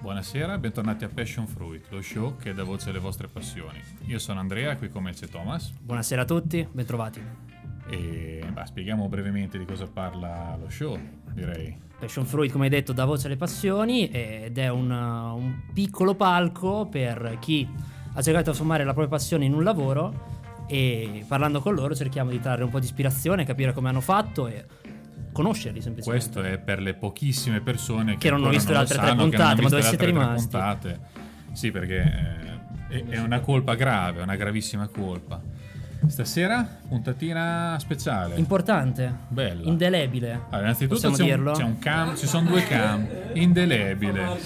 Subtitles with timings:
[0.00, 3.80] Buonasera, bentornati a Passion Fruit, lo show che dà voce alle vostre passioni.
[4.06, 7.20] Io sono Andrea, qui con me c'è Thomas Buonasera a tutti, bentrovati.
[7.90, 10.96] e bah, spieghiamo brevemente di cosa parla lo show,
[11.32, 11.76] direi.
[11.98, 16.86] Passion Fruit, come hai detto, dà voce alle passioni ed è un, un piccolo palco
[16.86, 20.36] per chi ha cercato di trasformare la propria passione in un lavoro
[20.68, 24.46] e parlando con loro cerchiamo di trarre un po' di ispirazione, capire come hanno fatto
[24.46, 24.64] e
[25.32, 26.30] conoscerli semplicemente.
[26.30, 29.22] Questo è per le pochissime persone che, Che non hanno visto le altre tre sanno,
[29.22, 30.48] puntate, ma dove siete rimasti?
[30.48, 31.00] puntate.
[31.52, 35.40] Sì, perché eh, è, è una colpa grave, una gravissima colpa.
[36.06, 38.36] Stasera puntatina speciale.
[38.36, 39.68] Importante, Bella.
[39.68, 40.32] indelebile.
[40.50, 44.38] Allora, innanzitutto c'è un, c'è un cam, ci sono due cam, indelebile.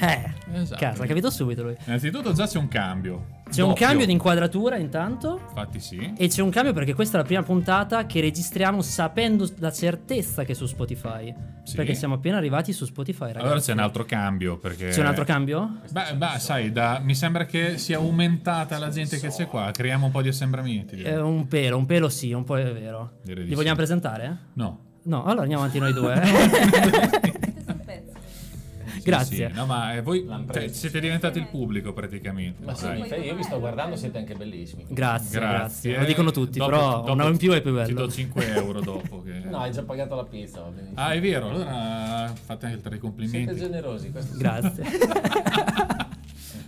[0.00, 0.80] Eh, Esatto.
[0.80, 1.76] cazzo, ha capito subito lui.
[1.86, 3.38] Innanzitutto già c'è un cambio.
[3.50, 3.86] C'è un Doppio.
[3.86, 6.12] cambio di inquadratura intanto Infatti sì.
[6.16, 10.44] E c'è un cambio perché questa è la prima puntata che registriamo sapendo la certezza
[10.44, 11.34] che è su Spotify.
[11.64, 11.74] Sì.
[11.74, 13.44] Perché siamo appena arrivati su Spotify, ragazzi.
[13.44, 14.90] Allora c'è un altro cambio perché...
[14.90, 15.80] C'è un altro cambio?
[15.90, 19.70] Beh, beh, sai, da- mi sembra che sia aumentata la gente che c'è qua.
[19.72, 21.02] Creiamo un po' di assembramenti.
[21.02, 23.18] Eh, un pelo, un pelo sì, un po' è vero.
[23.24, 23.82] Direi di Li vogliamo sì.
[23.82, 24.36] presentare?
[24.54, 24.84] No.
[25.02, 26.20] No, allora andiamo avanti noi due.
[26.22, 27.32] Sì,
[29.02, 29.48] Grazie.
[29.50, 29.54] sì.
[29.56, 32.64] No, ma eh, voi cioè, siete diventati il pubblico praticamente.
[32.64, 33.22] Ma sì, Dai.
[33.24, 34.84] Io vi sto guardando, siete anche bellissimi.
[34.88, 35.98] grazie, grazie, Grazie.
[35.98, 38.06] Lo dicono tutti, Dopo- però dopo uno in più è più Ti bello.
[38.06, 39.22] do 5 euro dopo.
[39.22, 39.28] Che...
[39.50, 40.64] No, hai già pagato la pizza.
[40.94, 43.54] Ah, è vero, allora fate anche Siete complimenti.
[43.56, 44.38] generosi, questo sì.
[44.38, 44.84] Grazie.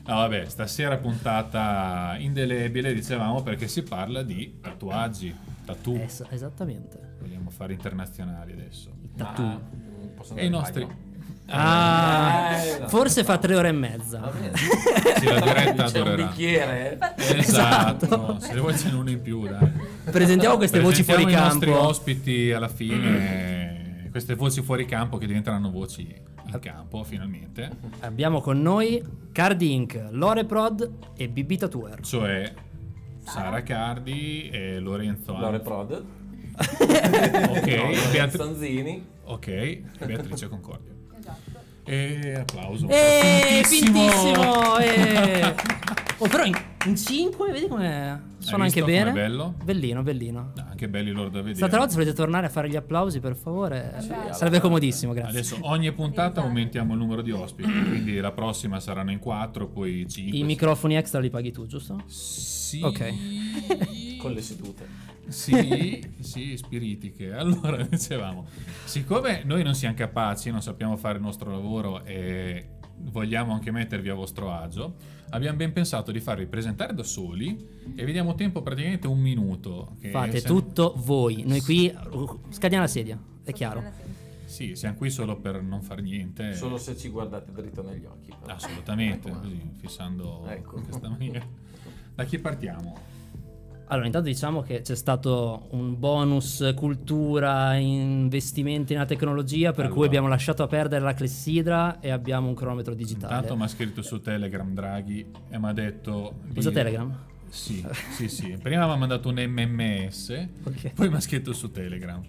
[0.04, 5.32] No, vabbè, stasera puntata indelebile, dicevamo, perché si parla di tatuaggi,
[5.64, 5.94] tattoo.
[6.00, 6.98] Es- esattamente.
[7.20, 8.90] Vogliamo fare internazionali adesso.
[9.16, 9.44] Ma, Tattoo.
[9.76, 10.82] mm, E i nostri...
[10.84, 11.10] bagno?
[11.52, 12.88] Ah, Eh, no.
[12.88, 14.30] forse fa tre ore e mezza.
[15.22, 16.26] Sì, la diretta C'è un durerà.
[16.26, 16.98] bicchiere?
[17.16, 17.38] eh?
[17.38, 19.70] Esatto, se vuoi ce n'è uno in più, dai.
[20.10, 21.86] Presentiamo queste voci Presentiamo fuori i nostri campo.
[21.88, 26.02] ospiti alla fine, queste voci fuori campo che diventeranno voci
[26.44, 32.00] in campo finalmente, Abbiamo con noi Cardi Inc., Lore Prod e BB Tattooer.
[32.00, 32.52] cioè
[33.24, 36.04] Sara Cardi e Lorenzo Lore An- Prod.
[37.48, 39.06] Ok, Beat- Sanzini.
[39.24, 40.90] ok, e Beatrice Concordia.
[41.92, 42.26] Esatto.
[42.26, 42.88] E applauso.
[42.88, 43.98] Eh, Fintissimo!
[44.00, 44.78] fintissimo!
[44.78, 45.54] eh.
[46.18, 49.10] Oh, però in, 5, vedi come suona anche com'è bene.
[49.10, 49.54] bello?
[49.64, 50.52] Bellino, bellino.
[50.54, 51.56] No, anche belli loro da vedere.
[51.56, 53.92] Stata volta se volete tornare a fare gli applausi, per favore.
[53.98, 55.40] Sì, Sarebbe comodissimo, grazie.
[55.40, 60.06] Adesso ogni puntata aumentiamo il numero di ospiti, quindi la prossima saranno in 4, poi
[60.08, 60.38] 5.
[60.38, 62.00] I microfoni extra li paghi tu, giusto?
[62.06, 62.80] Sì.
[62.84, 63.14] Ok.
[64.22, 64.86] Con le sedute.
[65.28, 67.32] Sì, sì, spiritiche.
[67.34, 68.46] Allora, dicevamo,
[68.84, 72.66] siccome noi non siamo capaci, non sappiamo fare il nostro lavoro e
[73.04, 74.94] vogliamo anche mettervi a vostro agio,
[75.30, 77.66] abbiamo ben pensato di farvi presentare da soli
[77.96, 79.96] e vi diamo tempo praticamente un minuto.
[80.00, 81.42] che Fate siamo- tutto voi.
[81.46, 81.92] Noi qui
[82.50, 83.82] scadiamo la sedia, è chiaro.
[84.44, 86.52] Sì, siamo qui solo per non far niente.
[86.54, 88.30] Solo se ci guardate dritto negli occhi.
[88.38, 88.52] però.
[88.54, 89.38] Assolutamente, Ecco.
[89.38, 90.76] così, fissando Ecco.
[90.78, 91.46] in questa maniera.
[92.14, 92.98] Da chi partiamo?
[93.92, 100.06] Allora, intanto diciamo che c'è stato un bonus cultura, investimenti nella tecnologia, per cui Allora.
[100.06, 103.34] abbiamo lasciato a perdere la clessidra e abbiamo un cronometro digitale.
[103.34, 106.36] Intanto mi ha scritto su Telegram Draghi e mi ha detto...
[106.42, 107.14] di- Usa Telegram?
[107.50, 107.84] Sì,
[108.16, 108.56] sì, sì.
[108.62, 110.92] Prima mi ha mandato un MMS, Ok.
[110.94, 112.22] poi mi ha scritto su Telegram.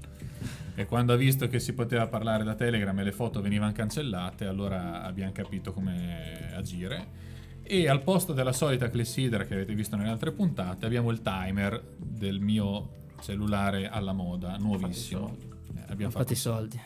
[0.76, 4.46] E quando ha visto che si poteva parlare da Telegram e le foto venivano cancellate,
[4.48, 7.23] allora abbiamo capito come agire.
[7.64, 11.82] E al posto della solita clessidra che avete visto nelle altre puntate, abbiamo il timer
[11.98, 12.90] del mio
[13.22, 15.36] cellulare alla moda, nuovissimo.
[15.76, 16.80] Eh, abbiamo Fatti i fatto soldi.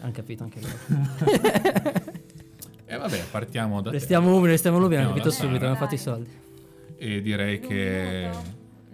[0.00, 2.16] Hanno capito anche loro.
[2.90, 3.90] E vabbè, partiamo da.
[3.90, 6.30] Restiamo umili, restiamo umili, hanno capito subito, hanno fatto i soldi.
[6.96, 8.30] E direi che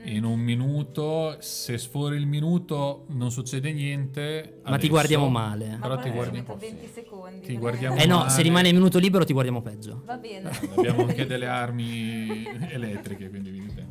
[0.04, 4.58] in un minuto, se sfori il minuto, non succede niente.
[4.62, 5.78] Ma ti Adesso- guardiamo male.
[5.80, 7.46] Però ti guardi- metto 20 secondi.
[7.46, 8.30] ti guardiamo Eh no, male.
[8.30, 10.02] se rimane il minuto libero ti guardiamo peggio.
[10.04, 10.50] Va bene.
[10.76, 13.86] Abbiamo anche delle armi elettriche, quindi vedete.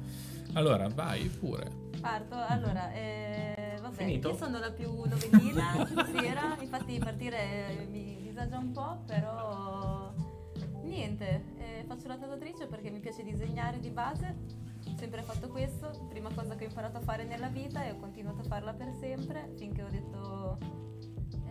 [0.53, 1.81] Allora, vai pure.
[1.99, 2.35] Parto.
[2.35, 4.29] Allora, eh, vabbè, Finito?
[4.29, 10.13] io sono la più novelina stasera, infatti partire eh, mi disagia un po', però
[10.83, 14.35] niente, eh, faccio la tatuatrice perché mi piace disegnare di base,
[14.97, 18.41] sempre fatto questo, prima cosa che ho imparato a fare nella vita e ho continuato
[18.41, 20.57] a farla per sempre finché ho detto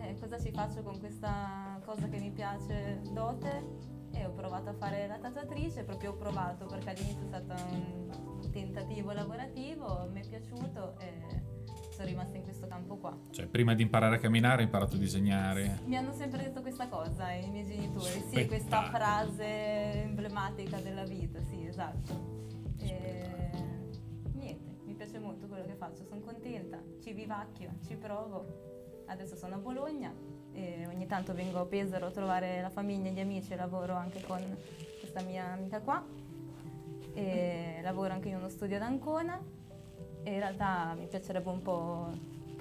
[0.02, 4.74] eh, cosa ci faccio con questa cosa che mi piace dote e ho provato a
[4.74, 10.28] fare la tatuatrice, proprio ho provato perché all'inizio è stato un tentativo lavorativo, mi è
[10.28, 11.50] piaciuto e
[11.92, 13.16] sono rimasta in questo campo qua.
[13.30, 15.80] Cioè, prima di imparare a camminare, hai imparato a disegnare.
[15.84, 18.46] Mi hanno sempre detto questa cosa, i miei genitori, sì, Spettacolo.
[18.46, 19.44] questa frase
[20.02, 22.30] emblematica della vita, sì, esatto.
[22.78, 23.31] E
[25.32, 28.70] molto quello che faccio, sono contenta, ci vivacchio, ci provo.
[29.06, 30.14] Adesso sono a Bologna
[30.52, 33.94] E ogni tanto vengo a Pesaro a trovare la famiglia e gli amici e lavoro
[33.94, 34.38] anche con
[35.00, 36.05] questa mia amica qua.
[37.14, 39.40] E lavoro anche in uno studio ad Ancona
[40.23, 42.11] e in realtà mi piacerebbe un po'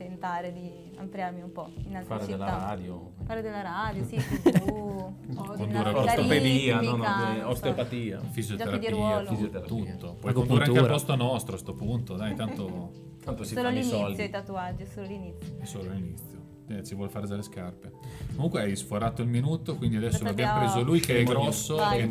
[0.03, 2.37] tentare di ampliarmi un po' in altre Fare città.
[2.37, 3.11] della radio.
[3.25, 7.03] Fare della radio, sì, tv, Osteopedia, no, no,
[7.41, 7.47] so.
[7.49, 8.19] osteopatia.
[8.31, 9.35] Fisioterapia, ruolo.
[9.65, 10.17] tutto.
[10.19, 13.77] Puoi condurre anche al posto nostro a sto punto, dai, tanto Tanto si Solo fanno
[13.77, 14.23] i l'inizio soldi.
[14.23, 15.57] i tatuaggi, solo l'inizio.
[15.59, 16.39] è solo l'inizio.
[16.69, 17.91] Eh, ci vuole fare delle scarpe.
[18.33, 21.75] Comunque hai sforato il minuto, quindi adesso l'abbiamo Abbiamo- preso lui che è grosso.
[21.77, 22.07] Che,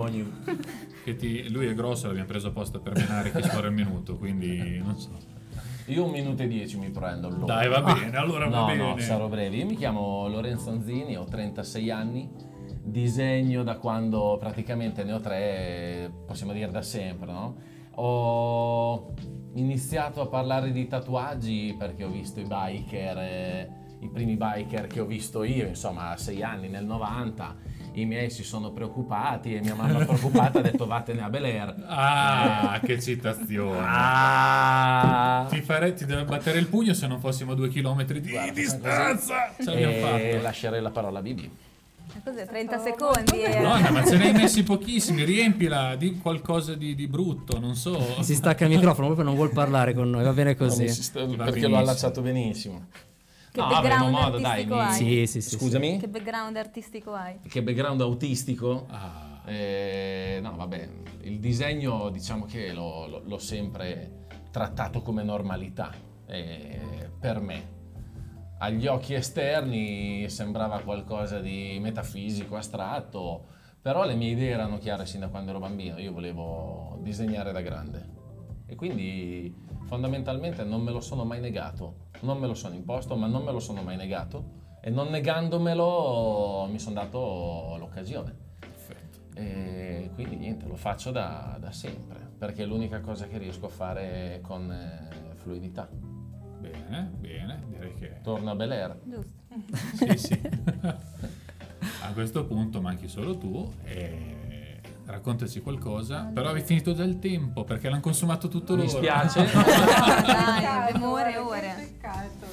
[1.03, 4.79] che ti- lui è grosso, l'abbiamo preso apposta per menare chi sfora il minuto, quindi
[4.79, 5.11] non so.
[5.91, 7.55] Io un minuto e dieci mi prendo allora.
[7.55, 8.83] Dai, va bene, allora va No, bene.
[8.83, 9.57] no, sarò breve.
[9.57, 12.31] Io mi chiamo Lorenzo Anzini, ho 36 anni,
[12.83, 17.57] disegno da quando praticamente ne ho tre, possiamo dire da sempre, no?
[17.97, 19.15] Ho
[19.55, 23.71] iniziato a parlare di tatuaggi perché ho visto i biker, eh,
[24.01, 27.57] i primi biker che ho visto io, insomma, a 6 anni, nel 90.
[27.93, 31.85] I miei si sono preoccupati e mia mamma preoccupata ha detto vattene a Bel Air.
[31.89, 33.79] Ah, che citazione.
[33.85, 35.47] Ah!
[35.49, 38.53] Ti, fare, ti deve battere il pugno se non fossimo a due chilometri di Guarda,
[38.53, 39.53] distanza.
[39.59, 40.01] Ce l'abbiamo E
[40.33, 40.43] fatto.
[40.43, 41.51] lascerei la parola a Bibi.
[42.25, 42.45] Cos'è?
[42.47, 43.41] 30 secondi?
[43.43, 43.61] eh.
[43.61, 48.23] Madonna, ma ce ne hai messi pochissimi, riempila, di qualcosa di, di brutto, non so.
[48.23, 50.87] Si stacca il microfono proprio non vuol parlare con noi, va bene così.
[50.87, 51.69] Va perché benissimo.
[51.69, 52.87] l'ho allacciato benissimo.
[53.53, 54.67] Che No, background avremo modo, dai.
[54.71, 54.95] hai?
[54.95, 55.57] Sì, sì, sì.
[55.57, 55.99] Scusami?
[55.99, 57.41] Che background artistico hai?
[57.41, 58.87] Che background autistico?
[58.89, 60.89] Ah, Eh, no, vabbè,
[61.23, 65.91] il disegno diciamo che l'ho, l'ho- l'ho sempre trattato come normalità
[66.27, 67.79] eh, per me.
[68.59, 73.47] Agli occhi esterni sembrava qualcosa di metafisico, astratto,
[73.81, 77.63] però le mie idee erano chiare sin da quando ero bambino, io volevo disegnare da
[77.63, 78.19] grande.
[78.67, 79.53] E quindi
[79.87, 83.53] fondamentalmente non me lo sono mai negato, non me lo sono imposto, ma non me
[83.53, 88.35] lo sono mai negato e non negandomelo mi sono dato l'occasione.
[88.59, 89.19] perfetto.
[89.35, 93.71] E quindi niente, lo faccio da, da sempre, perché è l'unica cosa che riesco a
[93.71, 95.89] fare con eh, fluidità.
[96.61, 98.21] Bene, bene, direi che...
[98.23, 98.99] Torno a Bel Air.
[99.05, 99.39] Giusto.
[99.95, 100.41] Sì, sì.
[102.03, 104.50] A questo punto manchi solo tu e
[105.11, 106.31] raccontaci qualcosa.
[106.33, 108.99] Però avevi finito già il tempo perché l'hanno consumato tutto Mi loro.
[108.99, 109.45] spiace.
[109.53, 111.75] Dai, abbiamo ore e ore.
[111.77, 112.47] Peccato.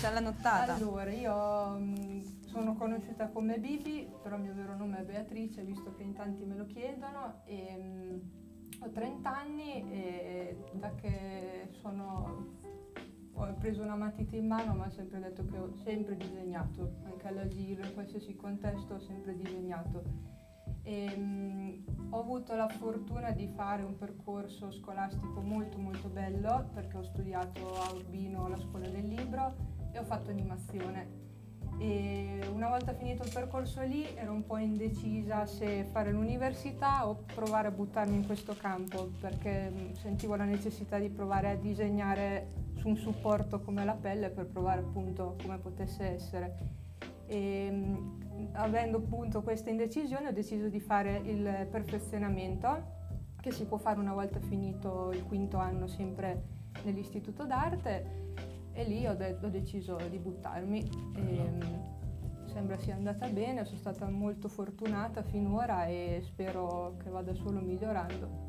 [0.00, 0.74] C'è la nottata.
[0.74, 5.94] Allora, io mm, sono conosciuta come Bibi, però il mio vero nome è Beatrice, visto
[5.96, 7.42] che in tanti me lo chiedono.
[7.44, 8.18] E, mm,
[8.80, 12.62] ho 30 anni e da che sono
[13.36, 17.26] ho preso una matita in mano, ma ho sempre detto che ho sempre disegnato, anche
[17.26, 20.33] all'asilo, in qualsiasi contesto ho sempre disegnato.
[20.84, 21.54] E, mm,
[22.10, 27.74] ho avuto la fortuna di fare un percorso scolastico molto molto bello perché ho studiato
[27.80, 29.54] a Urbino alla scuola del libro
[29.90, 31.22] e ho fatto animazione.
[31.78, 37.24] E una volta finito il percorso lì ero un po' indecisa se fare l'università o
[37.34, 42.52] provare a buttarmi in questo campo perché mm, sentivo la necessità di provare a disegnare
[42.76, 46.56] su un supporto come la pelle per provare appunto come potesse essere.
[47.26, 48.20] E, mm,
[48.52, 52.92] avendo appunto questa indecisione ho deciso di fare il perfezionamento
[53.40, 56.42] che si può fare una volta finito il quinto anno sempre
[56.84, 58.22] nell'istituto d'arte
[58.72, 60.82] e lì ho, de- ho deciso di buttarmi.
[61.16, 61.60] E, mm,
[62.46, 68.42] sembra sia andata bene, sono stata molto fortunata finora e spero che vada solo migliorando.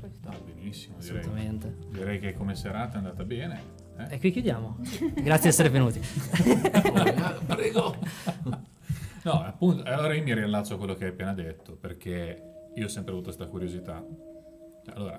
[0.00, 0.28] Questo.
[0.28, 1.18] Ah, benissimo, direi.
[1.18, 1.76] Assolutamente.
[1.90, 3.60] Direi che come serata è andata bene.
[3.96, 4.14] eh?
[4.14, 4.76] E qui chiudiamo.
[5.14, 6.00] Grazie di essere venuti.
[7.46, 7.96] Prego.
[9.24, 12.42] No, appunto, allora io mi riallaccio a quello che hai appena detto, perché
[12.74, 14.04] io ho sempre avuto questa curiosità.
[14.84, 15.18] Cioè, Allora,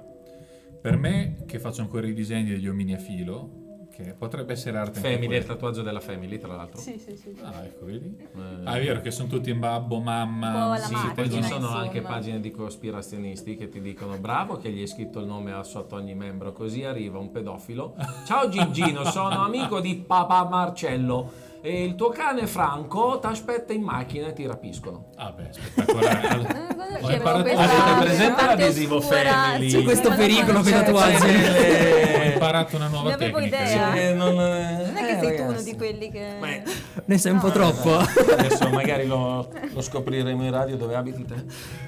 [0.79, 3.63] per me che faccio ancora i disegni degli omini a filo,
[3.95, 6.79] che potrebbe essere arte Family, il tatuaggio della Family, tra l'altro.
[6.81, 7.33] Sì, sì, sì.
[7.33, 7.41] sì.
[7.41, 8.15] Ah, ecco, vedi?
[8.19, 10.77] Eh, Ah, è vero che sono tutti in babbo, mamma.
[10.77, 11.79] Sì, macchina, poi ci sono insomma.
[11.79, 15.95] anche pagine di cospirazionisti che ti dicono bravo che gli hai scritto il nome sotto
[15.95, 17.95] ogni membro, così arriva un pedofilo.
[18.27, 23.81] Ciao Gigino, sono amico di papà Marcello e il tuo cane Franco ti aspetta in
[23.81, 25.07] macchina e ti rapiscono.
[25.15, 26.27] Ah, beh, spettacolare.
[26.27, 26.63] Allora,
[26.95, 29.01] Eh, Avete presente parte l'adesivo?
[29.01, 29.69] Family?
[29.69, 30.83] C'è questo non pericolo conoscevo.
[30.83, 31.25] tatuaggi.
[31.25, 33.63] ho imparato una nuova avevo tecnica.
[33.63, 33.93] idea.
[33.95, 36.35] Eh, non, Non è che eh, sei tu uno di quelli che...
[36.39, 36.63] Beh,
[37.05, 37.97] Ne sei un po' troppo.
[37.97, 41.43] adesso magari lo, lo scopriremo in radio dove abiti te.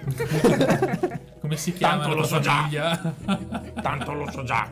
[1.39, 2.51] Come si chiama Tanto lo so già.
[2.51, 3.13] famiglia?
[3.81, 4.69] Tanto lo so già.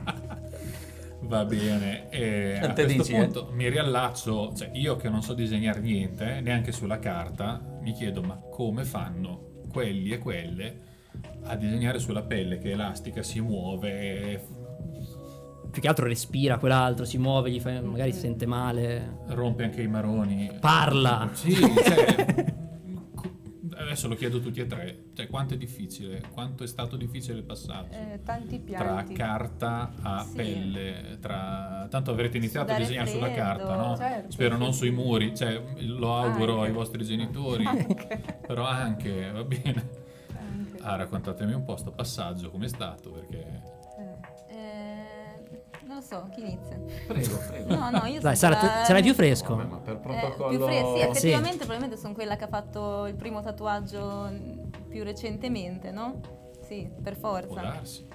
[1.27, 3.24] Va bene, e a Te questo dici, eh?
[3.24, 8.22] punto mi riallaccio, cioè io che non so disegnare niente, neanche sulla carta, mi chiedo
[8.22, 10.79] ma come fanno quelli e quelle
[11.44, 14.46] a disegnare sulla pelle che è elastica, si muove,
[15.72, 19.17] più che altro respira quell'altro, si muove, gli fa- magari si sente male.
[19.27, 20.50] Rompe anche i maroni.
[20.60, 21.29] Parla.
[21.34, 22.53] Sì, cioè,
[23.95, 25.05] adesso lo chiedo tutti e tre.
[25.13, 26.21] Cioè, quanto è difficile?
[26.31, 27.93] Quanto è stato difficile il passaggio?
[27.93, 29.13] Eh, tanti tra pianti.
[29.13, 30.35] carta a Sì.
[30.35, 31.87] pelle, tra...
[31.89, 33.41] tanto avrete iniziato a Sudare disegnare sulla freddo.
[33.41, 33.95] carta, no?
[33.97, 36.67] Certo, Spero non sui muri, cioè lo auguro Anche.
[36.67, 37.63] ai vostri genitori,
[38.45, 39.89] però anche, va bene.
[40.37, 40.77] Anche.
[40.81, 43.73] Ah, raccontatemi un po' sto passaggio, com'è stato, perché...
[45.86, 46.80] Eh, Eh, non lo so, chi inizia?
[47.08, 47.75] Prego, prego.
[47.75, 49.56] No, no, io Dai, sono Sara, quella- sarai più fresco.
[49.56, 50.50] Vabbè, ma per Eh, protocollo...
[50.50, 51.01] più fresca, sì, Sì.
[51.10, 54.30] effettivamente probabilmente sono quella che ha fatto il primo tatuaggio
[54.89, 56.20] più recentemente, no?
[56.62, 57.62] Sì, per Può forza.
[57.62, 58.08] darsi.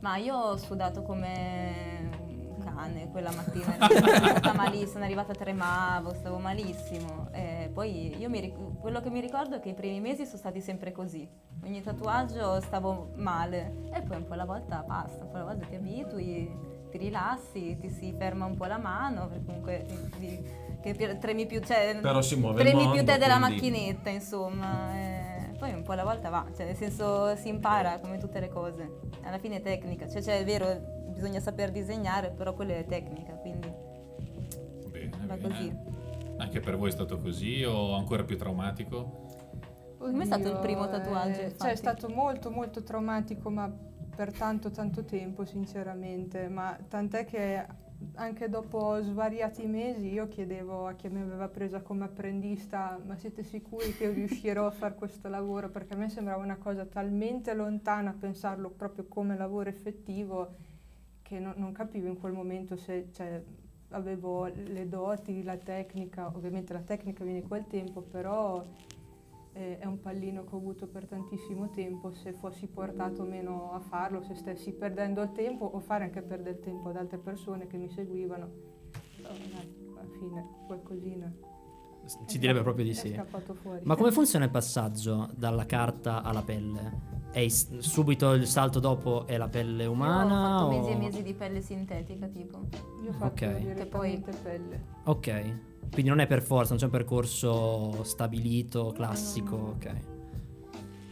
[0.00, 2.10] Ma io ho sudato come
[2.58, 3.74] un cane quella mattina,
[4.42, 7.28] sono malissimo, sono arrivata tremavo, stavo malissimo.
[7.32, 10.36] E poi io mi ric- quello che mi ricordo è che i primi mesi sono
[10.38, 11.26] stati sempre così.
[11.64, 15.64] Ogni tatuaggio stavo male e poi un po' alla volta basta, un po' alla volta
[15.64, 20.44] ti abitui, ti rilassi, ti si ferma un po' la mano, perché comunque ti- ti-
[20.80, 24.94] che tremi più, cioè, Però si muove tremi mondo, più te della quindi- macchinetta, insomma.
[24.94, 28.48] e poi un po' alla volta va, cioè nel senso si impara come tutte le
[28.48, 29.00] cose.
[29.22, 30.66] Alla fine è tecnica, cioè, cioè, è vero,
[31.12, 33.72] bisogna saper disegnare, però quella è tecnica, quindi
[34.90, 35.48] Bene, va bene.
[35.48, 35.76] così.
[36.36, 39.22] Anche per voi è stato così o ancora più traumatico?
[39.98, 41.60] Com'è stato il primo tatuaggio, eh, infatti?
[41.62, 43.72] Cioè, è stato molto molto traumatico, ma
[44.14, 46.48] per tanto tanto tempo, sinceramente.
[46.48, 47.66] Ma tant'è che
[48.14, 53.42] anche dopo svariati mesi io chiedevo a chi mi aveva presa come apprendista, ma siete
[53.42, 55.70] sicuri che riuscirò a fare questo lavoro?
[55.70, 60.54] Perché a me sembrava una cosa talmente lontana pensarlo proprio come lavoro effettivo
[61.22, 63.42] che non, non capivo in quel momento se cioè,
[63.90, 68.62] avevo le doti, la tecnica, ovviamente la tecnica viene col tempo, però
[69.54, 73.80] eh, è un pallino che ho avuto per tantissimo tempo, se fossi portato meno a
[73.80, 77.66] farlo, se stessi perdendo il tempo o fare anche perdere il tempo ad altre persone
[77.66, 78.50] che mi seguivano.
[79.22, 81.32] Dai, alla fine qualcosina.
[82.26, 83.18] Ci direbbe proprio di sì.
[83.84, 87.23] Ma come funziona il passaggio dalla carta alla pelle?
[87.40, 90.24] Is- subito il salto dopo è la pelle Io umana?
[90.24, 92.60] ho fatto o- mesi e mesi di pelle sintetica, tipo.
[93.02, 93.58] Io ho fatto Ok.
[93.58, 94.84] direttamente pelle.
[95.04, 95.42] Ok,
[95.92, 99.68] quindi non è per forza, non c'è un percorso stabilito, classico, no, no.
[99.70, 99.90] ok.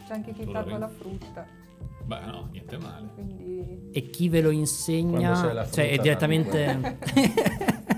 [0.07, 1.47] C'è anche chi tatua la frutta,
[2.05, 3.09] Beh, no, niente male.
[3.15, 3.91] quindi...
[3.93, 5.67] E chi ve lo insegna?
[5.71, 6.99] Cioè, è direttamente...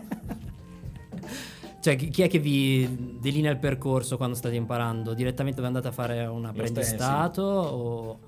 [1.84, 5.12] cioè, chi è che vi delinea il percorso quando state imparando?
[5.12, 8.18] Direttamente vi andate a fare un apprendistato o...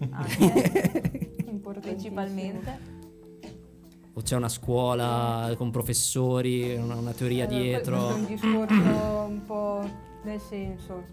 [0.10, 2.20] Anche, importantissimo.
[2.20, 2.78] principalmente.
[4.12, 7.96] o c'è una scuola con professori, una, una teoria Allora, dietro?
[7.96, 8.74] Questo è un discorso
[9.28, 9.90] un po'
[10.24, 11.04] nel senso,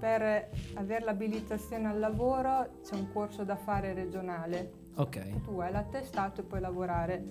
[0.00, 4.72] per avere l'abilitazione al lavoro c'è un corso da fare regionale.
[4.96, 7.24] Ok, Tu hai l'attestato e puoi lavorare.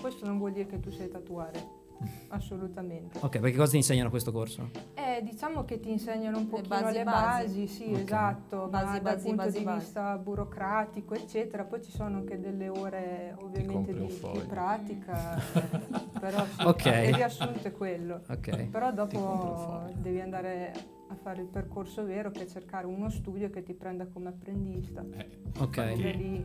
[0.00, 1.84] Questo non vuol dire che tu sai tatuare,
[2.28, 3.18] assolutamente.
[3.20, 4.70] ok, perché cosa ti insegnano questo corso?
[4.94, 7.44] Eh, diciamo che ti insegnano un pochino basi le basi.
[7.46, 7.98] basi, sì, Ok.
[8.00, 9.78] esatto, ma Basi, dal basi, punto basi, di basi.
[9.78, 11.64] vista burocratico, eccetera.
[11.64, 15.40] Poi ci sono anche delle ore ovviamente di, di pratica,
[16.20, 16.84] però sì, Ok.
[16.86, 18.22] il riassunto è quello.
[18.28, 20.72] Ok, Però dopo devi andare
[21.08, 25.04] a fare il percorso vero che è cercare uno studio che ti prenda come apprendista.
[25.12, 26.44] Eh, ok.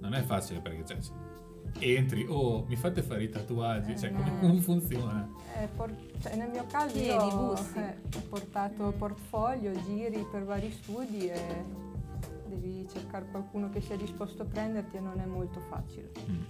[0.00, 0.98] Non è facile perché cioè,
[1.78, 4.38] entri, oh, mi fate fare i tatuaggi, cioè Eh, come, no.
[4.40, 5.28] come funziona?
[5.60, 10.70] eh, por- cioè, nel mio caso Chiedi, ho, eh, ho portato portfolio, giri per vari
[10.70, 11.40] studi e
[12.48, 16.10] devi cercare qualcuno che sia disposto a prenderti e non è molto facile.
[16.30, 16.42] Mm.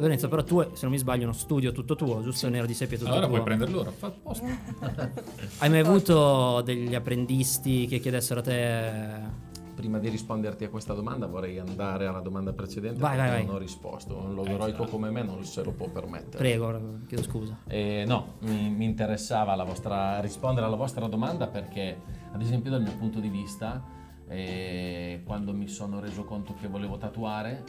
[0.00, 2.48] Lorenzo, però tu, se non mi sbaglio, uno studio tutto tuo, giusto?
[2.48, 3.34] Nero di seppia tutto Allora tuo.
[3.34, 4.44] puoi prendere loro, fa posto.
[5.58, 9.46] Hai mai avuto degli apprendisti che chiedessero a te...
[9.78, 13.44] Prima di risponderti a questa domanda vorrei andare alla domanda precedente Vai, vai, vai.
[13.46, 14.16] non ho risposto.
[14.16, 16.38] Un logoroico come me non se lo può permettere.
[16.38, 17.58] Prego, chiedo scusa.
[17.68, 21.96] Eh, no, mi, mi interessava la vostra, rispondere alla vostra domanda perché,
[22.32, 23.80] ad esempio, dal mio punto di vista,
[24.26, 27.62] eh, quando mi sono reso conto che volevo tatuare,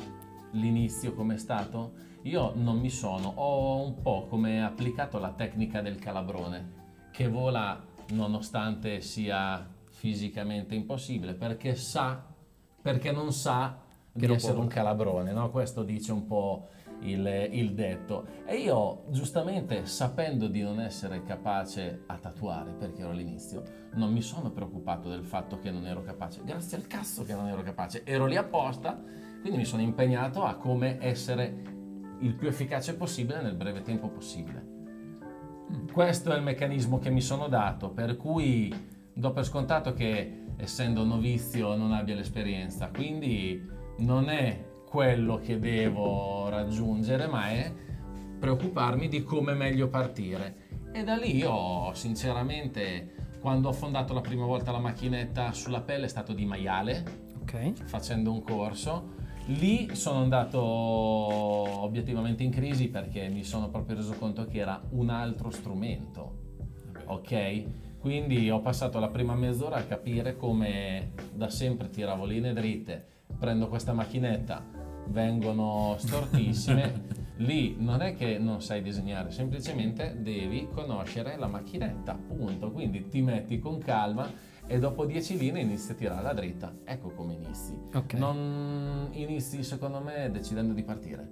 [0.53, 1.91] l'inizio com'è stato?
[2.23, 6.71] Io non mi sono, ho un po' come applicato la tecnica del calabrone,
[7.11, 7.79] che vola
[8.13, 12.23] nonostante sia fisicamente impossibile, perché sa,
[12.81, 13.77] perché non sa
[14.17, 14.61] Che di essere può.
[14.61, 15.51] un calabrone, no?
[15.51, 16.69] Questo dice un po'
[17.01, 18.25] il, il detto.
[18.45, 23.61] E io, giustamente, sapendo di non essere capace a tatuare, perché ero all'inizio,
[23.95, 26.43] non mi sono preoccupato del fatto che non ero capace.
[26.45, 28.05] Grazie al cazzo che non ero capace.
[28.05, 28.97] Ero lì apposta,
[29.41, 31.63] quindi mi sono impegnato a come essere
[32.19, 34.77] il più efficace possibile nel breve tempo possibile.
[35.91, 38.73] Questo è il meccanismo che mi sono dato, per cui
[39.19, 43.61] do per scontato che essendo novizio non abbia l'esperienza, quindi
[43.99, 47.71] non è quello che devo raggiungere, ma è
[48.39, 50.67] preoccuparmi di come meglio partire.
[50.93, 56.05] E da lì ho sinceramente, quando ho fondato la prima volta la macchinetta sulla pelle,
[56.05, 57.73] è stato di maiale, Ok.
[57.85, 59.17] facendo un corso.
[59.47, 65.09] Lì sono andato obiettivamente in crisi perché mi sono proprio reso conto che era un
[65.09, 66.37] altro strumento.
[67.05, 67.63] Ok?
[67.99, 73.05] Quindi ho passato la prima mezz'ora a capire come da sempre tiravo linee dritte,
[73.37, 74.63] prendo questa macchinetta,
[75.07, 77.27] vengono stortissime.
[77.39, 82.71] Lì non è che non sai disegnare, semplicemente devi conoscere la macchinetta, punto.
[82.71, 84.29] Quindi ti metti con calma
[84.65, 86.73] e dopo 10 linee inizi a tirarla dritta.
[86.83, 87.77] Ecco come inizi.
[87.93, 88.13] Ok.
[88.13, 91.29] Non inizi, secondo me, decidendo di partire.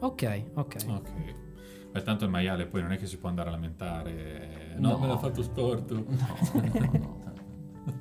[0.00, 0.76] Ok, ok.
[0.88, 1.43] Ok.
[1.94, 4.74] Beh, tanto il maiale poi non è che si può andare a lamentare.
[4.78, 4.98] No, No.
[4.98, 5.94] me l'ha fatto storto.
[5.94, 6.04] No,
[6.52, 7.22] no, no.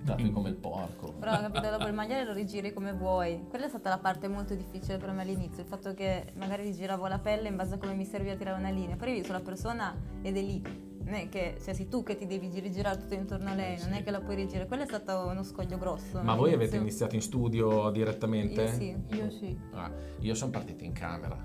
[0.04, 1.14] Tappi come il porco.
[1.14, 3.46] Però capito, dopo il magliare lo rigiri come vuoi.
[3.48, 7.06] Quella è stata la parte molto difficile per me all'inizio, il fatto che magari rigiravo
[7.06, 8.96] la pelle in base a come mi serviva a tirare una linea.
[8.96, 10.62] Poi vedi sulla persona ed è lì.
[11.04, 13.92] Non è che cioè, sei tu che ti devi rigirare tutto intorno a lei, non
[13.94, 14.68] è che la puoi rigirare.
[14.68, 16.20] Quello è stato uno scoglio grosso.
[16.24, 18.62] Ma voi avete iniziato in studio direttamente?
[18.64, 18.98] Io sì.
[19.12, 19.56] Io sì.
[19.74, 21.38] Ah, io sono partito in camera.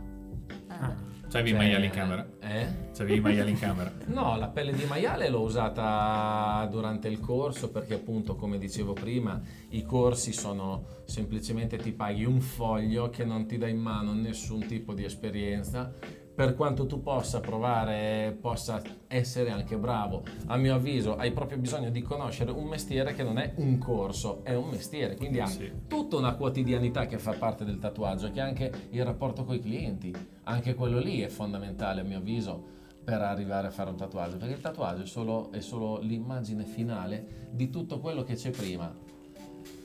[0.71, 1.18] Eh.
[1.31, 2.27] C'avevi i Cioè, maiali in camera?
[2.41, 2.67] Eh?
[2.97, 3.93] C'avevi i maiali in camera?
[4.09, 9.41] No, la pelle di maiale l'ho usata durante il corso perché appunto, come dicevo prima,
[9.71, 14.67] i corsi sono semplicemente ti paghi un foglio che non ti dà in mano nessun
[14.67, 15.93] tipo di esperienza.
[16.39, 21.91] Per quanto tu possa provare, possa essere anche bravo, a mio avviso hai proprio bisogno
[21.91, 25.69] di conoscere un mestiere che non è un corso, è un mestiere, quindi ha Sì.
[25.89, 29.59] tutta una quotidianità che fa parte del tatuaggio, che è anche il rapporto con i
[29.59, 30.15] clienti,
[30.45, 32.63] anche quello lì è fondamentale a mio avviso
[33.03, 37.49] per arrivare a fare un tatuaggio, perché il tatuaggio è solo, è solo l'immagine finale
[37.51, 38.95] di tutto quello che c'è prima.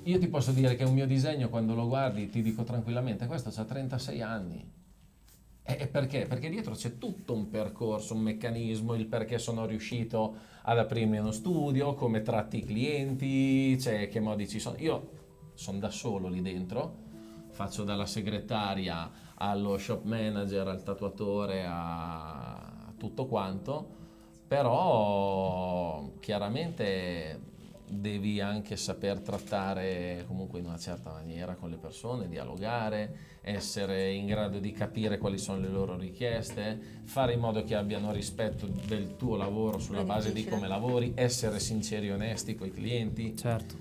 [0.04, 3.50] Io ti posso dire che un mio disegno quando lo guardi ti dico tranquillamente, questo
[3.60, 4.82] ha 36 anni.
[5.66, 6.26] E perché?
[6.28, 11.32] Perché dietro c'è tutto un percorso, un meccanismo, il perché sono riuscito ad aprirmi uno
[11.32, 14.76] studio, come tratti i clienti, cioè che modi ci sono.
[14.80, 15.10] Io
[15.54, 16.96] sono da solo lì dentro,
[17.52, 23.88] faccio dalla segretaria allo shop manager, al tatuatore, a tutto quanto,
[24.48, 27.40] però chiaramente
[27.88, 34.26] devi anche saper trattare comunque in una certa maniera con le persone, dialogare, essere in
[34.26, 39.16] grado di capire quali sono le loro richieste, fare in modo che abbiano rispetto del
[39.18, 43.76] tuo lavoro sulla base di come lavori, essere sinceri e onesti con i clienti, Certo.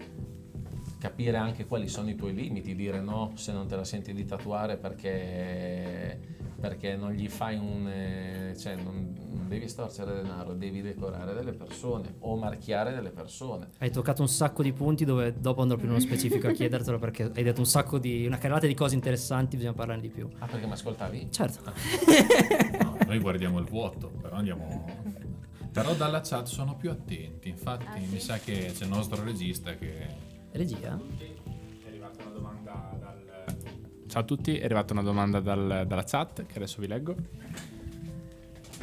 [1.03, 4.25] Capire anche quali sono i tuoi limiti, dire no se non te la senti di
[4.25, 6.17] tatuare perché,
[6.61, 7.89] perché non gli fai un...
[7.89, 13.71] eh, cioè non, non devi storcere denaro, devi decorare delle persone o marchiare delle persone.
[13.79, 17.33] Hai toccato un sacco di punti dove dopo andrò più nello specifico a chiedertelo perché
[17.35, 20.29] hai detto un sacco di una carrellata di cose interessanti, bisogna parlarne di più.
[20.39, 21.29] Ah, perché mi ascoltavi?
[21.33, 21.73] Certo.
[22.83, 24.85] No, noi guardiamo il vuoto, però andiamo...
[25.73, 28.07] Però dalla chat sono più attenti, infatti Ah, sì?
[28.13, 30.31] mi sa che c'è il nostro regista che...
[30.53, 31.01] Regia?
[31.83, 33.57] È arrivata una domanda dal...
[34.07, 37.15] Ciao a tutti, è arrivata una domanda dal- dalla chat che adesso vi leggo.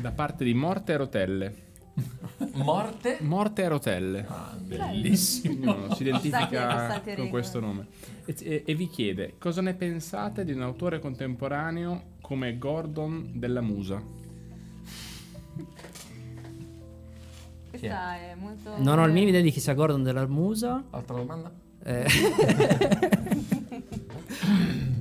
[0.02, 1.68] Da parte di Morte e Rotelle.
[2.54, 3.18] Morte?
[3.22, 4.26] Morte e Rotelle.
[4.28, 5.72] Ah, Bellissimo!
[5.72, 7.88] Ognuno si identifica con questo nome.
[8.26, 13.62] E, e- e vi chiede cosa ne pensate di un autore contemporaneo come Gordon della
[13.62, 14.02] Musa?
[17.88, 18.74] Questa è molto...
[18.78, 20.84] Non ho il minimo idea di chi sia Gordon della Musa.
[20.90, 21.52] Altra domanda?
[21.84, 22.06] Eh,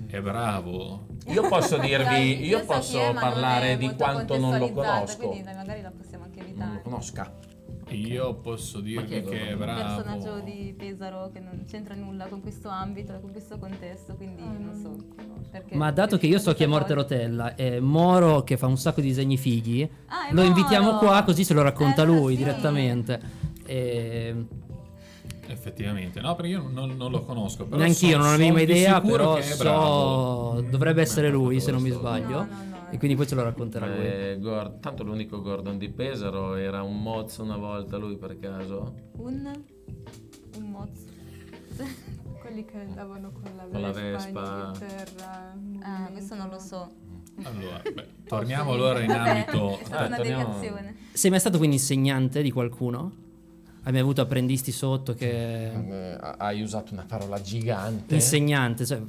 [0.06, 1.06] È bravo!
[1.26, 4.58] Io posso Dai, dirvi, io so chi posso è, non parlare è di quanto non
[4.58, 5.28] lo conosco.
[5.28, 6.80] Quindi dai, magari la possiamo anche Non lo evitare.
[7.88, 8.12] Conosca.
[8.12, 9.50] Io posso dirvi che è quello?
[9.52, 10.02] Un bravo.
[10.02, 14.42] personaggio di Pesaro che non c'entra nulla con questo ambito e con questo contesto, quindi
[14.42, 14.94] Ah, non so.
[15.50, 18.76] perché- ma dato che io so chi è Morte Rotella e Moro che fa un
[18.76, 20.98] sacco di disegni fighi, Ah, lo invitiamo Moro!
[21.06, 22.38] qua così se lo racconta Eh, lui sì.
[22.44, 23.20] direttamente.
[23.66, 24.34] E-
[25.50, 27.66] Effettivamente, no, perché io non, non lo conosco.
[27.70, 30.54] Neanch'io so- non ho la minima son di idea, però bravo.
[30.56, 32.40] so dovrebbe essere lui se non mi sbaglio.
[32.40, 34.42] No, no, no, e quindi poi ce lo racconterà eh, lui.
[34.42, 38.94] Gord- tanto l'unico Gordon di Pesaro era un mozzo una volta lui per caso.
[39.16, 39.64] Un,
[40.56, 41.06] un mozzo.
[42.40, 44.28] Quelli che andavano con la con la Vespa.
[44.28, 45.56] in Inghilterra.
[45.80, 46.12] Ah, mm.
[46.12, 46.90] questo non lo so.
[47.42, 49.78] Allora, beh, torniamo allora in ambito...
[49.78, 50.60] È eh, una torniamo-
[51.12, 53.26] Sei mai stato quindi insegnante di qualcuno?
[53.82, 55.70] Hai mai avuto apprendisti sotto che...
[55.72, 58.14] Eh, hai usato una parola gigante.
[58.14, 59.00] Insegnante, cioè...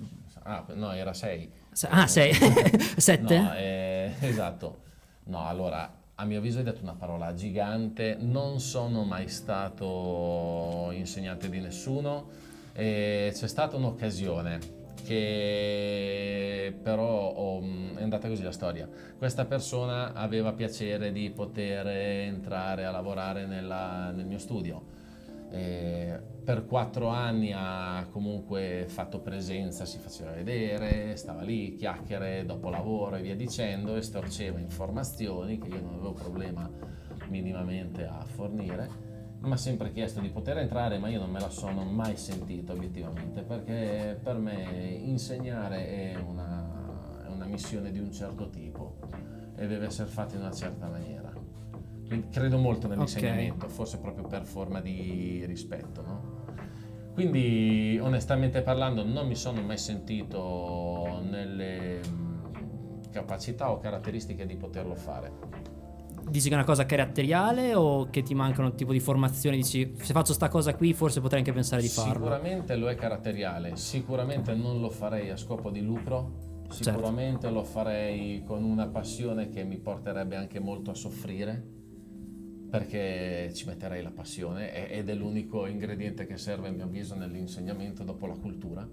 [0.43, 1.49] Ah, no, era sei.
[1.89, 2.33] Ah, sei?
[2.97, 3.39] Sette?
[3.39, 4.77] No, eh, esatto.
[5.25, 8.17] No, allora, a mio avviso hai detto una parola gigante.
[8.19, 12.27] Non sono mai stato insegnante di nessuno.
[12.73, 17.61] E c'è stata un'occasione che però ho-
[17.95, 18.87] è andata così la storia.
[19.17, 24.97] Questa persona aveva piacere di poter entrare a lavorare nella- nel mio studio.
[25.51, 32.69] Eh, per quattro anni ha comunque fatto presenza, si faceva vedere, stava lì, chiacchiere dopo
[32.69, 36.69] lavoro e via dicendo, estorceva informazioni che io non avevo problema
[37.27, 39.07] minimamente a fornire.
[39.41, 42.73] Mi ha sempre chiesto di poter entrare, ma io non me la sono mai sentita
[42.73, 48.97] obiettivamente, perché per me insegnare è una, è una missione di un certo tipo
[49.55, 51.18] e deve essere fatta in una certa maniera.
[52.09, 56.37] Quindi credo molto nell'insegnamento, forse proprio per forma di rispetto, no?
[57.13, 64.95] Quindi onestamente parlando non mi sono mai sentito nelle mm, capacità o caratteristiche di poterlo
[64.95, 65.31] fare.
[66.27, 69.57] Dici che è una cosa caratteriale o che ti manca un tipo di formazione?
[69.57, 72.13] Dici se faccio sta cosa qui forse potrei anche pensare di farlo.
[72.13, 76.83] Sicuramente lo è caratteriale, sicuramente non lo farei a scopo di lucro, Certo.
[76.83, 81.77] sicuramente lo farei con una passione che mi porterebbe anche molto a soffrire,
[82.69, 88.03] perché ci metterei la passione ed è l'unico ingrediente che serve a mio avviso nell'insegnamento
[88.03, 88.87] dopo la cultura.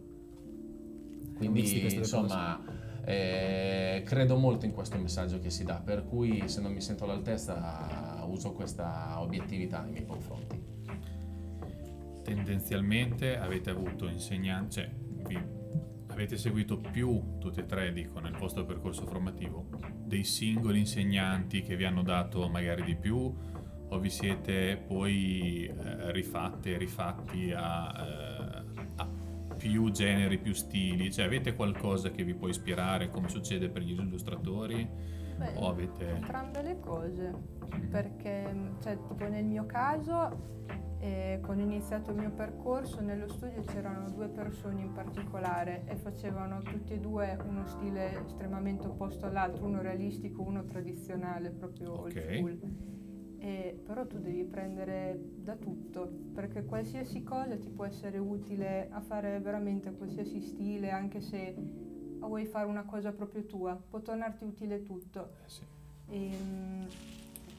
[1.36, 2.58] Quindi insomma
[3.04, 7.04] eh, credo molto in questo messaggio che si dà, per cui se non mi sento
[7.04, 10.60] all'altezza uso questa obiettività nei miei confronti.
[12.24, 14.90] Tendenzialmente avete avuto insegnanti, cioè
[15.28, 15.38] vi-
[16.08, 19.68] avete seguito più, tutti e tre dico, nel vostro percorso formativo,
[20.02, 23.32] dei singoli insegnanti che vi hanno dato magari di più
[23.88, 28.64] o vi siete poi eh, rifatti e rifatti a, eh,
[28.96, 29.08] a
[29.56, 31.12] più generi, più stili?
[31.12, 34.88] Cioè avete qualcosa che vi può ispirare come succede per gli illustratori?
[35.36, 36.08] Beh, O avete...
[36.08, 37.34] entrambe le cose,
[37.90, 40.54] perché cioè, tipo nel mio caso,
[40.98, 45.96] eh, quando ho iniziato il mio percorso, nello studio c'erano due persone in particolare e
[45.96, 52.00] facevano tutti e due uno stile estremamente opposto all'altro, uno realistico, uno tradizionale, proprio Ok.
[52.00, 52.58] old school.
[53.46, 59.00] E, però tu devi prendere da tutto, perché qualsiasi cosa ti può essere utile a
[59.00, 61.54] fare veramente qualsiasi stile, anche se
[62.18, 65.34] vuoi fare una cosa proprio tua, può tornarti utile tutto.
[65.44, 65.62] Eh sì.
[66.08, 66.88] Ehm,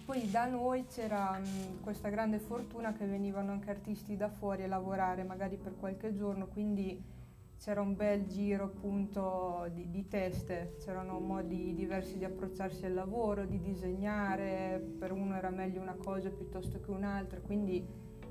[0.03, 4.67] poi da noi c'era mm, questa grande fortuna che venivano anche artisti da fuori a
[4.67, 7.01] lavorare, magari per qualche giorno, quindi
[7.57, 13.45] c'era un bel giro appunto di, di teste, c'erano modi diversi di approcciarsi al lavoro,
[13.45, 17.85] di disegnare, per uno era meglio una cosa piuttosto che un'altra, quindi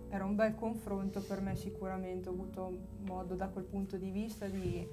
[0.09, 1.21] era un bel confronto.
[1.21, 4.87] Per me sicuramente, ho avuto modo da quel punto di vista di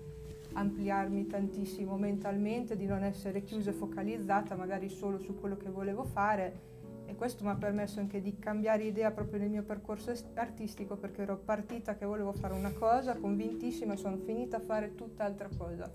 [0.54, 6.04] ampliarmi tantissimo mentalmente, di non essere chiusa e focalizzata magari solo su quello che volevo
[6.04, 6.72] fare
[7.14, 11.22] e questo mi ha permesso anche di cambiare idea proprio nel mio percorso artistico perché
[11.22, 15.92] ero partita che volevo fare una cosa convintissima e sono finita a fare tutt'altra cosa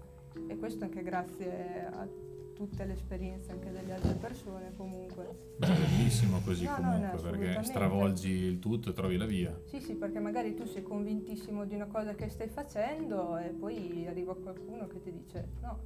[0.46, 2.06] e questo anche grazie a
[2.54, 5.56] tutte le esperienze anche delle altre persone comunque.
[5.58, 9.60] Beh, bellissimo così No, no, no, comunque perché stravolgi il tutto e trovi la via.
[9.66, 14.06] Sì, sì, perché magari tu sei convintissimo di una cosa che stai facendo e poi
[14.08, 15.78] arriva qualcuno che ti dice no,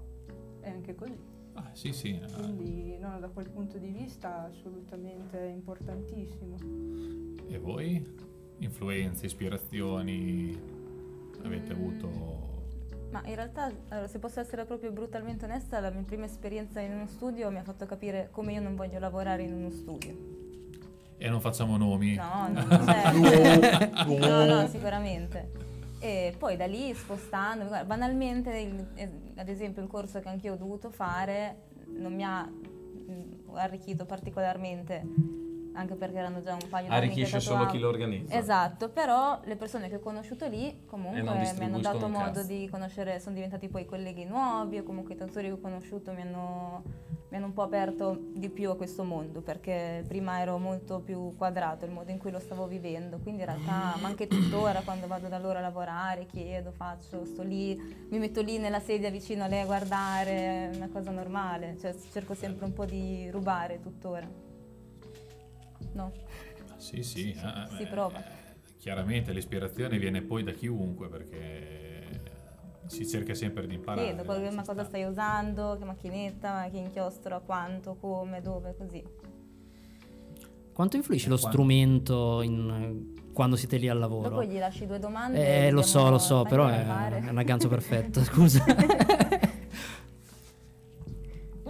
[0.61, 1.42] è anche così.
[1.55, 2.19] Ah, sì, sì.
[2.19, 6.57] eh, Quindi no, da quel punto di vista assolutamente importantissimo.
[7.49, 8.05] E voi?
[8.59, 10.59] Influenze, ispirazioni
[11.45, 11.77] avete Mm.
[11.77, 12.31] avuto?
[13.11, 16.93] Ma in realtà, allora, se posso essere proprio brutalmente onesta, la mia prima esperienza in
[16.93, 20.17] uno studio mi ha fatto capire come io non voglio lavorare in uno studio.
[21.19, 22.15] E non facciamo nomi.
[22.15, 24.19] No, non certo.
[24.19, 25.51] no, no, sicuramente.
[26.05, 28.51] E poi da lì spostando, banalmente,
[28.95, 34.05] eh, ad esempio il corso che anch'io ho dovuto fare non mi ha mm, arricchito
[34.05, 35.01] particolarmente,
[35.75, 38.37] anche perché erano già un paio di Arricchisce solo chi lo organizza.
[38.37, 43.21] Esatto, però le persone che ho conosciuto lì comunque mi hanno dato modo di conoscere,
[43.21, 46.83] sono diventati poi colleghi nuovi o comunque i tatuatori che ho conosciuto mi hanno,
[47.29, 51.35] mi hanno un po' aperto di più a questo mondo perché prima ero molto più
[51.37, 55.07] quadrato il modo in cui lo stavo vivendo, quindi in realtà ma anche tuttora quando
[55.07, 59.45] vado da loro a lavorare chiedo, faccio, sto lì, mi metto lì nella sedia vicino
[59.45, 63.81] a lei a guardare, è una cosa normale, cioè cerco sempre un po' di rubare
[63.81, 64.52] tuttora.
[65.93, 66.13] No?
[66.77, 67.37] Sì, sì.
[67.43, 68.19] ah, si eh, prova.
[68.19, 68.41] eh,
[68.79, 72.21] Chiaramente l'ispirazione viene poi da chiunque perché
[72.87, 74.15] si cerca sempre di imparare.
[74.25, 74.85] Qual- ci ma cosa sta.
[74.85, 79.03] stai usando, che macchinetta, che inchiostro, a quanto, come, dove, così.
[80.73, 81.51] Quanto influisce lo Quanto?
[81.57, 84.29] strumento in- quando siete lì al lavoro?
[84.31, 85.67] Dopo gli lasci due domande.
[85.67, 88.65] Eh, lo so, lo so, però è, è un aggancio perfetto, scusa.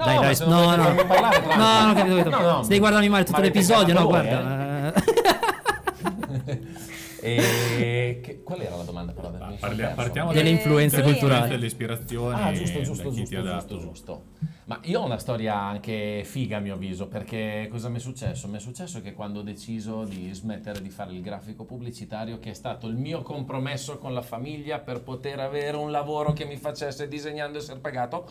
[0.05, 2.31] No, dai, dai, no, non no, no, farmi parlare, no, no, capito, capito.
[2.41, 4.01] No, no, Stai guardando male tutto ma l'episodio, no?
[4.03, 4.95] voi, Guarda.
[4.95, 6.71] eh.
[7.25, 9.31] E che- qual era la domanda però?
[9.31, 9.95] Sono parlia- perso.
[10.03, 11.49] partiamo Delle dalle- influenze dalle- culturali.
[11.51, 13.75] delle ispirazioni Ah, giusto, giusto, giusto, ti ha dato.
[13.77, 14.23] giusto, giusto.
[14.65, 18.49] Ma io ho una storia anche figa a mio avviso, perché cosa mi è successo?
[18.49, 22.51] Mi è successo che quando ho deciso di smettere di fare il grafico pubblicitario, che
[22.51, 26.57] è stato il mio compromesso con la famiglia per poter avere un lavoro che mi
[26.57, 28.29] facesse disegnando e essere pagato,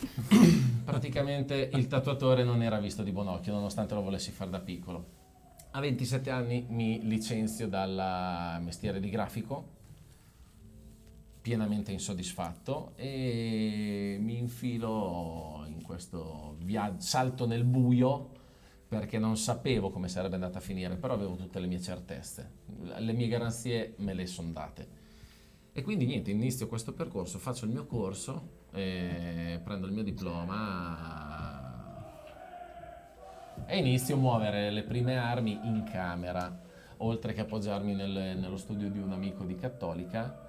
[0.84, 5.18] praticamente il tatuatore non era visto di buon occhio, nonostante lo volessi fare da piccolo.
[5.72, 9.78] A 27 anni mi licenzio dal mestiere di grafico
[11.40, 18.38] pienamente insoddisfatto e mi infilo in questo via- salto nel buio
[18.88, 22.50] perché non sapevo come sarebbe andata a finire, però avevo tutte le mie certezze,
[22.98, 24.98] le mie garanzie me le sono date.
[25.72, 31.18] E quindi niente, inizio questo percorso, faccio il mio corso, prendo il mio diploma
[33.66, 36.50] e inizio a muovere le prime armi in camera,
[36.98, 40.48] oltre che appoggiarmi nel- nello studio di un amico di Cattolica.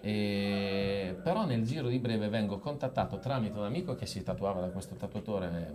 [0.00, 4.68] E- però nel giro di breve vengo contattato tramite un amico che si tatuava da
[4.68, 5.72] questo tatuatore,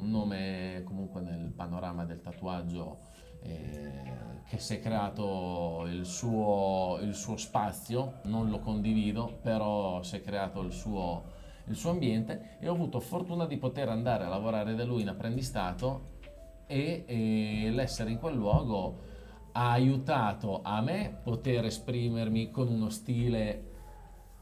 [0.00, 2.98] un nome comunque nel panorama del tatuaggio
[4.48, 10.20] che si è creato il suo, il suo spazio, non lo condivido, però si è
[10.22, 11.24] creato il suo,
[11.66, 15.08] il suo ambiente e ho avuto fortuna di poter andare a lavorare da lui in
[15.08, 16.14] apprendistato
[16.66, 19.14] e, e l'essere in quel luogo
[19.52, 23.72] ha aiutato a me poter esprimermi con uno stile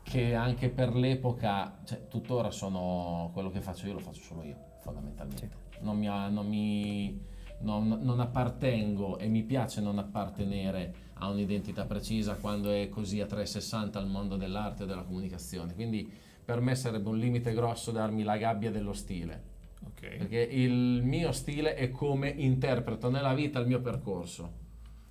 [0.03, 4.57] che anche per l'epoca, cioè tuttora sono quello che faccio io, lo faccio solo io,
[4.81, 5.51] fondamentalmente.
[5.81, 7.19] Non, mi, ha- non, mi-
[7.65, 13.27] non- non appartengo e mi piace non appartenere a un'identità precisa quando è così a
[13.27, 15.75] 360 al mondo dell'arte e della comunicazione.
[15.75, 16.11] Quindi
[16.45, 19.53] per me sarebbe un limite grosso darmi la gabbia dello stile.
[19.87, 20.17] Ok.
[20.17, 24.63] Perché il mio stile è come interpreto nella vita il mio percorso,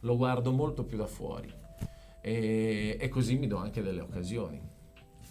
[0.01, 1.51] lo guardo molto più da fuori
[2.21, 4.61] e, e così mi do anche delle occasioni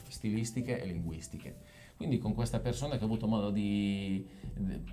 [0.08, 1.61] stilistiche e linguistiche.
[2.02, 2.96] Quindi con questa persona
[3.52, 4.28] di,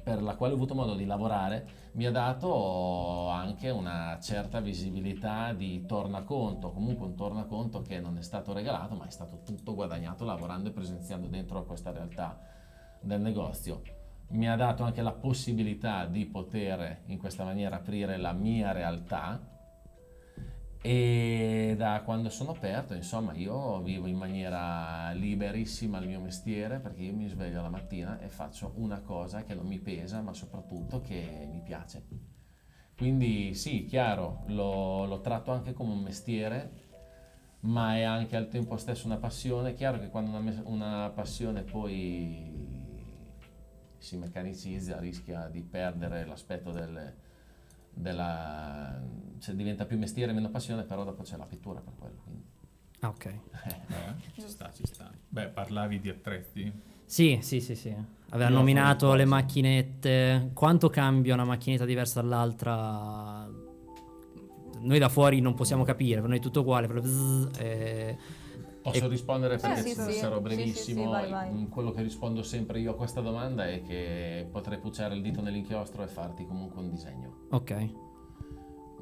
[0.04, 5.52] per la quale ho avuto modo di lavorare mi ha dato anche una certa visibilità
[5.54, 10.24] di tornaconto, comunque un tornaconto che non è stato regalato ma è stato tutto guadagnato
[10.24, 12.40] lavorando e presenziando dentro a questa realtà
[13.02, 13.82] del negozio.
[14.28, 19.42] Mi ha dato anche la possibilità di poter in questa maniera aprire la mia realtà
[20.82, 27.02] e da quando sono aperto insomma io vivo in maniera liberissima il mio mestiere perché
[27.02, 31.02] io mi sveglio la mattina e faccio una cosa che non mi pesa ma soprattutto
[31.02, 32.04] che mi piace.
[32.96, 36.88] Quindi sì chiaro lo, lo tratto anche come un mestiere
[37.62, 39.74] ma è anche al tempo stesso una passione.
[39.74, 42.60] Chiaro che quando una, una passione poi
[43.98, 47.16] si meccanicizza rischia di perdere l'aspetto del,
[47.94, 49.02] della
[49.40, 52.44] cioè diventa più mestiere meno passione però dopo c'è la pittura per quello quindi.
[53.02, 53.26] Ah, ok.
[53.26, 55.10] Eh, ci sta, ci sta.
[55.28, 56.72] Beh, parlavi di attrezzi?
[57.06, 57.96] Sì, sì, sì, sì.
[58.30, 60.52] Aveva Io nominato le macchinette.
[60.54, 63.50] Quanto cambia una macchinetta diversa dall'altra?
[64.82, 66.88] Noi da fuori non possiamo capire, per noi è tutto uguale.
[66.88, 68.18] però bzz, eh,
[68.82, 70.12] Posso E- rispondere perché sì, sì.
[70.14, 71.02] sarò Sì, sì, brevissimo.
[71.04, 71.68] sì, vai, vai.
[71.70, 76.02] Quello che rispondo sempre io a questa domanda è che potrei pucciare il dito nell'inchiostro
[76.04, 77.34] e farti comunque un disegno.
[77.50, 77.90] ok.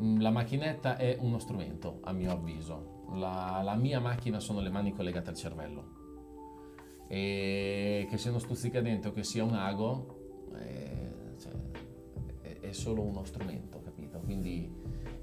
[0.02, 3.06] Mm, La macchinetta è uno strumento, a mio avviso.
[3.14, 5.96] La, la mia macchina sono le mani collegate al cervello.
[7.08, 11.52] E che sia uno stuzzicadente o che sia un ago, eh, cioè,
[12.42, 14.20] è, è solo uno strumento, capito?
[14.20, 14.70] Quindi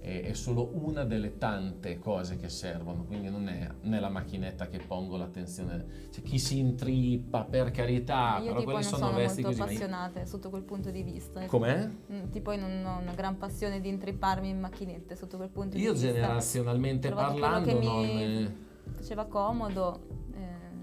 [0.04, 3.04] è, solo una delle tante cose che servono.
[3.04, 6.08] Quindi non è nella macchinetta che pongo l'attenzione.
[6.10, 9.42] C'è chi si intrippa, per carità, Io però tipo quelle non sono sono molto così.
[9.42, 11.44] ma io- appassionate sotto quel punto di vista.
[11.46, 11.88] Com'è?
[12.12, 15.76] Mm, Tipo io non ho una gran passione di intripparmi in macchinette sotto quel punto
[15.78, 16.12] Io di vista.
[16.12, 18.04] generazionalmente trovato quello parlando non...
[18.04, 18.62] mi-
[18.96, 20.23] Faceva comodo,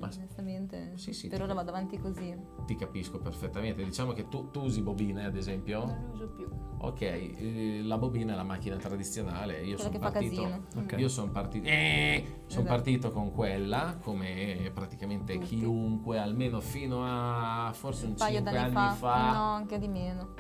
[0.02, 0.92] Ma- onestamente.
[0.96, 2.36] Sì, sì, per ora vado avanti così.
[2.66, 3.84] Ti capisco perfettamente.
[3.84, 5.86] Diciamo che tu, tu usi bobine, ad esempio.
[5.86, 6.48] Non lo uso più.
[6.84, 9.62] Ok, eh, la bobina è la macchina tradizionale.
[9.64, 10.42] Io Quella sono che fa partito.
[10.42, 10.66] casino.
[10.84, 10.96] Ok.
[10.98, 12.64] Io sono partito, eh, son Esatto.
[12.64, 15.58] partito con quella, come praticamente Tutti.
[15.58, 19.32] chiunque, almeno fino a forse un Un paio 5 d'anni anni fa, fa.
[19.34, 20.34] no, anche di meno.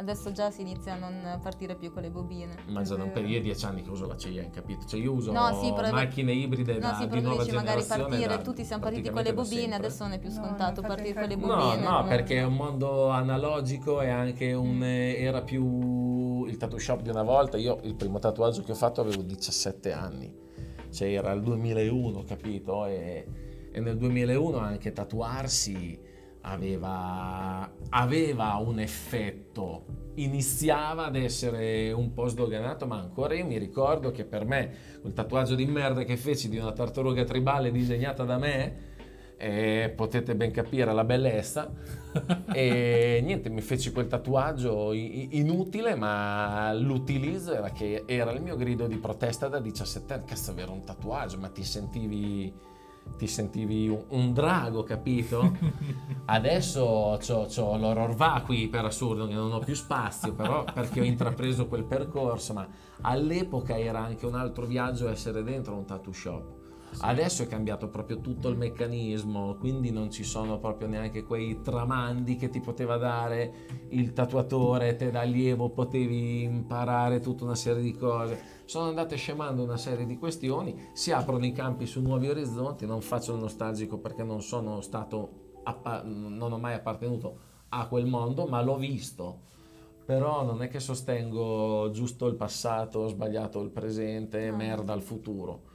[0.00, 2.56] Adesso già si inizia a non partire più con le bobine.
[2.68, 4.86] Ma già da un periodo, dieci anni che uso la Ceyenne, capito?
[4.86, 7.82] Cioè io uso No, sì, però- macchine ibride No, da, sì, di nuova dici magari
[7.82, 10.80] generazione partire, da- tutti siamo partiti con le bobine, adesso non è più No, scontato
[10.80, 11.82] no, partire con le bobine.
[11.84, 16.78] No, no, perché è un mondo analogico e anche un, eh, era più il tattoo
[16.78, 17.58] shop di una volta.
[17.58, 20.34] Io il primo tatuaggio che ho fatto avevo 17 anni,
[20.90, 22.86] cioè era il 2001, capito?
[22.86, 23.26] E,
[23.70, 26.08] e nel 2001 anche tatuarsi
[26.42, 34.10] aveva, aveva un effetto, iniziava ad essere un po' sdoganato, ma ancora io mi ricordo
[34.10, 38.38] che per me quel tatuaggio di merda che feci di una tartaruga tribale disegnata da
[38.38, 38.88] me,
[39.36, 41.72] eh, potete ben capire la bellezza,
[42.52, 48.86] e niente, mi feci quel tatuaggio inutile, ma l'utilizzo era che era il mio grido
[48.86, 52.52] di protesta da 17 anni, cazzo avere un tatuaggio, ma ti sentivi
[53.20, 55.58] ti sentivi un, un drago, capito?
[56.24, 61.04] Adesso c'ho, c'ho l'horror vacui per assurdo, che non ho più spazio, però perché ho
[61.04, 62.66] intrapreso quel percorso, ma
[63.02, 66.59] all'epoca era anche un altro viaggio essere dentro un tattoo shop.
[66.98, 72.36] Adesso è cambiato proprio tutto il meccanismo, quindi non ci sono proprio neanche quei tramandi
[72.36, 77.92] che ti poteva dare il tatuatore, te da allievo potevi imparare tutta una serie di
[77.96, 78.40] cose.
[78.64, 83.00] Sono andate scemando una serie di questioni, si aprono i campi su nuovi orizzonti, non
[83.00, 87.38] faccio il nostalgico perché non sono stato, appa- non ho mai appartenuto
[87.70, 89.48] a quel mondo, ma l'ho visto.
[90.04, 94.56] Però non è che sostengo giusto il passato, sbagliato il presente, No.
[94.56, 95.69] merda il futuro.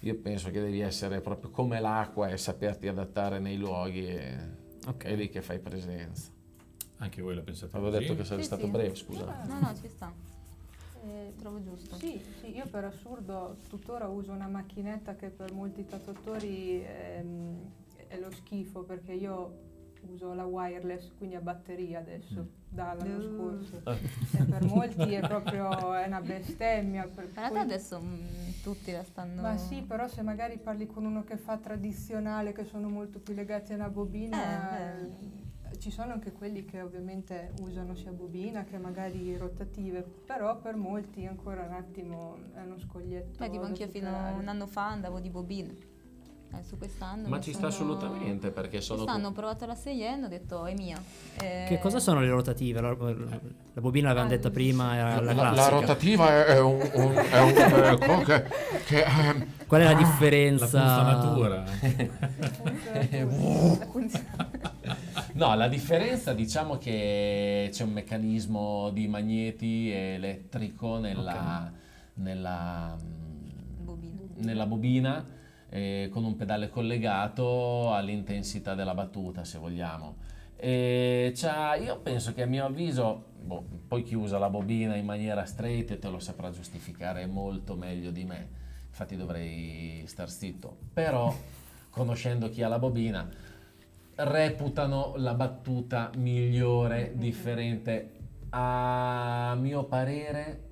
[0.00, 4.36] Io penso che devi essere proprio come l'acqua e saperti adattare nei luoghi e
[4.86, 5.04] Ok.
[5.04, 6.30] è lì che fai presenza.
[6.98, 8.02] Anche voi la pensate Avevo così?
[8.02, 8.70] detto che sarei Sì, stato sì.
[8.70, 9.48] breve, scusate.
[9.48, 10.12] No, no, ci sta.
[11.04, 11.96] Eh, trovo giusto.
[11.96, 17.56] Sì, sì, io per assurdo tuttora uso una macchinetta che per molti tatuatori ehm,
[18.08, 19.66] è lo schifo perché io
[20.10, 23.22] uso la wireless, quindi a batteria adesso, dall'anno Uh.
[23.22, 23.80] scorso.
[23.84, 23.94] Ah.
[23.94, 27.06] E per molti è proprio è una bestemmia.
[27.06, 29.40] Per In realtà adesso mm, tutti la stanno...
[29.42, 33.34] Ma sì, però se magari parli con uno che fa tradizionale, che sono molto più
[33.34, 35.02] legati a una bobina, Eh,
[35.70, 40.76] eh, ci sono anche quelli che ovviamente usano sia bobina che magari rotative, però per
[40.76, 43.38] molti ancora un attimo è uno scoglietto.
[43.38, 45.87] Beh, tipo anch'io fino a un anno fa andavo di bobine.
[46.50, 49.02] Adesso quest'anno Ma ci sta sono- assolutamente perché sono...
[49.04, 51.00] Quest'anno ho provato la Seiyen ho detto è mia.
[51.40, 52.80] Eh, Che cosa sono le rotative?
[52.80, 56.80] La, la bobina l'avevamo Ah, detta prima, era la, La, la rotativa è, è un,
[56.94, 58.44] un- è un eh, co- che,
[58.86, 60.82] che, ehm, Qual è la La differenza?
[60.82, 61.76] La funzione-
[65.34, 71.70] No, la differenza diciamo che c'è un meccanismo di magneti elettrico nella,
[72.14, 74.20] nella, mm, Bobina.
[74.38, 75.24] nella bobina
[75.70, 80.16] eh, con un pedale collegato all'intensità della battuta, se vogliamo.
[80.60, 85.98] Io penso che a mio avviso, boh, poi chi usa la bobina in maniera straight
[85.98, 88.48] te lo saprà giustificare molto meglio di me,
[88.88, 91.32] infatti dovrei star zitto, però
[91.90, 93.28] conoscendo chi ha la bobina
[94.18, 98.14] reputano la battuta migliore, differente.
[98.50, 100.67] A mio parere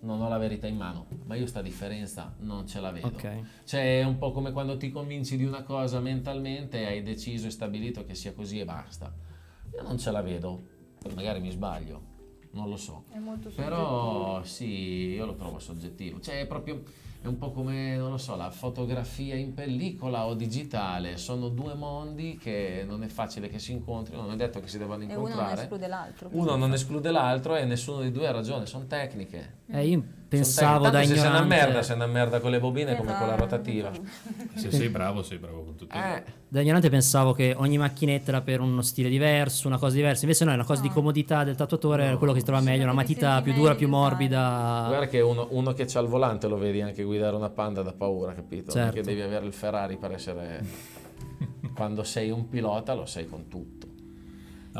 [0.00, 3.08] non ho la verità in mano, ma io sta differenza non ce la vedo.
[3.08, 3.40] Ok.
[3.64, 7.46] Cioè è un po' come quando ti convinci di una cosa mentalmente e hai deciso
[7.46, 9.12] e stabilito che sia così e basta.
[9.74, 10.62] Io non ce la vedo,
[11.00, 12.02] poi magari mi sbaglio,
[12.52, 13.04] non lo so.
[13.12, 16.20] è molto Però sì, io lo trovo soggettivo.
[16.20, 16.82] Cioè è proprio,
[17.20, 21.16] è un po' come, non lo so, la fotografia in pellicola o digitale.
[21.16, 24.78] Sono due mondi che non è facile che si incontrino, non è detto che si
[24.78, 25.62] debbano E uno non incontrare.
[25.62, 26.28] esclude l'altro.
[26.32, 29.56] Uno non esclude l'altro e nessuno dei due ha ragione, sono tecniche.
[29.66, 32.60] Eh, io pensavo da Tanto se sei una ignorante, merda, sei una merda con le
[32.60, 33.40] bobine come con la Esatto.
[33.40, 33.90] rotativa.
[34.54, 35.96] Se sei bravo, sei bravo con tutti.
[35.96, 40.24] Eh, da ignorante pensavo che ogni macchinetta era per uno stile diverso, una cosa diversa.
[40.24, 40.94] Invece no, è una cosa di No.
[40.94, 44.84] comodità del tatuatore, era quello che si trova meglio, una matita più dura, più morbida.
[44.88, 47.92] guarda che uno, uno che c'ha il volante lo vedi anche guidare una panda da
[47.92, 48.70] paura, capito?
[48.70, 48.92] Certo.
[48.92, 50.64] Perché devi avere il Ferrari per essere...
[51.74, 53.86] Quando sei un pilota lo sei con tutto.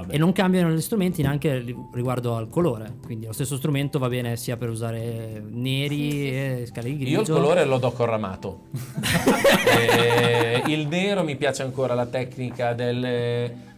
[0.00, 0.14] Vabbè.
[0.14, 4.36] E non cambiano gli strumenti neanche riguardo al colore, quindi lo stesso strumento va bene
[4.36, 7.10] sia per usare neri e scale di grigio.
[7.16, 8.60] Io il colore lo do corramato.
[9.78, 13.00] Eh, il nero mi piace ancora la tecnica del,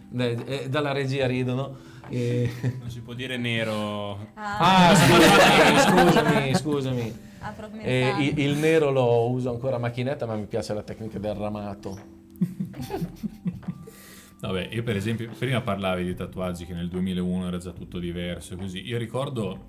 [0.08, 1.76] de- eh, dalla regia ridono.
[2.08, 4.12] Eh, Non si può dire nero.
[4.34, 7.14] Ah, ah, scusami, scusami, scusami.
[7.40, 11.18] ah, Eh, il, il nero lo uso ancora a macchinetta, ma mi piace la tecnica
[11.18, 11.98] del ramato.
[14.40, 18.56] Vabbè, io per esempio, prima parlavi di tatuaggi che nel 2001 era già tutto diverso,
[18.56, 18.80] così.
[18.86, 19.68] Io ricordo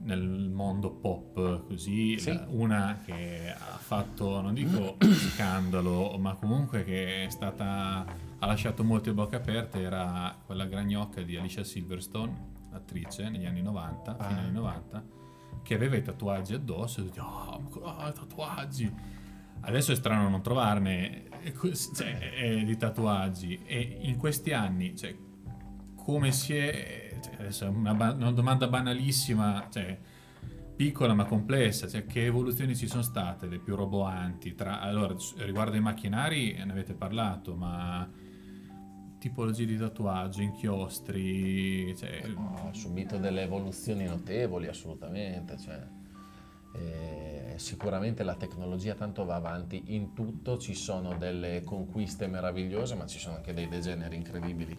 [0.00, 2.38] nel mondo pop, così, Sì.
[2.48, 4.96] una che ha fatto, non dico
[5.34, 8.04] scandalo, ma comunque che è stata,
[8.38, 14.14] ha lasciato molte bocche aperte, era quella gragnocca di Alicia Silverstone, attrice, negli anni 90,
[14.14, 14.42] fine Ah.
[14.42, 15.04] anni 90,
[15.62, 18.92] che aveva i tatuaggi addosso, e tutti, oh, ma ah, tatuaggi!
[19.66, 21.52] Adesso è strano non trovarne eh,
[21.94, 25.14] cioè, eh, di tatuaggi e in questi anni, cioè,
[25.94, 27.18] come si è...
[27.20, 29.98] cioè, è una, ba- una domanda banalissima, cioè,
[30.76, 34.54] piccola ma complessa, cioè, che evoluzioni ci sono state, le più roboanti?
[34.54, 38.08] Tra, allora, riguardo ai macchinari ne avete parlato, ma
[39.18, 45.58] tipologie di tatuaggio, inchiostri, cioè, Ha subito delle evoluzioni notevoli, assolutamente.
[45.58, 45.84] cioè,
[46.74, 53.06] eh, sicuramente la tecnologia tanto va avanti in tutto, ci sono delle conquiste meravigliose, ma
[53.06, 54.78] ci sono anche dei degeneri incredibili.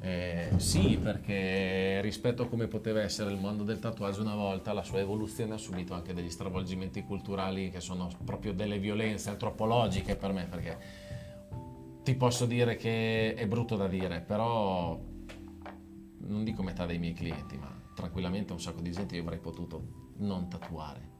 [0.00, 4.82] Eh, sì, perché rispetto a come poteva essere il mondo del tatuaggio una volta, la
[4.82, 10.32] sua evoluzione ha subito anche degli stravolgimenti culturali che sono proprio delle violenze antropologiche per
[10.32, 10.78] me, perché
[12.02, 15.00] ti posso dire che è brutto da dire, però
[16.26, 20.12] non dico metà dei miei clienti, ma tranquillamente un sacco di gente io avrei potuto
[20.18, 21.13] non tatuare.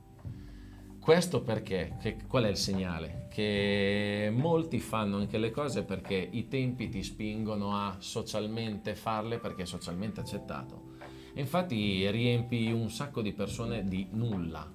[1.05, 1.99] Questo perché?
[2.01, 3.27] Che- qual è il segnale?
[3.31, 9.65] Che molti fanno anche le cose perché i tempi ti spingono a socialmente farle perché
[9.65, 10.93] è socialmente accettato.
[11.35, 14.67] E infatti riempi un sacco di persone di nulla.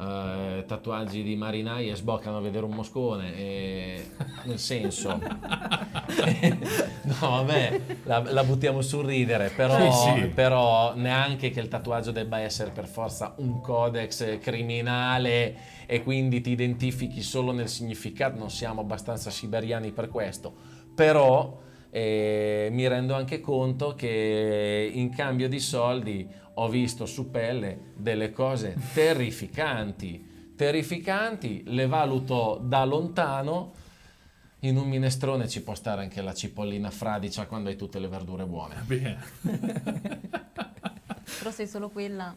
[0.00, 4.10] Eh, tatuaggi di marinai e sboccano a vedere un moscone, e-
[4.44, 10.26] nel senso, no, vabbè, la, la buttiamo sul ridere, però, Sì, sì.
[10.28, 16.50] però neanche che il tatuaggio debba essere per forza un codex criminale e quindi ti
[16.50, 20.52] identifichi solo nel significato, non siamo abbastanza siberiani per questo,
[20.94, 21.58] però
[21.98, 28.30] eh, mi rendo anche conto che in cambio di soldi ho visto su pelle delle
[28.30, 33.74] cose terrificanti, terrificanti, le valuto da lontano.
[34.60, 38.44] In un minestrone ci può stare anche la cipollina fradicia quando hai tutte le verdure
[38.44, 38.76] buone.
[38.86, 39.18] bene.
[41.38, 42.34] Però sei solo quella.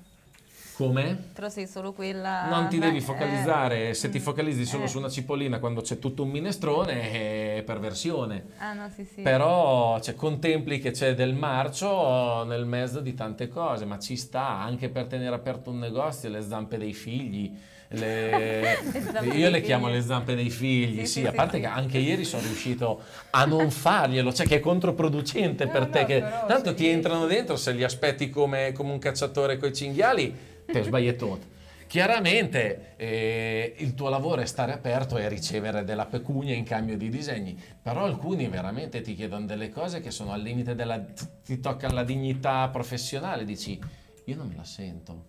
[0.88, 1.16] Com'è?
[1.34, 2.48] Però sei solo quella.
[2.50, 4.88] Non ti devi eh, focalizzare, se ti focalizzi solo eh.
[4.88, 7.12] su una cipollina quando c'è tutto un minestrone
[7.58, 8.46] è perversione.
[8.58, 9.22] Ah, no, sì, sì.
[9.22, 14.48] Però cioè, contempli che c'è del marcio nel mezzo di tante cose, ma ci sta
[14.60, 17.54] anche per tenere aperto un negozio, le zampe dei figli.
[17.90, 18.78] le-
[19.22, 19.96] Le Io le chiamo figli.
[19.96, 21.64] le zampe dei figli, Sì, sì, sì, a parte sì.
[21.64, 23.02] che anche ieri sono riuscito
[23.32, 27.26] a non farglielo, cioè che è controproducente No, per te, no, che tanto ti entrano
[27.26, 30.34] dentro, se li aspetti come, come un cacciatore coi cinghiali,
[30.72, 31.50] te sbagliettone.
[31.92, 37.10] Chiaramente eh, il tuo lavoro è stare aperto e ricevere della pecunia in cambio di
[37.10, 41.04] disegni, però alcuni veramente ti chiedono delle cose che sono al limite della...
[41.44, 43.78] ti toccano la dignità professionale, dici
[44.24, 45.26] io non me la sento.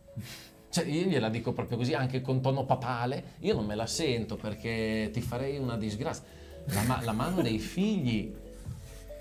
[0.70, 4.36] Cioè, io gliela dico proprio così, anche con tono papale, io non me la sento
[4.36, 6.24] perché ti farei una disgrazia.
[6.66, 8.32] La, ma- la mano dei figli,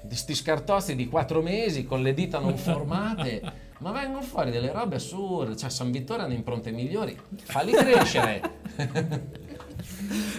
[0.04, 4.72] di sti scartozzi di quattro mesi con le dita non formate, ma vengono fuori delle
[4.72, 5.56] robe assurde.
[5.58, 8.42] Cioè, San Vittore hanno impronte migliori, falli crescere.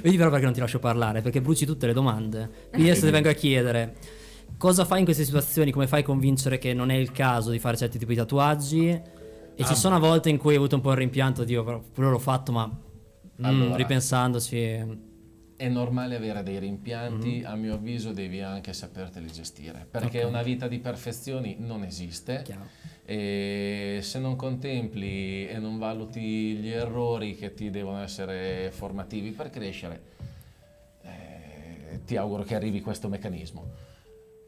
[0.02, 2.50] Vedi però perché non ti lascio parlare, perché bruci tutte le domande.
[2.70, 3.94] Quindi adesso ti vengo a chiedere
[4.58, 7.58] cosa fai in queste situazioni, come fai a convincere che non è il caso di
[7.58, 8.88] fare certi tipi di tatuaggi?
[8.88, 11.80] E ci Ah, sono volte in cui hai avuto un po' il rimpianto, Dio, però
[11.80, 13.76] pure l'ho fatto, ma mm, Allora.
[13.76, 15.10] ripensandoci...
[15.62, 20.28] È normale avere dei rimpianti, a mio avviso devi anche saperteli gestire, perché Ok.
[20.28, 22.42] una vita di perfezioni non esiste.
[22.42, 22.66] Chiaro.
[23.04, 26.20] E se non contempli e non valuti
[26.56, 30.02] gli errori che ti devono essere formativi per crescere,
[31.02, 33.70] eh, ti auguro che arrivi questo meccanismo.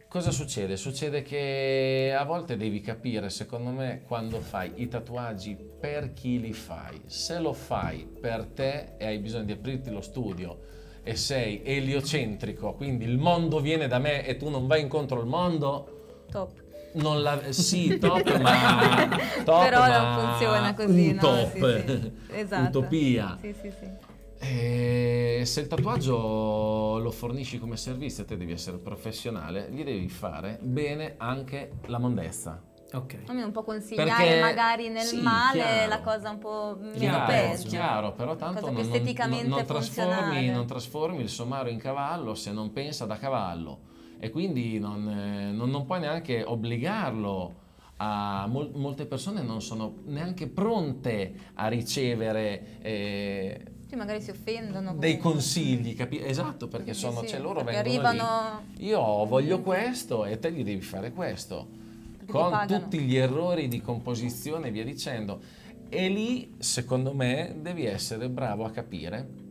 [0.08, 0.76] Cosa succede?
[0.76, 6.52] Succede che a volte devi capire, secondo me, quando fai i tatuaggi per chi li
[6.52, 7.02] fai.
[7.06, 10.73] Se lo fai per te e hai bisogno di aprirti lo studio
[11.04, 15.26] e sei eliocentrico, quindi il mondo viene da me e tu non vai incontro al
[15.26, 16.50] mondo, Top.
[16.94, 19.08] non la, sì, top, ma
[19.44, 21.20] top, Però ma non funziona così, un no?
[21.20, 22.12] top, Sì, sì.
[22.40, 22.78] Esatto.
[22.78, 23.38] utopia.
[23.40, 24.12] Sì, sì, sì.
[24.38, 30.58] E se il tatuaggio lo fornisci come servizio, te devi essere professionale, gli devi fare
[30.60, 32.62] bene anche la mondezza.
[32.94, 33.16] Ok.
[33.26, 35.88] Almeno un po' consigliare Perché- magari nel sì, male chiaro.
[35.88, 37.68] la cosa un po' meno peggio.
[37.68, 42.72] chiaro, però tanto non, non- non trasformi, non trasformi il somaro in cavallo se non
[42.72, 43.78] pensa da cavallo
[44.20, 47.62] e quindi non, eh, non- non puoi neanche obbligarlo
[47.96, 54.94] a mol- molte persone non sono neanche pronte a ricevere eh, Sì, magari si offendono.
[54.94, 58.18] dei consigli, capi- esatto, perché sono, sì, cioè loro perché vengono lì.
[58.18, 61.82] arrivano- Io voglio questo e te gli devi fare questo,
[62.26, 65.40] con tutti gli errori di composizione e via dicendo.
[65.88, 69.42] E lì, secondo me, devi essere bravo a capire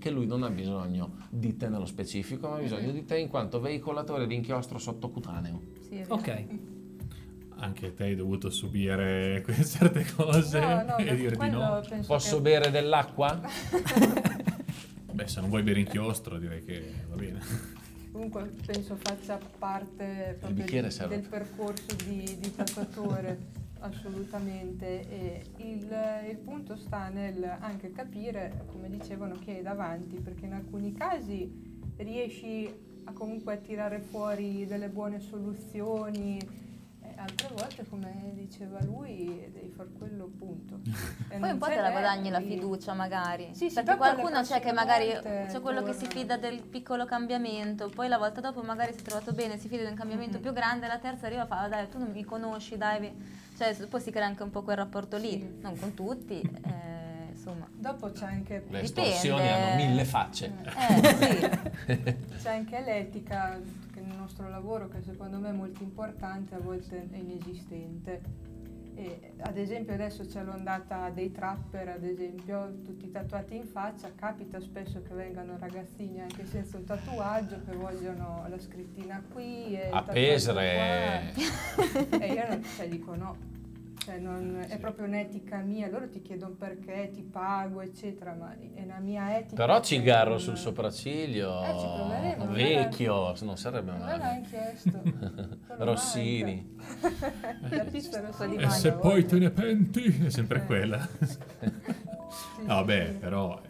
[0.00, 3.28] che lui non ha bisogno di te nello specifico, ma ha bisogno di te in
[3.28, 5.60] quanto veicolatore di inchiostro sottocutaneo.
[5.80, 6.02] Sì.
[6.08, 6.44] Ok.
[7.62, 11.82] Anche te hai dovuto subire certe cose No, no, e dire di no.
[12.06, 13.38] Posso che- bere dell'acqua?
[15.12, 17.78] Beh, se non vuoi bere inchiostro direi che va bene.
[18.12, 20.38] Comunque penso faccia parte
[20.90, 21.16] serve.
[21.16, 23.38] del percorso di, di tatuatore,
[23.80, 25.08] assolutamente.
[25.08, 25.88] E il,
[26.28, 31.78] il punto sta nel anche capire, come dicevano, chi hai davanti, perché in alcuni casi
[31.96, 32.68] riesci
[33.04, 36.38] a comunque tirare fuori delle buone soluzioni.
[37.22, 40.80] Altre volte, come diceva lui, devi far quello punto.
[41.32, 43.50] E Poi un po' te la guadagni la fiducia magari.
[43.52, 47.88] Sì, sì, Perché qualcuno c'è che magari c'è quello che si fida del piccolo cambiamento,
[47.88, 50.42] poi la volta dopo magari si è trovato bene, si fida di un cambiamento Mhm.
[50.42, 52.98] più grande, la terza arriva e fa "Ah, dai tu non mi conosci, dai.
[53.00, 53.12] vi-".
[53.56, 55.58] Cioè poi si crea anche un po' quel rapporto lì, Sì.
[55.60, 57.68] non con tutti, eh, insomma.
[57.72, 60.52] Dopo c'è anche, Le estorsioni hanno mille facce.
[60.64, 62.16] Eh sì.
[62.42, 63.56] c'è anche l'etica
[64.10, 68.48] nel nostro lavoro, che secondo me è molto importante, a volte è inesistente.
[68.96, 74.60] E, ad esempio adesso c'è l'ondata dei trapper, ad esempio, tutti tatuati in faccia, capita
[74.60, 80.02] spesso che vengano ragazzini anche senza un tatuaggio che vogliono la scrittina qui e A
[81.38, 82.18] qua.
[82.20, 83.36] E io non, cioè, dico no,
[84.04, 88.82] cioè, non- è proprio un'etica mia, loro ti chiedono perché, ti pago, eccetera, ma è
[88.82, 89.54] una mia etica.
[89.56, 94.42] Però cigarro non- sul sopracciglio, Eh, ci proveremo, vecchio, non sarebbe Non me l'ha male.
[94.48, 95.02] chiesto.
[95.78, 96.66] Rossini.
[96.76, 97.68] manca.
[97.76, 100.64] La pista Rossini E se poi te ne penti, è sempre Eh.
[100.66, 101.08] quella.
[102.30, 103.16] Sì, No, sì, beh, sì.
[103.18, 103.60] però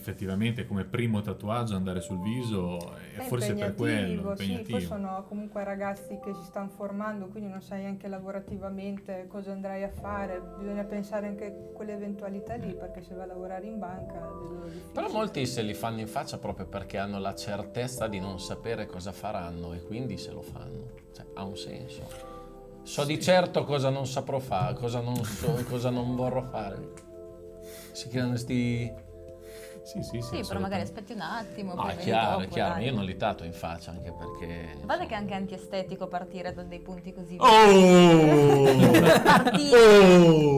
[0.00, 4.80] effettivamente come primo tatuaggio andare sul viso è È forse per quello, impegnativo, Sì, poi
[4.80, 9.90] sono comunque ragazzi che si stanno formando, quindi non sai anche lavorativamente cosa andrai a
[9.90, 10.40] fare.
[10.58, 14.28] Bisogna pensare anche a quelle eventualità lì, perché se vai a lavorare in banca.
[14.92, 18.86] Però molti se li fanno in faccia proprio perché hanno la certezza di non sapere
[18.86, 20.88] cosa faranno e quindi se lo fanno.
[21.12, 22.38] Cioè, ha un senso.
[22.82, 26.92] So di certo cosa non saprò fare, cosa non, so, cosa non vorrò fare.
[27.92, 29.08] Si creano sti...
[29.90, 30.36] Sì, sì, sì.
[30.36, 31.74] Sì, però magari aspetti un attimo.
[31.74, 32.74] Vedi chiaro, dopo, chiaro.
[32.74, 32.84] dai.
[32.84, 34.76] Io non li tatuo in faccia anche perché...
[34.80, 38.62] A parte che è anche antiestetico partire da dei punti così Oh!
[39.24, 39.78] partire,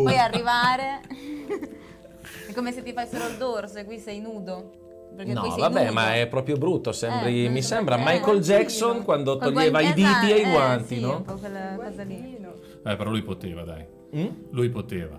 [0.02, 1.00] poi arrivare.
[2.46, 4.80] è come se ti fai solo il dorso e qui sei nudo.
[5.16, 5.92] Perché No, vabbè, nudo.
[5.94, 6.92] ma è proprio brutto.
[6.92, 10.42] Sembri, Eh, mi sembra Michael eh, Jackson sì, quando toglieva i diti esatto, e i
[10.42, 11.16] eh, guanti, sì, no?
[11.16, 12.36] un po' quella cosa lì.
[12.84, 13.86] Eh, però lui poteva, dai.
[14.14, 14.26] Mm?
[14.50, 15.18] Lui poteva.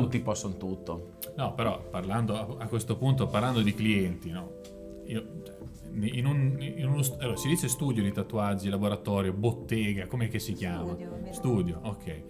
[0.00, 1.12] Tutti possono tutto.
[1.36, 4.60] No, però parlando a, questo punto, parlando di clienti, no?
[5.06, 5.56] Io, cioè,
[5.92, 10.52] in un, in uno allora, si dice studio di tatuaggi, laboratorio, bottega, come che si
[10.52, 10.92] chiama?
[10.94, 11.32] Studio.
[11.32, 12.22] Studio, ok.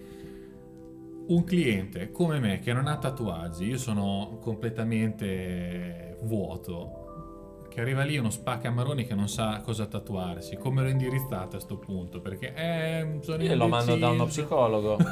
[1.27, 7.04] Un cliente come me che non ha tatuaggi, io sono completamente vuoto,
[7.75, 11.75] che arriva lì uno spaccamaroni che non sa cosa tatuarsi, come lo indirizzate a sto
[11.75, 12.21] punto?
[12.21, 14.95] Perché eh, sono Io lo mando da uno psicologo.
[15.03, 15.05] Mi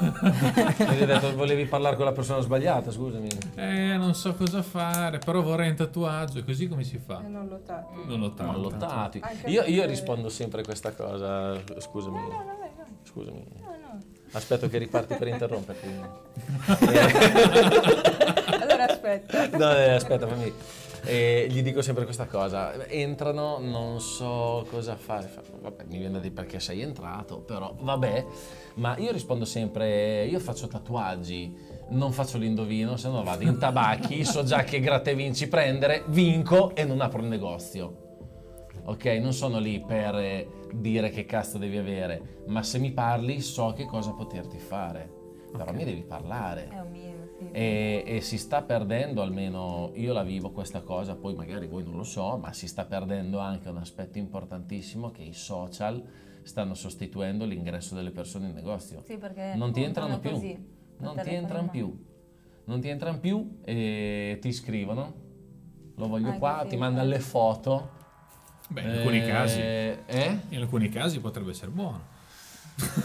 [0.77, 3.27] hai detto volevi parlare con la persona sbagliata, scusami.
[3.55, 6.39] Eh, non so cosa fare, però vorrei un tatuaggio.
[6.39, 7.21] E così come si fa?
[7.21, 7.99] E non lo tatti.
[8.05, 9.19] Non tatuati.
[9.21, 11.61] Anche Io, io rispondo sempre questa cosa.
[11.79, 12.15] Scusami.
[12.15, 12.85] No, no, no, vai, vai.
[13.03, 13.43] Scusami.
[13.59, 13.99] No, no.
[14.31, 15.87] Aspetto che riparti per interromperti.
[18.61, 19.49] Allora aspetta.
[19.57, 20.53] No, eh, aspetta, fammi.
[21.05, 22.85] Eh, gli dico sempre questa cosa.
[22.87, 25.27] Entrano, non so cosa fare.
[25.27, 28.25] Fa- Vabbè, mi viene da dire perché sei entrato, però vabbè.
[28.75, 31.55] Ma io rispondo sempre: io faccio tatuaggi,
[31.89, 36.03] non faccio l'indovino, se no vado in tabacchi, so già che gratta e vinci prendere,
[36.07, 37.97] vinco e non apro il negozio.
[38.85, 43.39] Ok, non sono lì per eh, dire che cazzo devi avere, ma se mi parli
[43.41, 45.21] so che cosa poterti fare.
[45.55, 46.67] Però mi devi parlare.
[46.69, 47.12] È un sì.
[47.55, 51.95] E, e si sta perdendo, almeno io la vivo questa cosa, poi magari voi non
[51.97, 56.03] lo so, ma si sta perdendo anche un aspetto importantissimo che i social
[56.41, 59.03] stanno sostituendo l'ingresso delle persone in negozio.
[59.05, 60.57] Sì, perché Non ti entrano più, così,
[60.97, 62.05] non ti entrano più,
[62.65, 65.13] non ti entrano più e ti scrivono,
[65.95, 67.89] lo voglio Anche qua, sì, ti mandano le foto.
[68.69, 69.59] Beh, in alcuni Eh, casi.
[69.59, 70.39] eh?
[70.49, 72.01] In alcuni casi potrebbe essere buono.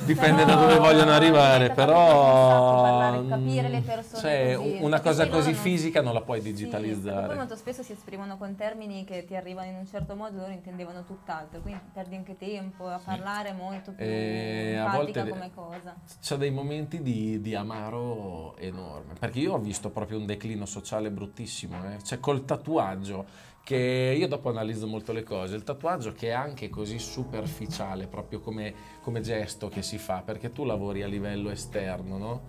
[0.05, 4.79] Dipende da dove vogliono arrivare, però parlare, capire le persone cioè, così.
[4.81, 7.27] una cosa così non- fisica non la puoi Sì, digitalizzare.
[7.27, 10.53] poi molto spesso si esprimono con termini che ti arrivano in un certo modo, loro
[10.53, 15.51] intendevano tutt'altro, quindi perdi anche tempo a parlare molto più E a empatica volte- come
[15.55, 15.95] cosa.
[16.21, 21.11] C'è dei momenti di, di amaro enorme, perché io ho visto proprio un declino sociale
[21.11, 22.03] bruttissimo, eh.
[22.03, 23.27] cioè col tatuaggio,
[23.63, 28.41] che io dopo analizzo molto le cose, il tatuaggio che è anche così superficiale, proprio
[28.41, 32.43] come, come gesto che si fa, perché tu lavori a livello esterno, no?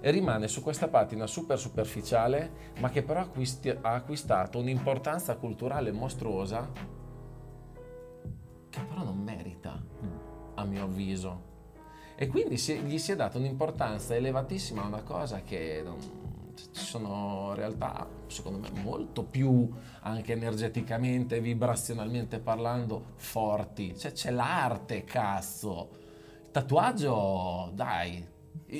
[0.00, 5.92] E rimane su questa patina super superficiale, ma che però acquisti- ha acquistato un'importanza culturale
[5.92, 6.68] mostruosa,
[8.70, 9.80] che però non merita,
[10.54, 11.50] a mio avviso.
[12.16, 16.21] E quindi si- gli si è data un'importanza elevatissima a una cosa che non-
[16.54, 19.70] ci sono realtà, secondo me, molto più
[20.02, 23.96] anche energeticamente, vibrazionalmente parlando, forti.
[23.96, 25.90] Cioè c'è l'arte, cazzo.
[26.44, 28.24] Il tatuaggio, dai.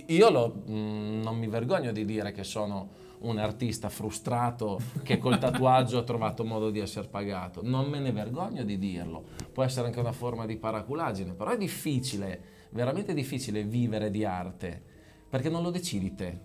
[0.06, 5.38] Io lo- mh, non mi vergogno di dire che sono un artista frustrato che col
[5.38, 7.60] tatuaggio ha trovato modo di essere pagato.
[7.62, 9.24] Non me ne vergogno di dirlo.
[9.52, 14.82] Può essere anche una forma di paraculaggine, però è difficile, veramente difficile vivere di arte,
[15.28, 16.38] perché non lo decidi te.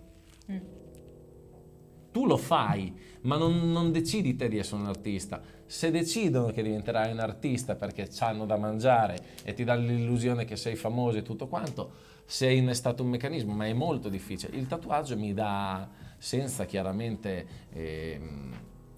[2.18, 2.92] Tu lo fai,
[3.22, 5.40] ma non, non decidi te di essere un artista.
[5.66, 10.56] Se decidono che diventerai un artista perché hanno da mangiare e ti danno l'illusione che
[10.56, 11.92] sei famoso e tutto quanto,
[12.24, 14.56] sei innestato un meccanismo, ma è molto difficile.
[14.56, 15.88] Il tatuaggio mi dà,
[16.18, 18.52] senza chiaramente ehm,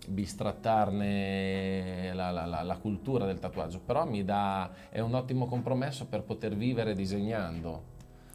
[0.09, 6.07] bistrattarne la, la- la- la cultura del tatuaggio, però mi dà, è un ottimo compromesso
[6.07, 7.90] per poter vivere disegnando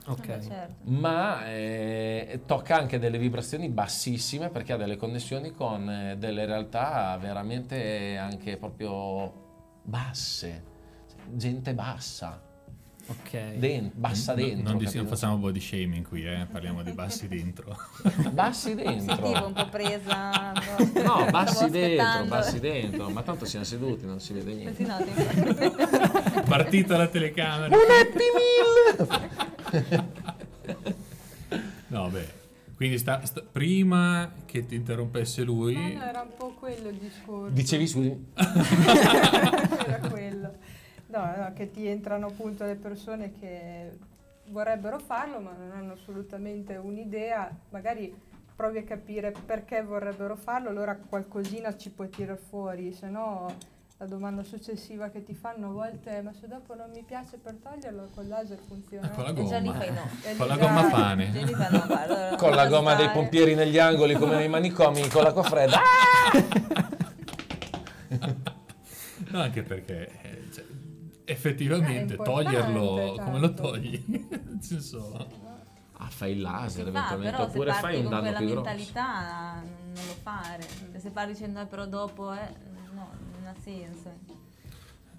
[0.08, 0.28] Ok.
[0.28, 0.76] Vabbè, certo.
[0.84, 7.18] ma eh, tocca anche delle vibrazioni bassissime perché ha delle connessioni con eh, delle realtà
[7.20, 10.64] veramente anche proprio basse,
[11.34, 12.40] gente bassa,
[13.08, 13.56] Ok.
[13.58, 14.70] den- bassa No- dentro.
[14.74, 16.46] non, dis- non facciamo body shaming qui, eh?
[16.52, 17.76] parliamo di bassi dentro.
[18.32, 19.52] Bassi Sentivo un dentro.
[19.64, 20.52] po' presa.
[21.04, 24.76] No, bassi dentro, bassi dentro, ma tanto siamo seduti, non si vede niente.
[24.76, 27.76] Sì, no, ti- Partita la telecamera.
[31.88, 32.44] No, beh.
[32.76, 36.98] Quindi sta- sta- prima che ti interrompesse lui, No, no, era un po' quello il
[36.98, 37.54] discorso.
[37.54, 38.26] Dicevi scusi?
[38.36, 40.54] era quello.
[41.08, 43.92] No, no, che ti entrano appunto le persone che
[44.50, 48.14] vorrebbero farlo ma non hanno assolutamente un'idea, magari
[48.56, 53.54] provi a capire perché vorrebbero farlo, allora qualcosina ci puoi tirare fuori, se no
[53.98, 57.38] la domanda successiva che ti fanno a volte è ma se dopo non mi piace
[57.38, 59.08] per toglierlo col laser funziona?
[59.10, 60.10] con la gomma, no.
[60.38, 61.30] Con la gomma pane.
[61.72, 65.80] no, Con la gomma dei pompieri negli angoli come nei manicomi con l'acqua fredda.
[69.28, 70.64] No, anche perché eh, cioè,
[71.26, 73.72] effettivamente È importante, toglierlo, come lo tanto.
[73.72, 74.04] togli?
[74.08, 75.44] Nel senso,
[75.98, 78.64] Ah, fai il laser fa, eventualmente, se oppure fai un danno quella più grosso.
[78.66, 80.62] mentalità non lo fare.
[80.92, 82.54] Se se parli dicendo "Eh, però dopo eh,
[82.94, 83.10] no,
[83.56, 84.10] ha senso.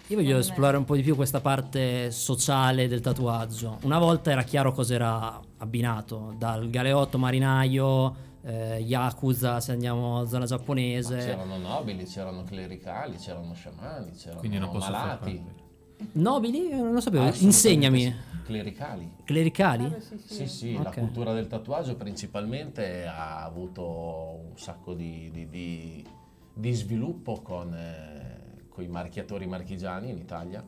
[0.09, 3.77] Io voglio esplorare un po' di più questa parte sociale del tatuaggio.
[3.83, 10.25] Una volta era chiaro cosa era abbinato, dal galeotto marinaio, eh, yakuza se andiamo a
[10.25, 11.17] zona Ma giapponese.
[11.17, 15.43] c'erano nobili, c'erano clericali, c'erano sciamani, c'erano quindi non posso malati.
[16.13, 16.69] Nobili?
[16.69, 18.01] Eh, Non lo sapevo, Assolutamente insegnami.
[18.01, 18.13] sì.
[18.45, 19.11] Clericali.
[19.25, 19.83] Clericali?
[19.85, 20.33] Ah, sì, sì.
[20.35, 20.83] Sì, sì, Ok.
[20.85, 26.05] la cultura del tatuaggio principalmente ha avuto un sacco di, di- di-
[26.53, 27.75] di sviluppo con,
[28.81, 30.63] i marchiatori marchigiani in Italia.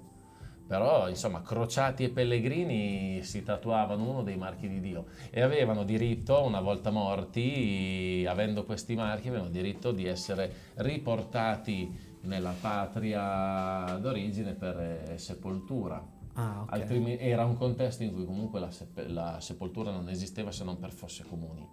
[0.70, 6.44] Però, insomma, crociati e pellegrini si tatuavano uno dei marchi di Dio e avevano diritto,
[6.44, 11.92] una volta morti, avendo questi marchi, avevano diritto di essere riportati
[12.22, 16.06] nella patria d'origine per eh, sepoltura.
[16.34, 16.72] Ah, ok.
[16.72, 20.78] Altrimenti era un contesto in cui comunque la, seppe- la sepoltura non esisteva se non
[20.78, 21.68] per fosse comuni.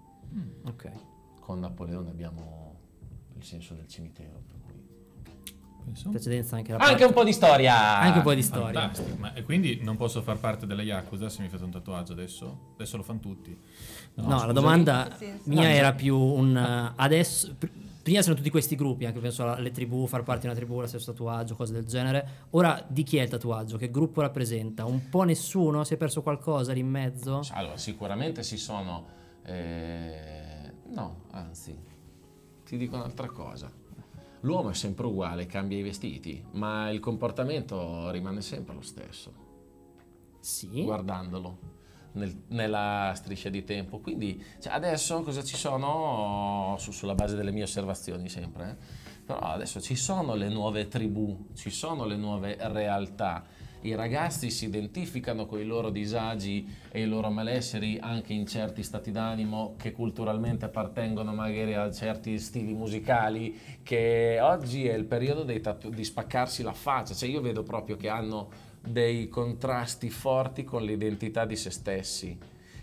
[0.64, 0.90] ok.
[1.40, 2.78] Con Napoleone abbiamo
[3.36, 4.45] il senso del cimitero.
[5.86, 6.10] Penso.
[6.10, 7.98] Precedenza anche la Anche un po' di storia!
[8.00, 8.80] Anche un po' di storia.
[8.80, 9.16] Fantastico.
[9.18, 12.72] Ma e quindi non posso far parte della Yakuza se mi fate un tatuaggio adesso?
[12.74, 13.56] Adesso lo fanno tutti.
[14.14, 14.52] No, la scusami.
[14.52, 15.94] domanda mia No, era no.
[15.96, 17.70] più un eh, adesso pr-
[18.02, 20.86] prima c'erano tutti questi gruppi, anche penso alle tribù, far parte di una tribù, lo
[20.88, 22.46] stesso tatuaggio, cose del genere.
[22.50, 23.76] Ora di chi è il tatuaggio?
[23.76, 24.84] Che gruppo rappresenta?
[24.86, 25.84] Un po' nessuno?
[25.84, 27.42] Si è perso qualcosa lì in mezzo?
[27.52, 29.06] Allora, sicuramente si sono...
[29.44, 31.76] eh, no, anzi,
[32.64, 33.70] ti dico un'altra cosa.
[34.46, 39.44] L'uomo è sempre uguale, cambia i vestiti, ma il comportamento rimane sempre lo stesso.
[40.38, 40.84] Sì.
[40.84, 41.58] guardandolo
[42.12, 43.98] nel- nella striscia di tempo.
[43.98, 49.40] Quindi cioè, adesso cosa ci sono, su- sulla base delle mie osservazioni sempre, eh, però
[49.40, 53.44] adesso ci sono le nuove tribù, ci sono le nuove realtà.
[53.86, 58.82] I ragazzi si identificano con i loro disagi e i loro malesseri anche in certi
[58.82, 65.44] stati d'animo che culturalmente appartengono magari a certi stili musicali che oggi è il periodo
[65.60, 68.48] tatu- di spaccarsi la faccia, cioè io vedo proprio che hanno
[68.80, 72.36] dei contrasti forti con l'identità di se stessi.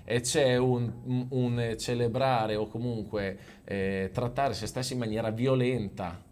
[0.05, 6.31] E c'è un, un- un celebrare o comunque eh, trattare se stessi in maniera violenta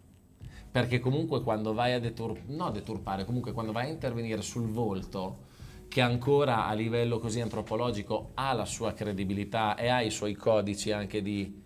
[0.72, 5.50] perché comunque quando vai a detur- no, deturpare, comunque quando vai a intervenire sul volto
[5.86, 10.90] che ancora a livello così antropologico ha la sua credibilità e ha i suoi codici
[10.90, 11.62] anche di,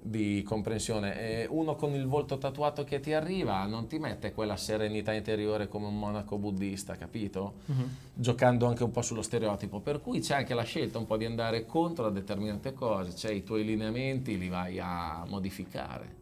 [0.00, 1.18] di comprensione.
[1.18, 5.66] E uno con il volto tatuato che ti arriva non ti mette quella serenità interiore
[5.66, 7.54] come un monaco buddista, capito?
[7.64, 7.96] Mhm.
[8.14, 9.80] Giocando anche un po' sullo stereotipo.
[9.80, 13.32] Per cui c'è anche la scelta un po' di andare contro a determinate cose, cioè
[13.32, 16.15] i tuoi lineamenti li vai a modificare.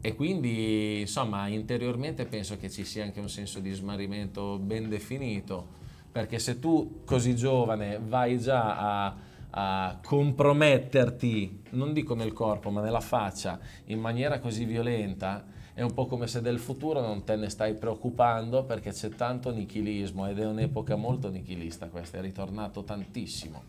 [0.00, 5.66] E quindi, insomma, interiormente penso che ci sia anche un senso di smarrimento ben definito,
[6.12, 9.16] perché se tu così giovane vai già a,
[9.50, 15.44] a comprometterti, non dico nel corpo, ma nella faccia, in maniera così violenta,
[15.74, 19.52] è un po' come se del futuro non te ne stai preoccupando perché c'è tanto
[19.52, 23.62] nichilismo ed è un'epoca molto nichilista questa, è ritornato tantissimo.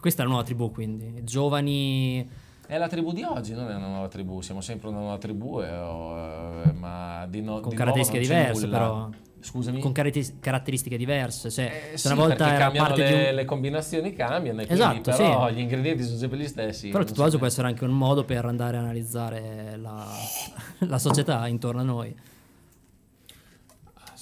[0.00, 1.22] Questa è la nuova tribù, quindi.
[1.24, 2.26] Giovani.
[2.72, 5.60] È la tribù di oggi, non è una nuova tribù, siamo sempre una nuova tribù,
[5.60, 9.10] eh, oh, eh, ma di, no, Con di caratteristiche diverse, però.
[9.40, 9.78] Scusami?
[9.78, 11.50] Con caratteri- caratteristiche diverse.
[11.50, 13.34] Cioè, Eh, sì, una volta perché era cambiano parte le, di un.
[13.34, 15.54] le combinazioni cambiano, Esatto, però sì.
[15.54, 16.88] gli ingredienti sono sempre gli stessi.
[16.88, 20.06] Però il tatuaggio so può essere anche un modo per andare a analizzare la,
[20.78, 22.16] la società intorno a noi.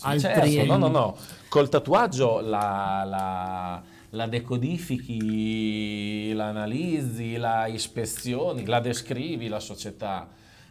[0.00, 0.50] Altri.
[0.50, 1.16] Certo, no, no, no.
[1.48, 10.28] Col tatuaggio la, la, la decodifichi, la analizzi, la ispezioni, la descrivi la società,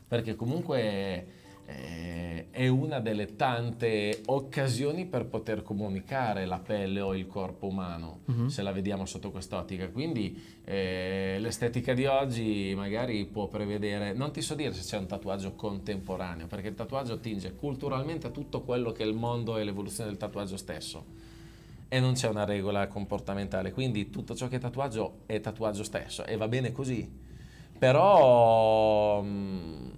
[0.07, 7.27] perché comunque eh, è una delle tante occasioni per poter comunicare la pelle o il
[7.27, 8.47] corpo umano, Mhm.
[8.47, 9.87] se la vediamo sotto quest'ottica.
[9.89, 15.05] Quindi eh, l'estetica di oggi magari può prevedere, non ti so dire se c'è un
[15.07, 19.63] tatuaggio contemporaneo, perché il tatuaggio tinge culturalmente a tutto quello che è il mondo e
[19.63, 21.27] l'evoluzione del tatuaggio stesso.
[21.91, 26.23] E non c'è una regola comportamentale, quindi tutto ciò che è tatuaggio è tatuaggio stesso
[26.23, 27.27] e va bene così.
[27.79, 29.89] Però mm,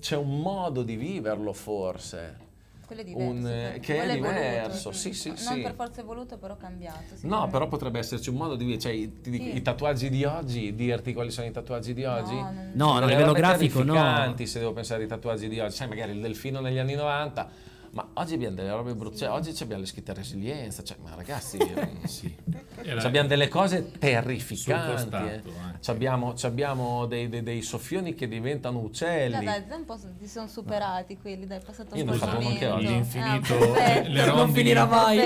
[0.00, 2.50] c'è un modo di viverlo forse.
[2.84, 3.30] Quello è diverso.
[3.30, 4.32] Un, eh, che è quello voluto.
[4.40, 5.60] diverso, sì, sì, Non sì.
[5.62, 7.14] per forza è voluto, però cambiato.
[7.22, 9.56] No, però potrebbe esserci un modo di vivere, cioè i, dico, Sì.
[9.56, 12.34] i tatuaggi di oggi, dirti quali sono i tatuaggi di oggi?
[12.34, 14.34] No, non- No, a livello grafico no.
[14.44, 17.48] se devo pensare ai tatuaggi di oggi, sai magari il delfino negli anni 90,
[17.92, 21.14] ma oggi abbiamo delle robe brutte, cioè, oggi ci abbiamo le scritte resilienza, cioè, ma
[21.14, 21.58] ragazzi,
[22.06, 22.34] sì.
[23.00, 25.42] Abbiamo delle cose terrificanti, costato, eh.
[25.80, 29.32] Ci abbiamo, ci abbiamo dei, dei- dei soffioni che diventano uccelli.
[29.34, 32.26] Dai, dai, dai, un po' si sono superati quelli, dai, è passato Io un po'
[32.26, 32.86] di oggi.
[32.86, 35.18] L'infinito, Ah, le Non rondini, finirà mai.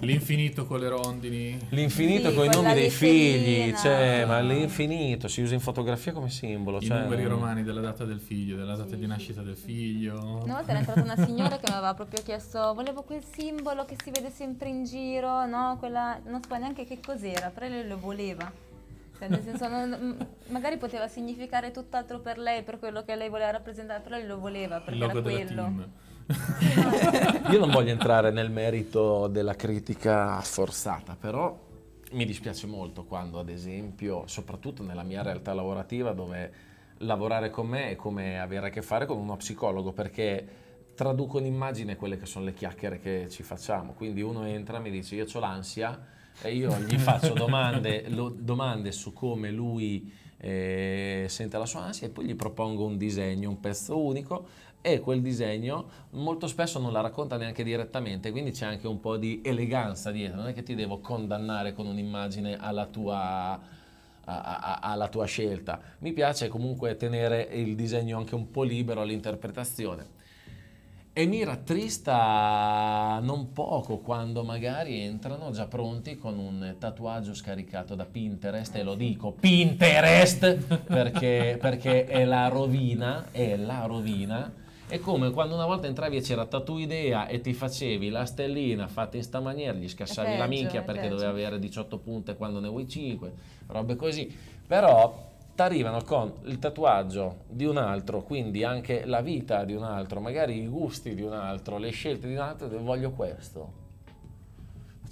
[0.00, 1.58] L'infinito con le rondini.
[1.70, 6.28] L'infinito Sì, con i nomi dei figli, cioè, ma l'infinito si usa in fotografia come
[6.30, 6.78] simbolo.
[6.78, 9.46] I cioè, numeri romani della data del figlio, della data Sì, di sì, nascita sì,
[9.46, 9.62] del sì.
[9.62, 10.40] figlio.
[10.44, 13.96] Una volta era entrata una signora che mi aveva proprio chiesto, volevo quel simbolo che
[14.02, 15.76] si vede sempre in giro, no?
[15.78, 18.50] Quella, non so neanche che cos'era, però lei lo voleva.
[19.18, 23.50] Cioè, nel senso, non- magari poteva significare tutt'altro per lei, per quello che lei voleva
[23.50, 25.62] rappresentare, però lei lo voleva Il perché logo era della quello.
[25.62, 25.90] team.
[27.52, 31.56] Io non voglio entrare nel merito della critica forzata, però
[32.12, 36.52] mi dispiace molto quando, ad esempio, soprattutto nella mia realtà lavorativa, dove
[36.98, 40.46] lavorare con me è come avere a che fare con uno psicologo, perché
[40.96, 43.92] traduco in immagine quelle che sono le chiacchiere che ci facciamo.
[43.92, 46.04] Quindi uno entra e mi dice io ho l'ansia
[46.42, 52.08] e io gli faccio domande, lo- domande su come lui eh, sente la sua ansia
[52.08, 56.92] e poi gli propongo un disegno, un pezzo unico e quel disegno molto spesso non
[56.92, 60.62] la racconta neanche direttamente, quindi c'è anche un po' di eleganza dietro, non è che
[60.62, 63.60] ti devo condannare con un'immagine alla tua,
[64.24, 65.80] alla tua scelta.
[65.98, 70.15] Mi piace comunque tenere il disegno anche un po' libero all'interpretazione.
[71.18, 78.04] E mi rattrista non poco quando magari entrano già pronti con un tatuaggio scaricato da
[78.04, 84.52] Pinterest, e lo dico Pinterest perché, perché è la rovina, è la rovina.
[84.86, 88.86] È come quando una volta entravi e c'era Tattoo Idea e ti facevi la stellina
[88.86, 91.14] fatta in sta maniera, gli scassavi È la peggio, minchia perché peggio.
[91.14, 93.32] doveva avere 18 punte quando ne vuoi 5,
[93.68, 94.30] robe così.
[94.66, 100.20] Però arrivano con il tatuaggio di un altro, quindi anche la vita di un altro,
[100.20, 103.84] magari i gusti di un altro, le scelte di un altro, e voglio questo.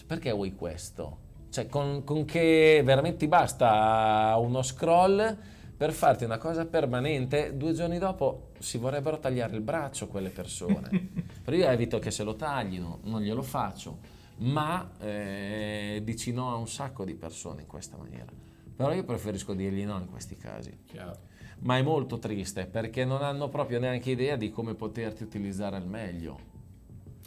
[0.06, 1.18] Perché vuoi questo?
[1.50, 5.36] Cioè, con, con che veramente ti basta uno scroll
[5.76, 11.10] per farti una cosa permanente, due giorni dopo si vorrebbero tagliare il braccio quelle persone.
[11.44, 13.98] Però io evito che se lo taglino, non glielo faccio,
[14.38, 18.43] ma eh, dici no a un sacco di persone in questa maniera.
[18.76, 20.78] Però io preferisco dirgli no in questi casi.
[20.86, 21.16] Chiaro.
[21.60, 25.86] Ma è molto triste perché non hanno proprio neanche idea di come poterti utilizzare al
[25.86, 26.38] meglio.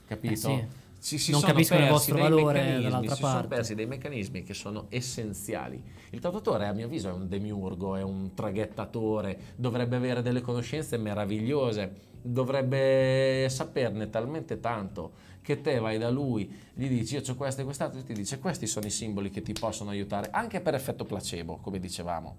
[0.05, 0.33] Capito?
[0.33, 0.67] Eh sì.
[0.99, 3.47] Ci- si Non sono capiscono il persi vostro dei valore meccanismi, dall'altra si sono parte.
[3.47, 5.83] persi dei meccanismi che sono essenziali.
[6.09, 10.97] Il tatuatore, a mio avviso, è un demiurgo, è un traghettatore, dovrebbe avere delle conoscenze
[10.97, 15.11] meravigliose, dovrebbe saperne talmente tanto
[15.47, 18.37] che te vai da lui, gli dici io ho questo e quest'altro, e ti dice
[18.37, 22.35] questi sono i simboli che ti possono aiutare, anche per effetto placebo, come dicevamo.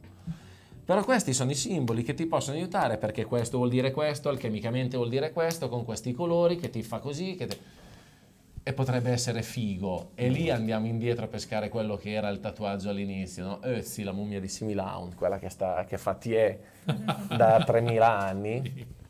[0.84, 4.98] Però questi sono i simboli che ti possono aiutare perché questo vuol dire questo, alchemicamente
[4.98, 7.34] vuol dire questo, con questi colori che ti fa così.
[7.34, 7.76] Te-
[8.62, 10.10] E potrebbe essere figo.
[10.14, 13.62] E lì andiamo indietro a pescare quello che era il tatuaggio all'inizio, no?
[13.62, 16.60] Eh sì, la mummia di Similaun, quella che, sta, che fa Tie
[17.34, 18.96] da 3000 anni.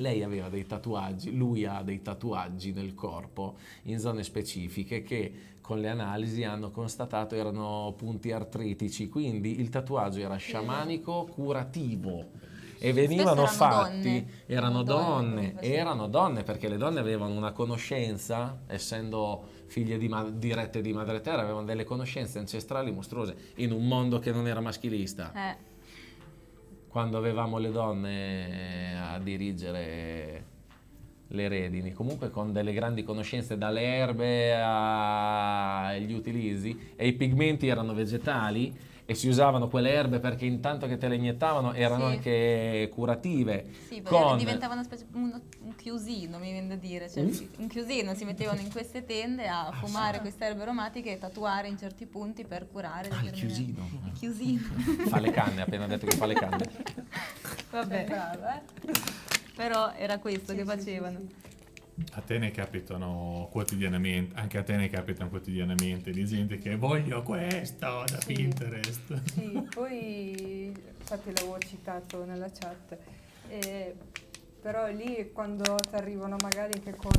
[0.00, 5.78] lei aveva dei tatuaggi, lui ha dei tatuaggi nel corpo in zone specifiche che con
[5.78, 12.48] le analisi hanno constatato erano punti artritici, quindi il tatuaggio era sciamanico curativo
[12.82, 14.26] e venivano erano fatti, donne.
[14.46, 20.28] erano donne, Donne, erano donne perché le donne avevano una conoscenza, essendo figlie di ma-
[20.28, 24.60] dirette di madre terra, avevano delle conoscenze ancestrali mostruose in un mondo che non era
[24.60, 25.32] maschilista.
[25.34, 25.56] Eh,
[26.90, 30.44] quando avevamo le donne a dirigere
[31.28, 37.94] le redini, comunque con delle grandi conoscenze dalle erbe agli utilizzi e i pigmenti erano
[37.94, 38.76] vegetali
[39.10, 42.14] e si usavano quelle erbe perché intanto che te le iniettavano erano Sì.
[42.14, 43.66] anche curative.
[43.88, 47.10] sì, perché con- diventava una specie, uno- un chiusino, mi viene da dire.
[47.10, 47.48] Cioè, Un?
[47.56, 51.66] un chiusino, si mettevano in queste tende Ah, a fumare queste erbe aromatiche e tatuare
[51.66, 53.08] in certi punti per curare.
[53.08, 53.84] Ah, il chiusino.
[54.06, 54.68] Il chiusino.
[55.08, 56.70] Fa le canne, appena detto che fa le canne.
[57.72, 58.62] Vabbè, Brava, eh?
[59.56, 61.18] però era questo Sì, che sì, facevano.
[62.12, 67.22] A te ne capitano quotidianamente, anche a te ne capitano quotidianamente di gente che voglio
[67.22, 68.32] questo da Sì.
[68.34, 69.22] Pinterest.
[69.32, 72.96] Sì, poi infatti l'avevo citato nella chat,
[73.48, 73.94] eh,
[74.60, 77.12] però lì quando ti arrivano magari anche con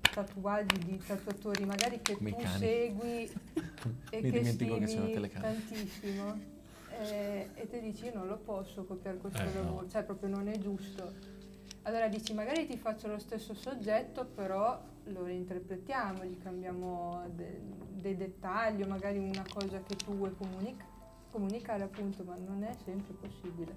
[0.00, 2.58] tatuaggi di tatuatori magari che Come tu cani.
[2.58, 3.24] segui
[4.10, 6.40] e Mi che dimentico che tantissimo
[7.00, 9.62] eh, e ti dici io non lo posso copiare questo Eh, no.
[9.64, 11.12] lavoro, cioè proprio non è giusto.
[11.86, 17.60] Allora dici magari ti faccio lo stesso soggetto però lo reinterpretiamo, gli cambiamo de-
[17.90, 20.84] dei dettagli o magari una cosa che tu vuoi comunica-
[21.30, 23.74] comunicare appunto, ma non è sempre possibile.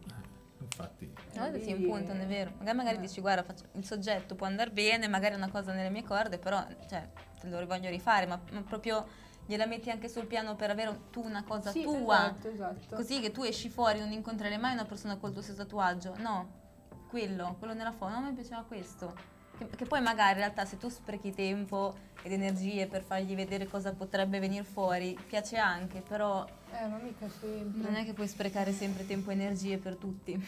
[0.59, 2.51] Infatti, A volte Eh, si lì- impuntano, è vero.
[2.59, 3.01] Magari, magari eh.
[3.01, 6.39] dici, guarda, faccio- il soggetto può andare bene, magari è una cosa nelle mie corde,
[6.39, 7.07] però cioè,
[7.39, 9.05] te lo voglio rifare, ma, ma proprio
[9.45, 12.25] gliela metti anche sul piano per avere tu una cosa Sì, tua.
[12.31, 12.95] esatto, esatto.
[12.95, 16.15] Così che tu esci fuori, non incontrerai mai una persona col tuo stesso tatuaggio.
[16.17, 16.65] No,
[17.09, 19.35] quello, quello nella foto, no, mi piaceva questo.
[19.57, 23.65] Che, che poi magari in realtà se tu sprechi tempo ed energie per fargli vedere
[23.67, 27.81] cosa potrebbe venire fuori, piace anche, però Eh, ma mica sempre.
[27.81, 30.39] non è che puoi sprecare sempre tempo e energie per tutti.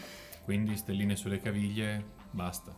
[0.46, 2.72] quindi stelline sulle caviglie, basta.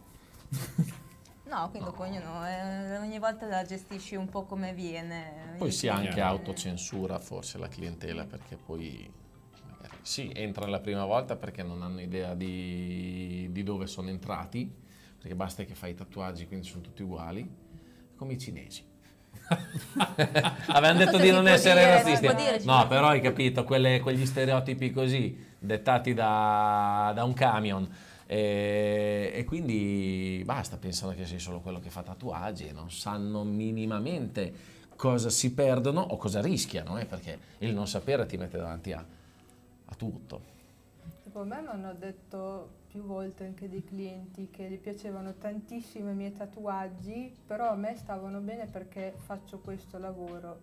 [1.44, 5.56] No, quindi dopo ognuno, eh, ogni volta la gestisci un po' come viene.
[5.58, 9.12] Poi si ha anche autocensura forse la clientela perché poi
[10.02, 14.72] sì, entra la prima volta perché non hanno idea di, di dove sono entrati,
[15.18, 17.48] perché basta che fai i tatuaggi quindi sono tutti uguali,
[18.16, 18.84] come i cinesi.
[20.68, 22.66] Avevano detto di non essere dire, razzisti.
[22.66, 27.90] No, però hai capito, quelle- quegli stereotipi così, dettati da, da un camion.
[28.26, 33.44] E, e quindi basta, pensano che sei solo quello che fa tatuaggi e non sanno
[33.44, 34.54] minimamente
[34.96, 39.06] cosa si perdono o cosa rischiano, eh, perché il non sapere ti mette davanti a,
[39.92, 40.60] a tutto.
[41.34, 46.16] A me mi hanno detto più volte anche dei clienti che gli piacevano tantissimo i
[46.16, 50.60] miei tatuaggi, però a me stavano bene perché faccio questo lavoro.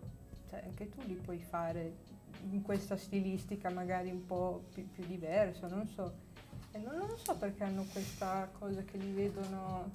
[0.49, 2.17] Cioè, anche tu li puoi fare
[2.51, 6.27] in questa stilistica magari un po' più, più diversa, non so.
[6.71, 9.91] E non, non so perché hanno questa cosa che li vedono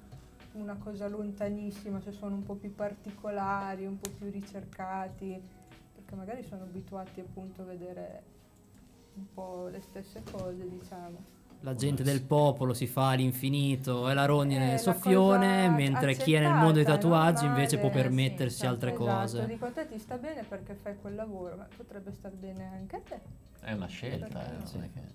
[0.53, 5.41] una cosa lontanissima, se sono un po' più particolari, un po' più ricercati,
[5.93, 8.34] perché magari sono abituati appunto a vedere
[9.15, 11.33] un po' le stesse cose, diciamo.
[11.61, 16.33] La gente del popolo si fa all'infinito e la rogna Eh, nel soffione, mentre chi
[16.33, 19.45] è nel mondo dei tatuaggi invece può normale, permettersi sì, altre esatto, cose.
[19.47, 22.95] dico a te ti sta bene perché fai quel lavoro, ma potrebbe star bene anche
[22.97, 23.19] a te.
[23.61, 24.77] È una scelta, eh, non Sì.
[24.77, 25.13] è che-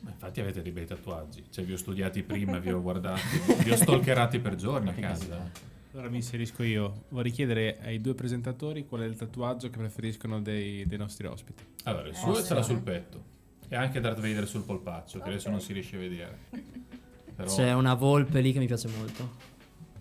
[0.00, 3.20] Ma infatti avete dei bei tatuaggi, cioè vi ho studiati prima, vi ho guardati,
[3.62, 5.50] vi ho stalkerati per giorni a casa.
[5.92, 7.04] Allora mi inserisco io.
[7.10, 11.62] Vorrei chiedere ai due presentatori qual è il tatuaggio che preferiscono dei, dei nostri ospiti.
[11.84, 12.44] Allora, il Eh, suo sì.
[12.44, 13.22] ce l'ha sul petto
[13.68, 16.38] e anche Darth Vader sul polpaccio, che adesso non si riesce a vedere.
[17.36, 19.30] Però, C'è una volpe lì che mi piace molto,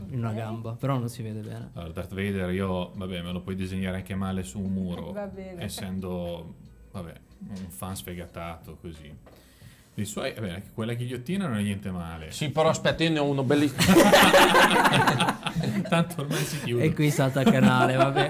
[0.10, 1.70] in una gamba, però non si vede bene.
[1.74, 5.28] allora, Darth Vader io, vabbè, me lo puoi disegnare anche male su un muro, Va
[5.28, 5.64] bene.
[5.64, 6.56] essendo,
[6.92, 7.14] vabbè,
[7.48, 9.14] un fan sfegatato così.
[9.96, 12.32] I suoi, vabbè, quella ghigliottina non è niente male.
[12.32, 13.82] Sì, però aspetta, io ne ho uno bellissimo.
[15.90, 16.84] Tanto ormai si chiude.
[16.86, 18.30] E qui salta il canale, vabbè.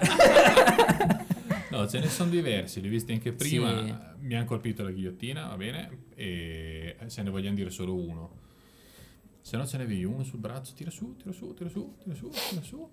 [1.69, 3.69] No, ce ne sono diversi, li ho visti anche prima.
[3.85, 3.95] Sì.
[4.21, 8.39] Mi hanno colpito la ghigliottina, va bene, e se ne vogliamo dire solo uno.
[9.41, 12.15] Se no ce ne avevi uno sul braccio, tira su, tira su, tira su, tira
[12.15, 12.89] su, tira su.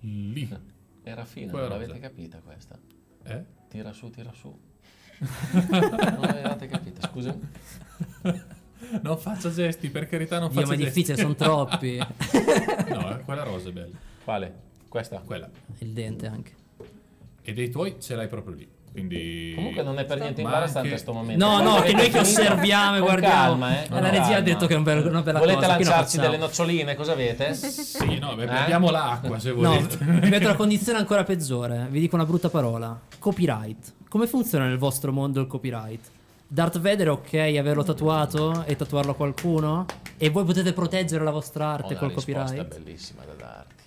[0.00, 0.48] Lì.
[1.02, 1.88] Era fina, Quella non rosa.
[1.92, 2.78] l'avete capita questa.
[3.24, 3.44] Eh?
[3.68, 4.58] Tira su, tira su.
[5.18, 7.34] Non l'avete capita, scusa.
[9.00, 11.00] Non faccia gesti, per carità non Dio, faccia ma è gesti.
[11.00, 11.96] difficile, sono troppi.
[12.94, 13.96] No, eh, quella rosa è bella.
[14.22, 14.54] Quale?
[14.88, 15.20] Questa?
[15.24, 15.48] Quella.
[15.78, 16.52] Il dente anche.
[17.42, 18.68] E dei tuoi ce l'hai proprio lì.
[18.92, 21.44] Quindi Comunque non è per niente Ma imbarazzante anche- questo momento.
[21.44, 23.34] No, Quando no, che noi che osserviamo e guardiamo.
[23.34, 24.40] calma, eh, La con regia ha calma.
[24.40, 26.94] detto che è una bella Volete cosa, lo lanciarci delle noccioline?
[26.94, 27.54] Cosa avete?
[27.54, 28.48] Sì, no, beh, Eh?
[28.56, 29.96] abbiamo l'acqua se No, volete.
[29.98, 31.88] vi metto una condizione ancora peggiore.
[31.90, 32.96] Vi dico una brutta parola.
[33.18, 33.92] Copyright.
[34.14, 36.08] Come funziona nel vostro mondo il copyright?
[36.46, 39.86] Darth Vader è ok averlo tatuato e tatuarlo a qualcuno?
[40.16, 42.78] E voi potete proteggere la vostra arte una col copyright?
[42.78, 43.82] bellissima da darti.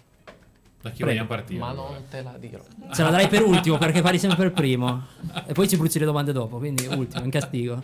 [0.82, 1.06] Da chi Prego.
[1.06, 1.60] vogliamo partire?
[1.60, 1.92] Ma allora?
[1.92, 2.62] non te la dirò.
[2.94, 5.06] Ce la darai per ultimo perché pari sempre per primo.
[5.46, 7.82] E poi ci bruci le domande dopo, quindi ultimo, in castigo.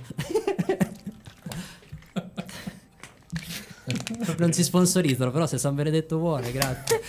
[4.37, 6.99] non ci sponsorizzano, però se San Benedetto vuole, grazie.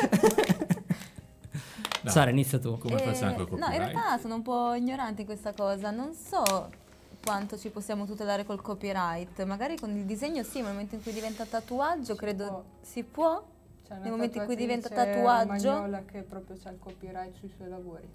[2.05, 2.11] No.
[2.11, 2.79] Sara, inizia tu.
[2.79, 3.91] Come facciamo col Eh, No, in copyright?
[3.93, 5.91] realtà sono un po' ignorante in questa cosa.
[5.91, 6.71] Non so
[7.25, 9.43] quanto ci possiamo tutelare col copyright.
[9.45, 12.63] Magari con il disegno sì, ma nel momento in cui diventa tatuaggio, credo può.
[12.83, 13.43] si può.
[13.87, 15.71] C'è una Nel momento in cui diventa tatuaggio.
[15.71, 18.09] romagnola che proprio c'ha il copyright sui suoi lavori.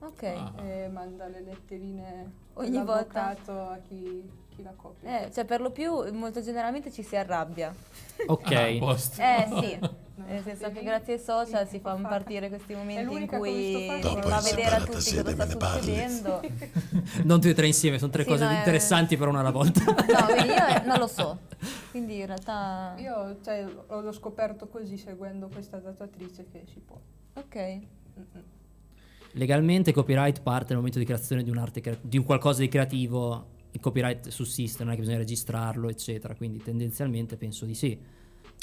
[0.00, 0.22] Ok.
[0.22, 0.52] Ah.
[0.62, 3.34] E manda le letterine Ogni volta.
[3.46, 5.22] a chi, chi la copia.
[5.26, 7.74] Eh, cioè per lo più molto generalmente ci si arrabbia.
[8.26, 8.52] Ok.
[8.52, 8.92] Ah.
[9.24, 9.78] Eh sì,
[10.26, 14.20] nel senso che grazie ai social Sì, si fanno partire questi momenti in cui si
[14.20, 15.80] fa vedere a tutti cosa sta ne parli.
[15.82, 16.40] succedendo.
[17.24, 19.50] Non tutti e tre insieme, sono tre Sì, cose no, è- interessanti per una alla
[19.50, 19.82] volta.
[19.84, 21.38] No, io non lo so.
[21.90, 22.94] Quindi in realtà...
[22.98, 26.98] Io cioè, l'ho scoperto così seguendo questa tatuatrice che si può.
[27.34, 27.56] Ok.
[27.56, 28.42] Mm-mm.
[29.32, 33.56] Legalmente copyright parte nel momento di creazione di un'arte, crea- di un qualcosa di creativo,
[33.72, 36.34] il copyright sussiste, non è che bisogna registrarlo, eccetera.
[36.34, 37.98] Quindi tendenzialmente penso di sì.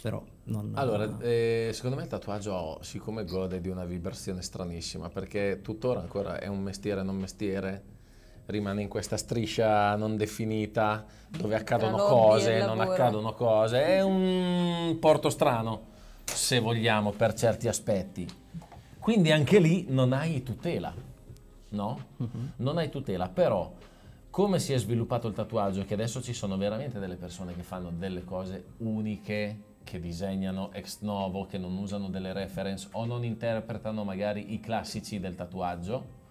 [0.05, 0.73] Però non...
[0.75, 6.37] Allora, eh, secondo me il tatuaggio, siccome gode di una vibrazione stranissima, perché tuttora ancora
[6.37, 7.81] è un mestiere non mestiere,
[8.45, 14.95] rimane in questa striscia non definita, dove accadono cose, e non accadono cose, è un
[14.99, 15.85] porto strano,
[16.23, 18.27] se vogliamo, per certi aspetti.
[18.99, 20.93] Quindi anche lì non hai tutela,
[21.69, 21.99] no?
[22.57, 23.73] Non hai tutela, però
[24.29, 27.89] come si è sviluppato il tatuaggio, che adesso ci sono veramente delle persone che fanno
[27.89, 34.03] delle cose uniche, che disegnano ex novo, che non usano delle reference o non interpretano
[34.03, 36.23] magari i classici del tatuaggio.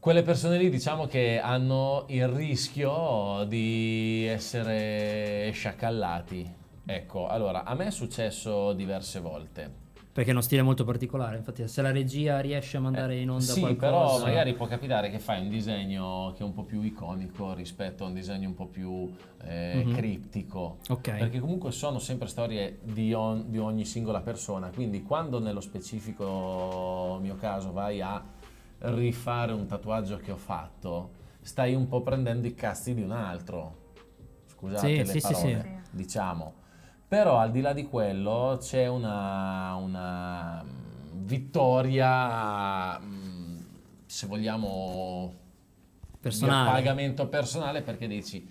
[0.00, 6.54] Quelle persone lì diciamo che hanno il rischio di essere sciacallati.
[6.86, 9.79] Ecco, allora, a me è successo diverse volte.
[10.12, 11.36] Perché è uno stile molto particolare.
[11.36, 13.86] Infatti, se la regia riesce a mandare in onda Eh, sì, qualcosa...
[13.90, 18.04] però magari può capitare che fai un disegno che è un po' più iconico rispetto
[18.04, 19.08] a un disegno un po' più
[19.44, 19.94] eh, Mhm.
[19.94, 20.78] criptico.
[20.88, 21.10] Ok.
[21.16, 27.18] Perché comunque sono sempre storie di, on- di ogni singola persona, quindi quando nello specifico
[27.20, 28.20] mio caso vai a
[28.78, 33.78] rifare un tatuaggio che ho fatto, stai un po' prendendo i cazzi di un altro.
[34.46, 35.96] Scusate Sì, le sì, parole, sì.
[35.96, 36.54] diciamo.
[37.10, 43.58] Però al di là di quello c'è una, una mm, vittoria, mm,
[44.06, 45.34] se vogliamo,
[46.20, 46.68] Personale.
[46.68, 48.48] di pagamento personale perché dici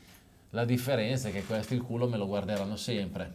[0.50, 3.34] la differenza è che questo il culo me lo guarderanno sempre.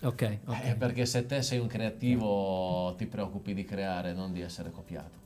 [0.00, 0.22] Ok.
[0.22, 5.16] Eh, perché se te sei un creativo ti preoccupi di creare, non di essere copiato.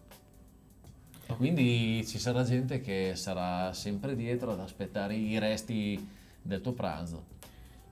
[1.36, 6.04] Quindi ci sarà gente che sarà sempre dietro ad aspettare i resti
[6.42, 7.31] del tuo pranzo.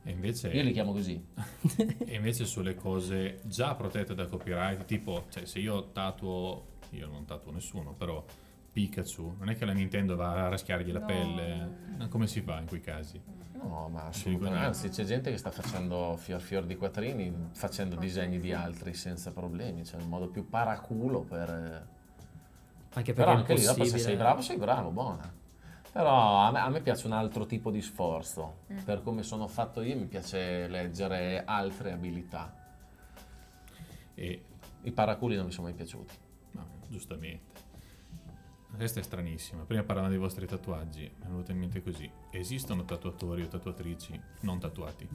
[0.02, 1.22] E invece, Io li chiamo così.
[2.06, 7.24] e invece sulle cose già protette da copyright, tipo, cioè, se io tatuo, io non
[7.26, 8.24] tatuo nessuno, però
[8.72, 11.06] Pikachu, non è che la Nintendo va a raschiargli la No.
[11.06, 12.08] pelle.
[12.08, 13.20] Come si fa in quei casi?
[13.62, 14.64] No, ma assolutamente.
[14.64, 19.32] Anzi, c'è gente che sta facendo fior fior di quattrini facendo disegni di altri senza
[19.32, 19.84] problemi.
[19.84, 21.48] Cioè, il modo più paraculo per.
[21.50, 21.86] Anche
[22.92, 25.30] perché Però anche lì, dopo se sei bravo, sei bravo, buona.
[25.92, 28.58] Però a me, a me piace un altro tipo di sforzo.
[28.84, 32.54] Per come sono fatto io, mi piace leggere altre abilità.
[34.14, 34.44] E,
[34.82, 36.14] I paraculi non mi sono mai piaciuti.
[36.52, 37.58] no, giustamente.
[38.74, 39.64] Questa è stranissima.
[39.64, 42.10] Prima parlavamo dei vostri tatuaggi, mi è venuto in mente così.
[42.30, 45.08] Esistono tatuatori o tatuatrici non tatuati?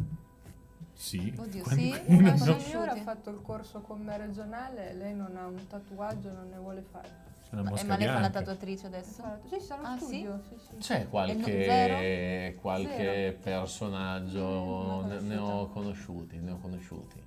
[0.93, 1.33] Sì.
[1.37, 2.01] Oddio, Quando- sì.
[2.07, 2.59] Una No.
[2.59, 6.57] signora ha fatto il corso con me regionale, lei non ha un tatuaggio, non ne
[6.57, 7.23] vuole fare.
[7.47, 9.23] C'è una Ma, mosca ma lei fa la tatuatrice adesso?
[9.49, 10.03] Sì, sta allo Ah, sì?
[10.05, 10.77] studio, sì, sì.
[10.77, 12.59] C'è E qualche, zero?
[12.61, 13.37] qualche Zero.
[13.41, 17.23] personaggio, Mm, ne, ne ho conosciuti, ne ho conosciuti.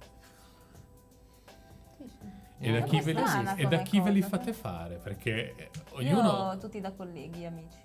[1.96, 2.26] Sì, sì.
[2.60, 3.22] E da È chi, ve li,
[3.56, 4.96] e da chi ve li fate fare?
[4.96, 6.28] Perché eh, Io ognuno...
[6.30, 7.76] ho tutti da colleghi, amici,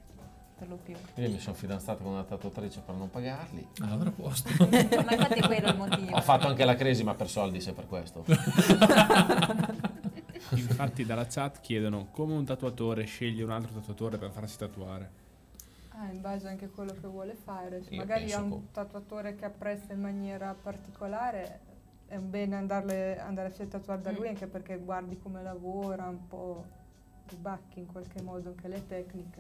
[0.58, 0.96] per lo più.
[1.16, 3.68] Io mi sono fidanzato con una tatuatrice per non pagarli.
[3.82, 4.50] Ah, allora posto.
[4.68, 4.72] Ma
[5.14, 6.16] infatti è quello il motivo.
[6.16, 8.26] Ho fatto anche la cresima per soldi, se per questo.
[10.56, 15.22] Infatti dalla chat chiedono come un tatuatore sceglie un altro tatuatore per farsi tatuare.
[15.90, 17.84] Ah, in base anche a quello che vuole fare.
[17.84, 21.60] Se Io magari ha un co- tatuatore che apprezza in maniera particolare,
[22.08, 24.16] è un bene andarle, andare a tatuare da Mm.
[24.16, 26.66] lui anche perché guardi come lavora un po'.
[27.28, 29.40] Ribacchi in qualche modo anche le tecniche.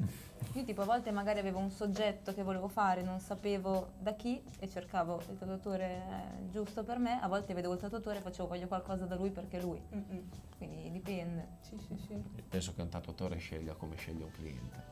[0.53, 4.41] Io tipo a volte magari avevo un soggetto che volevo fare, non sapevo da chi
[4.59, 8.47] e cercavo il tatuatore eh, giusto per me, a volte vedevo il tatuatore e facevo
[8.47, 10.29] voglio qualcosa da lui perché lui, Mm-mm.
[10.57, 11.47] quindi dipende.
[11.61, 12.23] Sì, sì, sì.
[12.47, 14.83] Penso che un tatuatore scelga come sceglie un cliente,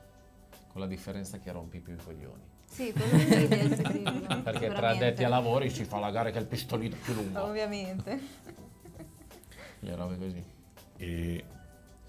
[0.71, 2.49] con la differenza che rompi più i coglioni.
[2.65, 6.41] Sì, quello è esclusivo, Perché tra addetti ai lavori si fa la gara che ha
[6.41, 7.43] il pistolino più lungo.
[7.43, 8.19] Ovviamente.
[9.79, 10.43] Le robe così.
[10.95, 11.43] E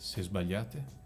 [0.03, 1.01] se sbagliate?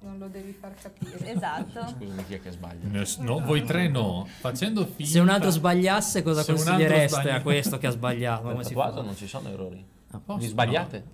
[0.00, 1.16] Non lo devi far capire.
[1.32, 1.86] Esatto.
[1.88, 2.86] Scusami chi è che sbaglia.
[2.88, 4.26] Ness- No, voi tre no.
[4.40, 5.10] Facendo finta...
[5.10, 8.42] Se un altro sbagliasse, cosa Se consigliereste sbaglia- a questo che ha sbagliato?
[8.50, 9.02] Come si tatuaggio fa?
[9.02, 9.78] non ci sono errori.
[10.10, 10.46] A Vi posto.
[10.48, 11.04] sbagliate?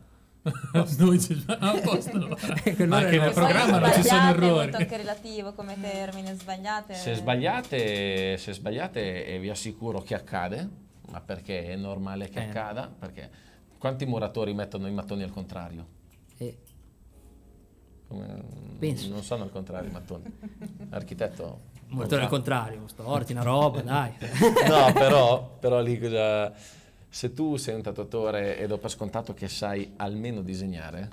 [0.98, 2.18] Noi ci ah, a posto.
[2.28, 2.36] Ma
[2.74, 4.50] Quello anche nel programma non ci sono è errori.
[4.62, 6.94] molto anche relativo come termine, sbagliate.
[6.94, 10.68] Se sbagliate, se sbagliate e vi assicuro che accade,
[11.12, 12.48] ma perché è normale che Eh.
[12.48, 13.30] accada, perché
[13.78, 15.96] quanti muratori mettono i mattoni al contrario?
[16.38, 16.58] Eh,
[18.08, 18.42] Come-
[18.78, 19.08] Penso.
[19.10, 20.24] Non sono al contrario mattoni.
[20.90, 21.66] Architetto?
[21.88, 24.12] Muratore al contrario, storti, una roba, dai.
[24.68, 26.52] No, però, però lì cosa...
[27.10, 31.08] Se tu sei un tatuatore e do per scontato che sai almeno disegnare,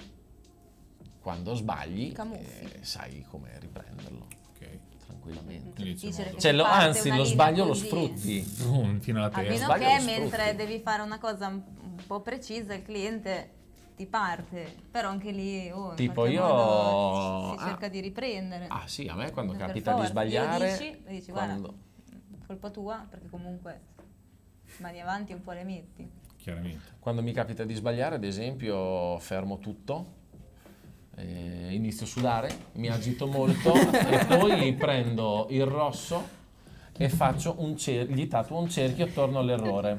[1.21, 4.67] quando sbagli eh, sai come riprenderlo Ok.
[5.05, 5.81] tranquillamente.
[5.81, 8.41] Difficile Cioè, lo- anzi, lo sbaglio lo sfrutti.
[8.41, 9.41] Fino alla A testa.
[9.41, 11.63] meno Sbaglio che mentre devi fare una cosa un
[12.05, 13.49] po' precisa il cliente
[13.95, 17.67] ti parte, però anche lì oh, Tipo io- modo si ah.
[17.67, 18.67] cerca di riprendere.
[18.67, 20.65] Ah sì, a me quando Per capita forza, di sbagliare...
[20.65, 21.77] Glielo dici, dici quando- guarda,
[22.45, 23.81] colpa tua perché comunque
[24.77, 26.09] mani avanti un po' le metti.
[26.37, 26.95] Chiaramente.
[26.99, 30.13] Quando mi capita di sbagliare, ad esempio, fermo tutto,
[31.15, 36.34] eh, inizio a sudare, mi agito molto e poi prendo il rosso
[36.97, 39.97] e faccio un cer- gli tatuo un cerchio attorno all'errore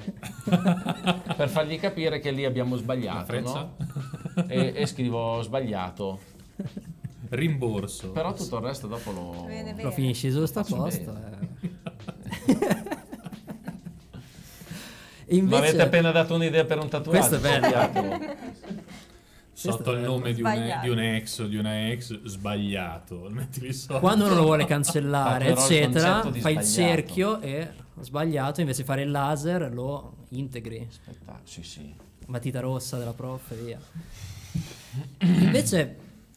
[1.36, 3.76] per fargli capire che lì abbiamo sbagliato no?
[4.48, 6.18] e, e scrivo "Ho sbagliato
[7.28, 8.12] Rimborso.
[8.12, 9.82] però tutto il resto dopo lo Bene, bene.
[9.82, 11.16] Lo finisci giusto a Faccio posto.
[11.16, 12.54] eh.
[15.26, 18.18] E mi invece, avete appena dato un'idea per un tatuaggio Questo è bello.
[19.56, 20.82] Sotto il nome di un, Sbagliato.
[20.82, 23.32] di un ex o di una ex sbagliato.
[24.00, 28.86] Quando uno lo vuole cancellare, il eccetera, di fai il cerchio e sbagliato, invece di
[28.86, 30.86] fare il laser lo integri.
[30.86, 31.94] Aspetta, sì sì
[32.26, 33.78] matita rossa della prof e via.
[35.18, 35.96] Invece,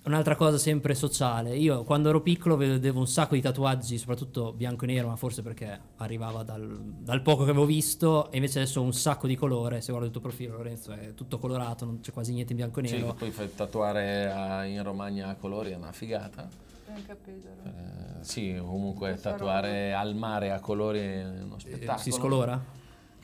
[0.10, 1.56] un'altra cosa sempre sociale.
[1.56, 5.42] Io quando ero piccolo vedevo un sacco di tatuaggi, soprattutto bianco e nero, ma forse
[5.42, 8.32] perché arrivava dal, dal poco che avevo visto.
[8.32, 9.82] E invece adesso ho un sacco di colore.
[9.82, 12.80] Se guardo il tuo profilo, Lorenzo, è tutto colorato, non c'è quasi niente in bianco
[12.82, 13.14] e Sì, nero.
[13.14, 16.48] poi fai tatuare a- in Romagna a colori è una figata.
[16.92, 17.62] Anche a Pesaro.
[17.66, 21.98] Eh, sì, comunque Questa tatuare al mare a colori è uno Eh, spettacolo.
[22.00, 22.64] si scolora?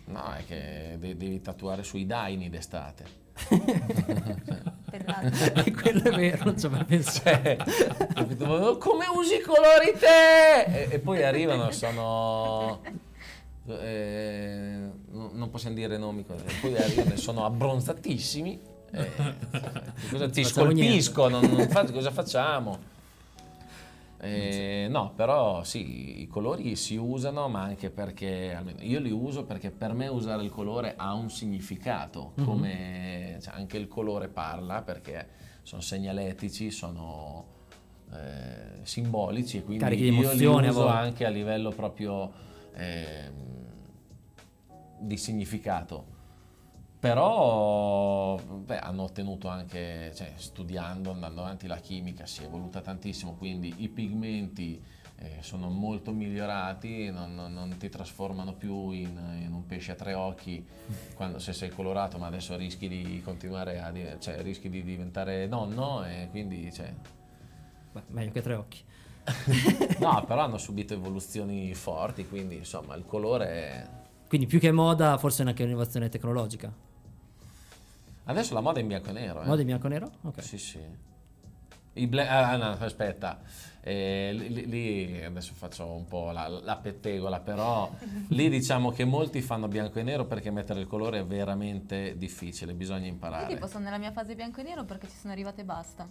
[0.06, 3.24] No, è che de- devi tatuare sui daini d'estate.
[4.92, 7.20] E quello è vero, non ci ho mai pensato.
[7.42, 7.58] Cioè,
[8.14, 8.46] capito?
[8.46, 10.64] "Oh, come usi i colori te?
[10.64, 12.82] E, e poi arrivano, sono...
[13.68, 14.78] eh,
[15.12, 16.24] no- non possiamo dire nomi,
[16.62, 18.60] poi arrivano sono abbronzatissimi.
[18.92, 19.12] eh,
[20.10, 22.94] cosa ti Facciamo scolpiscono, non fa- cosa facciamo?
[24.26, 29.46] Eh, no, però sì, i colori si usano, ma anche perché almeno io li uso
[29.46, 34.82] perché per me usare il colore ha un significato, come cioè, anche il colore parla
[34.82, 35.28] perché
[35.62, 37.54] sono segnaletici, sono
[38.12, 42.32] eh, simbolici e quindi Carichi io li emozione uso anche a livello proprio
[42.74, 43.34] ehm,
[45.00, 46.14] di significato.
[47.10, 53.36] Però beh, hanno ottenuto anche, cioè, studiando, andando avanti, la chimica si è evoluta tantissimo,
[53.36, 54.82] quindi i pigmenti
[55.18, 59.96] eh, sono molto migliorati, non, non- non ti trasformano più in, in un pesce a
[59.96, 60.66] tre occhi
[61.16, 66.04] quando, se sei colorato, ma adesso rischi di continuare a, cioè, rischi di diventare nonno
[66.06, 66.92] e quindi, cioè,
[67.92, 68.84] Beh, meglio che tre occhi.
[70.00, 73.88] no, però hanno subito evoluzioni forti, quindi insomma il colore è...
[74.28, 76.85] Quindi più che moda, forse è anche un'innovazione tecnologica.
[78.26, 79.42] Adesso la moda è in bianco e nero.
[79.42, 79.46] eh.
[79.46, 80.12] Moda in bianco e nero?
[80.24, 80.42] Ok.
[80.44, 80.80] Sì, sì.
[81.98, 83.40] I bla- ah, no, aspetta.
[83.82, 87.90] Eh, lì, lì- adesso faccio un po' la, la pettegola, però
[88.30, 92.74] lì diciamo che molti fanno bianco e nero perché mettere il colore è veramente difficile,
[92.74, 93.54] bisogna Io imparare.
[93.54, 96.08] tipo sono nella mia fase bianco e nero perché ci sono arrivate e basta.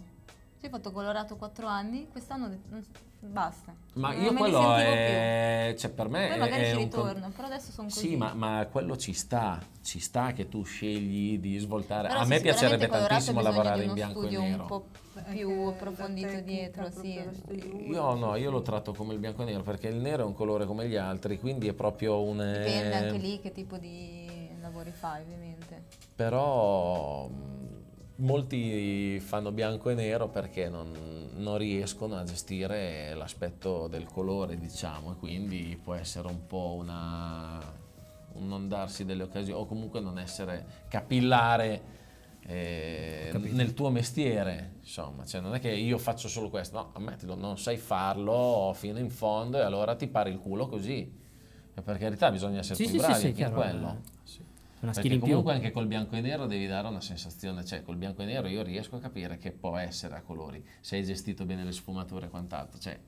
[0.65, 2.83] Cioè, ho fatto colorato 4 anni, quest'anno "Non-
[3.19, 3.73] basta.
[3.93, 5.75] Ma Non io me ne quello sentivo è...
[5.77, 7.99] cioè per me Poi magari è ci un con- ritorno, però adesso sono così.
[7.99, 12.07] Sì, ma, ma quello ci sta, ci sta che tu scegli di svoltare.
[12.07, 14.61] Però A sì, me piacerebbe tantissimo lavorare in bianco e studio nero.
[14.61, 14.85] un po'
[15.29, 17.19] più approfondito tecnica, dietro, sì.
[17.87, 20.33] Io no, io lo tratto come il bianco e nero perché il nero è un
[20.33, 22.37] colore come gli altri, quindi è proprio un...
[22.37, 25.83] Dipende eh, anche lì che tipo di lavori fai, ovviamente.
[26.15, 27.29] Però
[28.17, 35.13] molti fanno bianco e nero perché non, non riescono a gestire l'aspetto del colore, diciamo,
[35.13, 37.59] e quindi può essere un po' una,
[38.33, 41.93] un non darsi delle occasioni o comunque non essere capillare
[42.47, 47.35] eh, nel tuo mestiere, insomma, cioè non è che io faccio solo questo, no, ammettilo,
[47.35, 51.23] non sai farlo fino in fondo e allora ti pari il culo così.
[51.77, 54.01] E per carità bisogna essere Sì, più sì, bravi sì, anche in quello.
[54.85, 55.29] Una skill Perché in più.
[55.29, 58.47] comunque anche col bianco e nero devi dare una sensazione, cioè col bianco e nero
[58.47, 62.27] io riesco a capire che può essere a colori, se hai gestito bene le sfumature
[62.27, 62.99] e quant'altro, cioè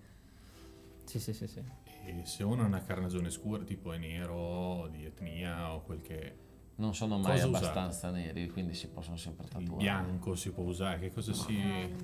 [1.03, 1.61] Sì, sì, sì, sì.
[2.05, 6.35] E se uno ha una carnagione scura, tipo è nero, di etnia o quel che
[6.77, 9.77] non sono mai Cosa abbastanza neri, quindi si possono sempre il tatuare.
[9.77, 11.53] bianco si può usare, che cosa si,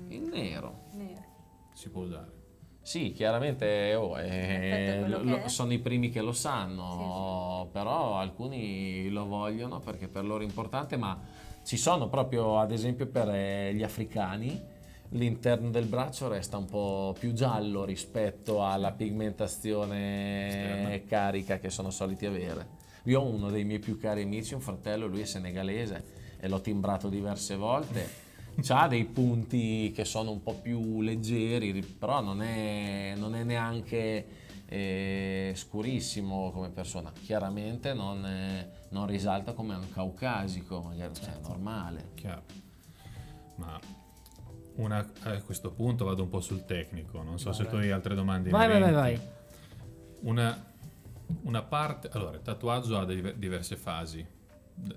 [0.08, 0.84] Il nero.
[0.92, 1.22] Nero.
[1.72, 2.42] si può usare?
[2.82, 6.82] Sì, chiaramente oh, eh, lo- sono i primi che lo sanno,
[7.74, 11.18] però alcuni lo vogliono perché per loro è importante, ma
[11.64, 14.62] ci sono proprio ad esempio per eh, gli africani
[15.08, 21.00] l'interno del braccio resta un po' più giallo rispetto alla pigmentazione Esterna.
[21.08, 22.82] carica che sono soliti avere.
[23.06, 26.04] Io ho uno dei miei più cari amici, un fratello, lui è senegalese
[26.38, 28.22] e l'ho timbrato diverse volte.
[28.62, 34.43] C'ha dei punti che sono un po' più leggeri, però non è, non è neanche
[34.66, 37.12] eh, scurissimo come persona.
[37.12, 42.10] Chiaramente non, è- non risalta come un caucasico, magari cioè, è normale.
[42.14, 42.42] Chiaro.
[43.56, 43.78] Ma
[44.76, 48.14] una- a questo punto vado un po' sul tecnico, non so se tu hai altre
[48.14, 48.50] domande.
[48.50, 49.20] Vai, vai, vai, vai.
[50.22, 50.72] Una,
[51.42, 54.26] una parte, allora, il tatuaggio ha diverse fasi,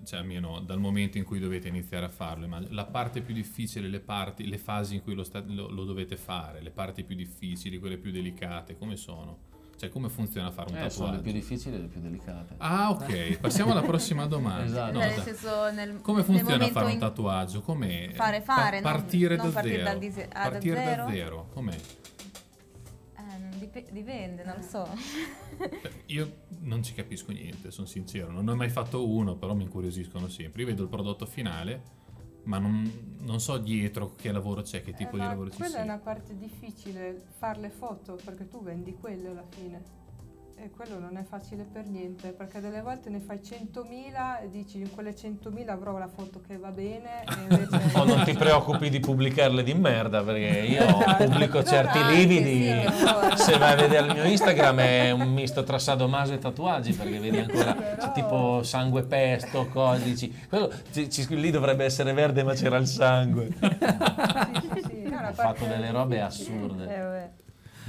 [0.06, 2.74] cioè almeno dal momento in cui dovete iniziare a farlo, immagino.
[2.74, 6.16] la parte più difficile, le, parti, le fasi in cui lo, sta- lo- lo dovete
[6.18, 9.46] fare, le parti più difficili, quelle più delicate, come sono?
[9.78, 11.22] Cioè come funziona fare un Eh, sono le tatuaggio?
[11.22, 12.56] più difficili e le più delicate.
[12.58, 14.64] Ah, ok, passiamo alla prossima domanda.
[14.66, 14.92] Esatto.
[14.94, 17.62] No, Cioè, nel senso, nel, Come nel funziona momento fare un tatuaggio?
[17.62, 18.10] Com'è?
[18.14, 19.90] Fare, fare, non- partire non da partire zero.
[19.90, 21.04] dal dise- ah, da partire zero?
[21.06, 21.76] da zero, com'è?
[21.76, 24.88] Eh, non dip- dipende, non lo so.
[26.08, 28.32] Io non ci capisco niente, sono sincero.
[28.32, 30.62] Non ne ho mai fatto uno, però mi incuriosiscono sempre.
[30.62, 31.82] Io vedo il prodotto finale,
[32.48, 35.72] ma non, non so dietro che lavoro c'è, che tipo Eh, di lavoro ci quella
[35.72, 35.82] sia.
[35.82, 40.06] è una parte difficile, fare le foto, perché tu vendi quelle alla fine.
[40.60, 44.80] E quello non è facile per niente, perché delle volte ne fai 100.000 e dici
[44.80, 47.98] in quelle 100.000 avrò la foto che va bene e invece...
[47.98, 50.84] O non ti preoccupi di pubblicarle di merda perché io
[51.16, 52.72] pubblico certi Anche lividi.
[52.72, 53.38] sì.
[53.44, 57.20] Se vai a vedere il mio Instagram è un misto tra sadomaso e tatuaggi perché
[57.20, 60.34] vedi ancora Però- tipo sangue pesto, codici.
[60.50, 63.50] Quello, ci- ci- lì dovrebbe essere verde ma c'era il sangue.
[64.78, 66.16] Sì, sì, una Ho fatto delle robe.
[66.18, 66.86] Eh, assurde.
[66.86, 67.32] vabbè.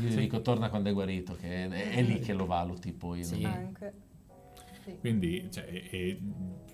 [0.00, 3.24] Io gli dico torna quando è guarito, che è, è lì che lo valuti poi.
[3.24, 3.44] Sì.
[3.44, 3.92] Anche.
[4.84, 4.96] Sì.
[4.98, 6.18] Quindi cioè, è, è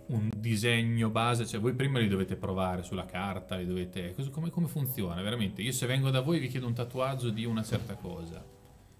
[0.07, 4.15] un disegno base, cioè voi prima li dovete provare sulla carta, li dovete...
[4.31, 5.63] come, come funziona veramente?
[5.63, 8.45] Io se vengo da voi vi chiedo un tatuaggio di una certa cosa,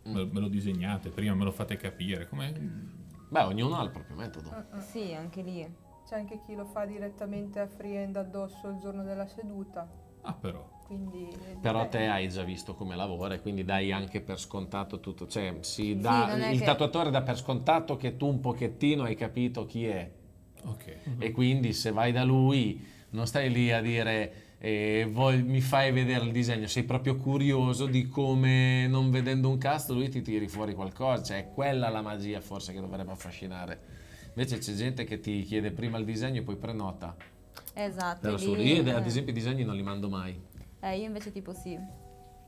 [0.05, 3.03] me, me lo disegnate prima, me lo fate capire, come...
[3.29, 4.51] Beh, ognuno ha il proprio metodo.
[4.51, 4.81] Ah, ah.
[4.81, 5.83] Sì, anche lì.
[6.07, 9.89] C'è anche chi lo fa direttamente a friend addosso il giorno della seduta,
[10.27, 11.43] Ah però, quindi...
[11.61, 15.27] Però te hai già visto come lavora e quindi dai anche per scontato tutto.
[15.27, 19.05] Cioè, si Sì, dà, è il che- tatuatore dà per scontato che tu un pochettino
[19.05, 20.11] hai capito chi è.
[20.65, 20.97] ok.
[21.19, 25.93] E quindi se vai da lui non stai lì a dire eh, "Voglio- mi fai
[25.93, 30.49] vedere il disegno, sei proprio curioso di come non vedendo un cast lui ti tiri
[30.49, 31.23] fuori qualcosa.
[31.23, 33.81] Cioè, è quella la magia forse che dovrebbe affascinare.
[34.29, 37.15] Invece c'è gente che ti chiede prima il disegno e poi prenota.
[37.75, 38.29] Esatto.
[38.29, 39.07] Io ad eh.
[39.07, 40.39] esempio i disegni non li mando mai.
[40.85, 41.79] Eh, io invece tipo sì.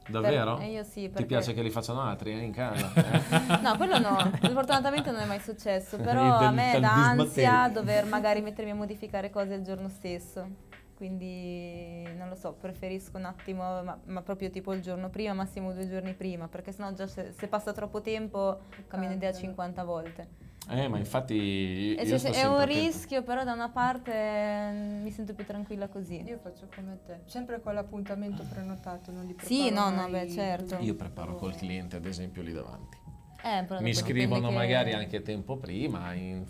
[0.08, 0.54] Davvero?
[0.56, 2.92] Per- eh, io sì, Ti perché- piace che li facciano altri eh, in casa?
[2.94, 3.58] Eh?
[3.62, 8.04] No, quello no, sfortunatamente non è mai successo, però Del- a me dà ansia dover
[8.04, 10.46] magari mettermi a modificare cose il giorno stesso,
[10.94, 15.72] quindi non lo so, preferisco un attimo, ma, ma proprio tipo il giorno prima, massimo
[15.72, 20.28] due giorni prima, perché sennò già se, se passa troppo tempo cambio idea 50 volte.
[20.68, 24.70] Eh, ma infatti io cioè, sto è un rischio, però da una parte eh,
[25.02, 26.22] mi sento più tranquilla così.
[26.22, 30.28] Io faccio come te, sempre con l'appuntamento prenotato, non li preparo Sì, no, no, beh,
[30.28, 30.78] certo.
[30.80, 32.96] Io preparo col cliente, ad esempio, lì davanti.
[33.44, 36.44] Eh, però Mi scrivono dipende che- magari anche tempo prima, in-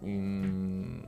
[0.00, 1.02] in-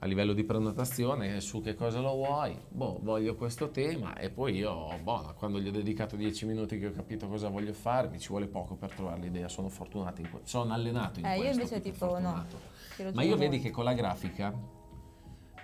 [0.00, 4.54] a livello di prenotazione, su che cosa lo vuoi, boh, voglio questo tema e poi
[4.56, 8.20] io, boh, quando gli ho dedicato 10 minuti che ho capito cosa voglio fare, mi
[8.20, 11.40] ci vuole poco per trovare l'idea, sono fortunato in que- sono allenato in Eh, io
[11.42, 11.54] questo.
[11.62, 12.12] invece più che tipo no.
[12.12, 12.60] fortunato.
[12.94, 14.54] Tiro Ma io vedi che con la grafica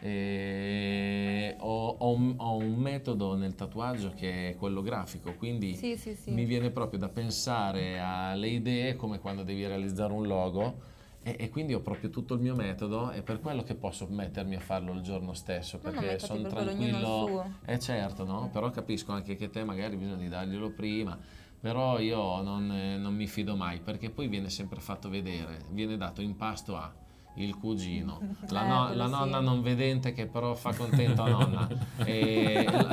[0.00, 5.96] eh, ho, ho un, ho un metodo nel tatuaggio che è quello grafico, quindi Sì,
[5.96, 6.32] sì, sì.
[6.32, 10.92] mi viene proprio da pensare alle idee come quando devi realizzare un logo
[11.26, 14.56] E, e quindi ho proprio tutto il mio metodo e per quello che posso mettermi
[14.56, 17.26] a farlo il giorno stesso, perché sono per tranquillo.
[17.26, 17.52] suo.
[17.64, 18.50] Eh certo, no?
[18.52, 21.18] Però capisco anche che te magari bisogna darglielo prima,
[21.58, 25.96] però io non, eh, non mi fido mai, perché poi viene sempre fatto vedere, viene
[25.96, 26.92] dato in pasto a
[27.36, 28.20] il cugino,
[28.50, 29.10] la, Eh, no- quello la sì.
[29.10, 31.68] nonna non vedente che però fa contento a nonna,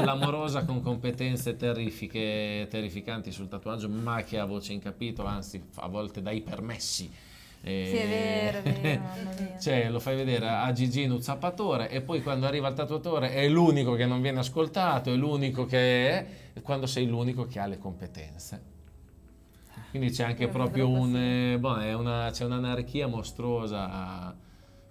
[0.03, 5.87] l'amorosa con competenze terrifiche, terrificanti sul tatuaggio, ma che ha voce in capitolo, anzi a
[5.89, 7.11] volte dai permessi.
[7.63, 9.01] E- Sì, è vero, è vero,
[9.61, 13.93] cioè, lo fai vedere a Gigino zappatore e poi quando arriva il tatuatore è l'unico
[13.93, 16.09] che non viene ascoltato, è l'unico che
[16.53, 18.69] è, quando sei l'unico che ha le competenze.
[19.91, 24.35] Quindi c'è anche Eh, proprio un, eh, boh, è una- c'è un'anarchia mostruosa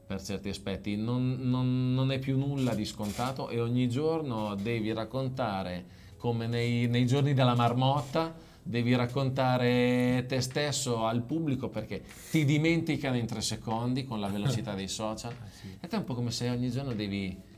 [0.07, 4.93] per certi aspetti, non, non- non è più nulla di scontato e ogni giorno devi
[4.93, 12.45] raccontare come nei, nei giorni della marmotta, devi raccontare te stesso al pubblico perché ti
[12.45, 15.35] dimenticano in tre secondi con la velocità dei social.
[15.81, 17.49] E te è un po' come se ogni giorno devi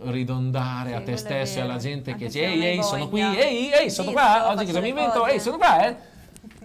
[0.00, 3.20] ridondare Sì, a te stesso e alla gente Anche che dice ehi ehi sono qui,
[3.20, 5.96] ehi ehi sono Sì, qua, oggi cosa mi invento, ehi sono qua eh.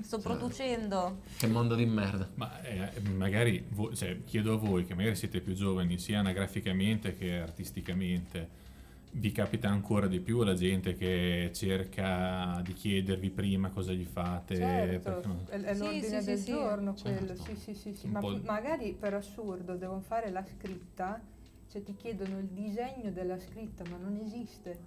[0.01, 1.21] Sto producendo.
[1.37, 2.29] Che mondo di merda.
[2.35, 7.17] Ma eh, magari, vo- cioè, chiedo a voi che magari siete più giovani, sia anagraficamente
[7.17, 8.47] che artisticamente,
[9.17, 14.55] vi capita ancora di più la gente che cerca di chiedervi prima cosa gli fate?
[14.55, 16.51] Certo, perché non- è, è l'ordine sì, del sì, sì.
[16.51, 17.43] giorno quello, Certo.
[17.55, 21.21] sì sì sì, ma po'- magari per assurdo devono fare la scritta,
[21.71, 24.77] cioè ti chiedono il disegno della scritta, ma non esiste.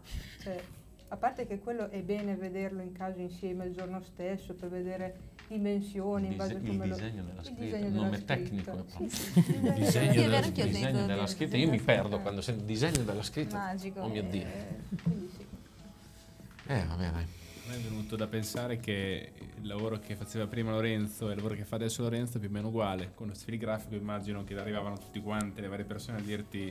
[0.42, 0.62] Cioè,
[1.09, 5.36] a parte che quello è bene vederlo in caso insieme il giorno stesso per vedere
[5.48, 6.94] dimensioni, in base a il come lo...
[6.94, 8.35] disegno della il scritta, disegno il nome scritta.
[8.35, 9.09] tecnico è Sì, proprio.
[9.09, 13.02] sì, il disegno Sì, della- ho disegno della scritta, io mi perdo quando sento disegno
[13.02, 13.56] della scritta.
[13.56, 14.01] Magico.
[14.01, 14.43] Oh mio Dio.
[14.43, 14.76] Eh.
[16.66, 17.22] Eh, vabbè, dai.
[17.22, 21.36] A me è venuto da pensare che il lavoro che faceva prima Lorenzo e il
[21.36, 23.12] lavoro che fa adesso Lorenzo è più o meno uguale.
[23.14, 26.70] Con lo stile grafico immagino che arrivavano tutti quanti, le varie persone a dirti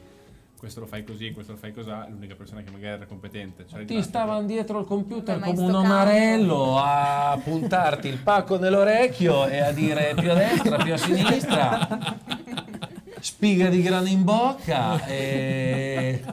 [0.57, 3.65] questo lo fai così, questo lo fai così, l'unica persona che magari era competente.
[3.67, 9.47] Cioè il Ti stavano dietro al computer come un omarello a puntarti il pacco nell'orecchio
[9.47, 12.17] e a dire più a destra, più a sinistra,
[13.19, 16.23] spiga di grano in bocca e...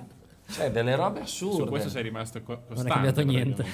[0.51, 1.57] Cioè, delle robe assurde.
[1.57, 2.91] Su questo sei rimasto co- costante.
[2.91, 3.65] cambiato niente.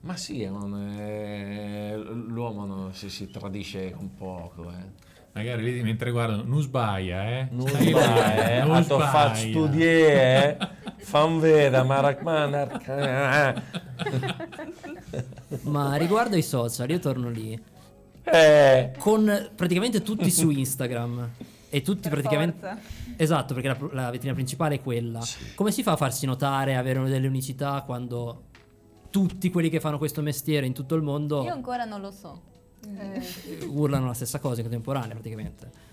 [0.00, 5.12] Ma sì, è eh, l'uomo non si, si tradisce un poco, eh.
[5.34, 7.48] Magari lì mentre guardano, non sbaia, eh?
[7.50, 8.64] Non sbaglia, eh.
[8.64, 9.06] non sbaglia.
[9.08, 10.68] faccio studiare, eh.
[10.98, 13.62] Fan veda, ma raccomanda.
[15.62, 17.60] Ma riguardo ai social, io torno lì.
[18.22, 18.92] Eh.
[18.96, 21.28] Con praticamente tutti su Instagram.
[21.68, 22.58] E tutti Per praticamente...
[22.60, 22.78] forza.
[23.16, 25.20] Esatto, perché la, la vetrina principale è quella.
[25.56, 28.44] Come si fa a farsi notare, avere delle unicità quando
[29.10, 32.52] tutti quelli che fanno questo mestiere in tutto il mondo Io ancora non lo so.
[32.86, 35.92] Eh, urlano la stessa cosa in contemporanea praticamente?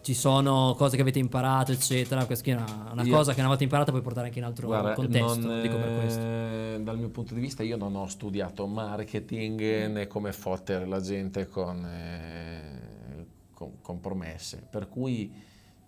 [0.00, 2.24] Ci sono cose che avete imparato, eccetera.
[2.24, 4.66] Questa è una, una Io- cosa che una volta imparata puoi portare anche in altro
[4.68, 5.38] Guarda, contesto.
[5.40, 6.20] non, dico per questo.
[6.20, 11.00] eh, dal mio punto di vista io non ho studiato marketing né come fottere la
[11.00, 15.30] gente con, eh, con, con promesse, per cui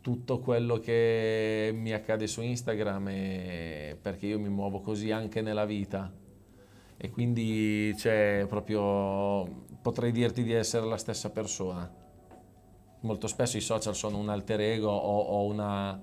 [0.02, 5.65] tutto quello che mi accade su Instagram è perché io mi muovo così anche nella
[5.65, 6.12] vita
[6.98, 11.90] e quindi c'è proprio potrei dirti di essere la stessa persona.
[13.02, 15.98] Molto spesso i social sono un alter ego o, o una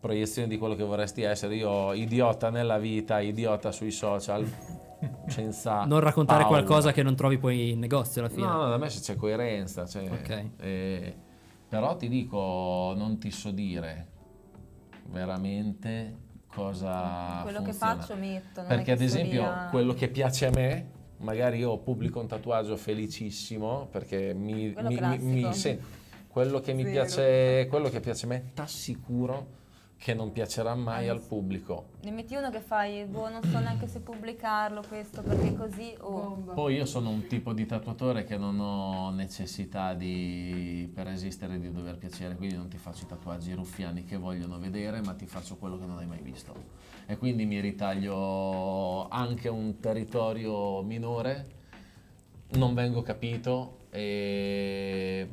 [0.00, 1.54] proiezione di quello che vorresti essere.
[1.54, 4.44] Io idiota nella vita, idiota sui social,
[5.28, 6.58] senza Non raccontare paura.
[6.62, 8.46] qualcosa che non trovi poi in negozio alla fine.
[8.46, 9.86] No, no, da me se c'è coerenza.
[9.86, 10.44] cioè, Ok.
[10.58, 11.16] eh,
[11.68, 14.08] però ti dico, non ti so dire
[15.06, 16.16] veramente
[16.48, 17.96] cosa Quello che funziona.
[17.96, 18.62] faccio metto.
[18.66, 20.90] Perché ad che esempio a- quello che piace a me,
[21.22, 25.78] magari io pubblico un tatuaggio felicissimo perché mi, Quello mi- mi- mi- sì,
[26.28, 26.92] quello che mi Zero.
[26.92, 29.60] piace, quello che piace a me, t'assicuro
[29.96, 31.90] che non piacerà mai al pubblico.
[32.02, 36.38] Ne metti uno che fai, boh, non so neanche se pubblicarlo questo perché così, oh.
[36.54, 41.70] Poi io sono un tipo di tatuatore che non ho necessità di, per esistere di
[41.70, 45.54] dover piacere, quindi non ti faccio i tatuaggi ruffiani che vogliono vedere, ma ti faccio
[45.54, 46.52] quello che non hai mai visto.
[47.06, 51.46] E quindi mi ritaglio anche un territorio minore,
[52.52, 55.28] non vengo capito e...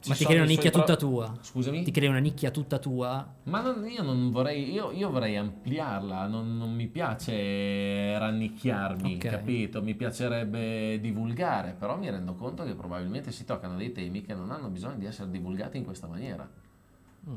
[0.00, 1.34] ci Ma ti crei una nicchia pro- tutta tua.
[1.40, 1.82] Scusami?
[1.82, 3.34] Ti crei una nicchia tutta tua.
[3.44, 9.28] Ma non- io non vorrei, io, io vorrei ampliarla, non, non mi piace rannicchiarmi, Ok.
[9.28, 9.80] capito?
[9.82, 14.50] Mi piacerebbe divulgare, però mi rendo conto che probabilmente si toccano dei temi che non
[14.50, 16.46] hanno bisogno di essere divulgati in questa maniera.
[17.28, 17.36] Mm.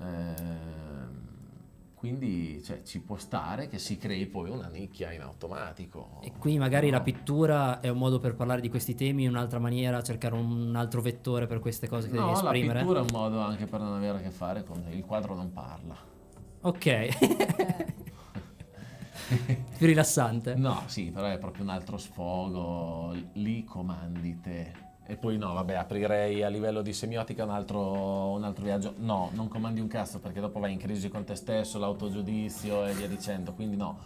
[0.00, 1.22] Ehm,
[2.10, 6.20] quindi cioè, ci può stare che si crei poi una nicchia in automatico.
[6.22, 7.02] E qui magari la No.
[7.02, 11.00] pittura è un modo per parlare di questi temi in un'altra maniera, cercare un altro
[11.00, 12.80] vettore per queste cose che devi No, la esprimere.
[12.80, 15.50] pittura è un modo anche per non avere a che fare con il quadro non
[15.52, 15.96] parla.
[16.60, 17.08] Ok.
[19.78, 20.54] Più rilassante.
[20.54, 24.72] No, sì, però è proprio un altro sfogo, lì comandi te.
[25.06, 28.94] E poi no, vabbè, aprirei a livello di semiotica un altro, un altro viaggio.
[28.98, 32.94] No, non comandi un cazzo perché dopo vai in crisi con te stesso, l'autogiudizio e
[32.94, 33.98] via dicendo, quindi no.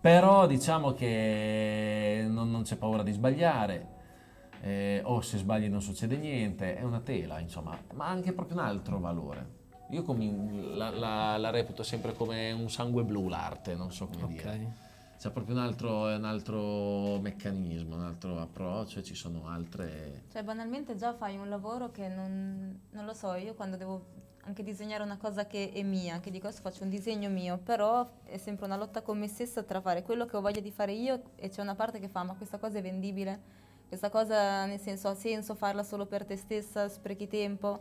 [0.00, 3.86] Però diciamo che non, non c'è paura di sbagliare,
[4.62, 8.64] eh, o se sbagli non succede niente, è una tela, insomma, ma anche proprio un
[8.64, 9.60] altro valore.
[9.90, 14.22] Io comin- la, la- la reputo sempre come un sangue blu l'arte, non so come
[14.26, 14.42] dire.
[15.22, 20.24] C'è proprio un altro, un altro meccanismo, un altro approccio, ci sono altre...
[20.32, 24.04] Cioè, banalmente già fai un lavoro che non, non lo so, io quando devo
[24.42, 28.04] anche disegnare una cosa che è mia, che dico adesso faccio un disegno mio, però
[28.24, 30.90] è sempre una lotta con me stessa tra fare quello che ho voglia di fare
[30.90, 33.40] io e c'è una parte che fa ma questa cosa è vendibile,
[33.86, 37.80] questa cosa nel senso ha senso farla solo per te stessa, sprechi tempo.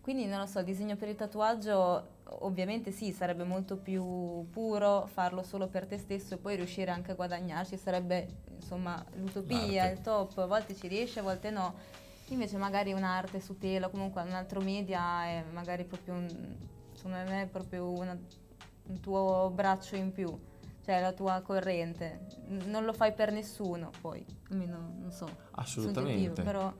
[0.00, 5.06] Quindi non lo so, il disegno per il tatuaggio ovviamente sì, sarebbe molto più puro
[5.06, 9.92] farlo solo per te stesso e poi riuscire anche a guadagnarci, sarebbe insomma l'utopia, L'arte.
[9.92, 11.74] il top, a volte ci riesce, a volte no.
[12.28, 16.56] Invece magari un'arte su tela, comunque un altro media è magari proprio un,
[16.94, 18.16] secondo me è proprio una-
[18.86, 20.28] un tuo braccio in più,
[20.84, 22.20] cioè la tua corrente.
[22.46, 25.28] Non lo fai per nessuno poi, almeno non so.
[25.52, 26.12] Assolutamente.
[26.22, 26.72] soggettivo, Però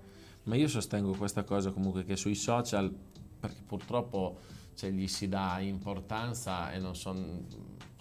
[0.45, 2.93] Ma io sostengo questa cosa comunque che sui social,
[3.39, 4.39] perché purtroppo
[4.75, 7.15] cioè, gli si dà importanza e non so,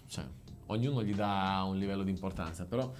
[0.07, 0.25] cioè,
[0.67, 2.91] ognuno gli dà un livello di importanza, però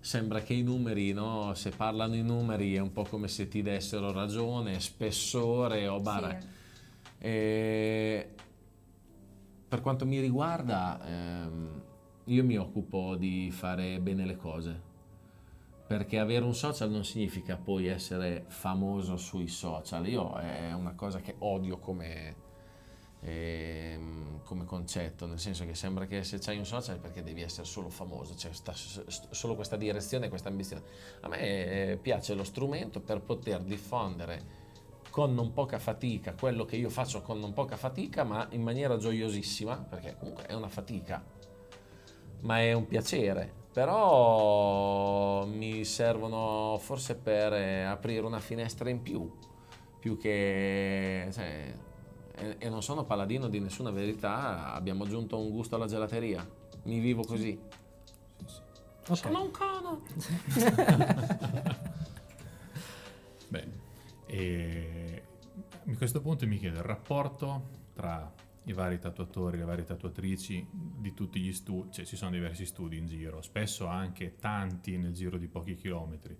[0.00, 1.54] sembra che i numeri, no?
[1.54, 6.38] se parlano i numeri è un po' come se ti dessero ragione, spessore o bara.
[6.40, 6.46] sì.
[7.20, 8.28] E
[9.68, 11.82] per quanto mi riguarda, ehm,
[12.24, 14.86] io mi occupo di fare bene le cose.
[15.88, 20.06] Perché avere un social non significa poi essere famoso sui social.
[20.06, 22.36] Io è una cosa che odio come,
[23.20, 27.40] ehm, come concetto, nel senso che sembra che se c'hai un social è perché devi
[27.40, 30.82] essere solo famoso, c'è s- solo questa direzione, questa ambizione.
[31.22, 31.38] A me
[31.92, 34.66] eh, piace lo strumento per poter diffondere
[35.08, 38.98] con non poca fatica quello che io faccio con non poca fatica, ma in maniera
[38.98, 41.24] gioiosissima, perché comunque è una fatica,
[42.40, 43.57] ma è un piacere.
[43.78, 49.32] Però mi servono forse per eh, aprire una finestra in più,
[50.00, 51.28] più che...
[51.32, 51.72] cioè,
[52.34, 56.44] e, e non sono paladino di nessuna verità, abbiamo aggiunto un gusto alla gelateria.
[56.86, 57.56] Mi vivo così.
[59.06, 59.16] Ok.
[59.16, 60.00] Sono un cane.
[63.46, 63.80] Bene,
[64.26, 65.22] e
[65.88, 67.62] a questo punto mi chiedo il rapporto
[67.94, 68.28] tra
[68.68, 72.98] i vari tatuatori, le varie tatuatrici di tutti gli studi, cioè ci sono diversi studi
[72.98, 76.36] in giro, spesso anche tanti nel giro di pochi chilometri.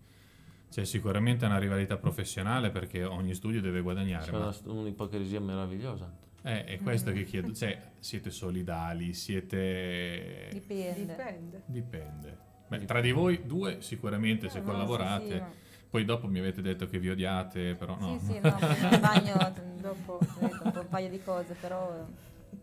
[0.71, 6.15] C'è sicuramente una rivalità professionale perché ogni studio deve guadagnare, C'è ma un'ipocrisia meravigliosa.
[6.43, 10.51] eh, è questo che chiedo, cioè siete solidali, siete...
[10.53, 11.07] Dipende.
[11.07, 11.63] Dipende.
[11.65, 12.39] Dipende.
[12.69, 15.53] Beh, tra di voi due sicuramente se No, no, collaborate, sì, sì, ma-
[15.91, 18.19] poi dopo mi avete detto che vi odiate, però no.
[18.19, 22.07] Sì, sì, no, nel bagno dopo detto un paio di cose, però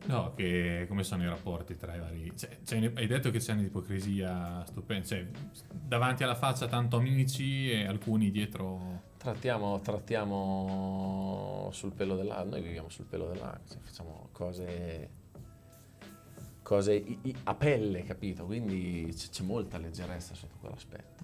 [0.07, 2.31] No, che come sono i rapporti tra i vari...
[2.35, 5.25] Cioè, c'è- hai detto che c'è un'ipocrisia stupenda, cioè
[5.71, 9.01] davanti alla faccia tanto amici e alcuni dietro...
[9.17, 15.09] Trattiamo, trattiamo sul pelo dell'acqua, noi viviamo sul pelo dell'acqua, cioè facciamo cose,
[16.61, 18.45] cose i- i- a pelle, capito?
[18.45, 21.23] Quindi c- c'è molta leggerezza sotto quell'aspetto.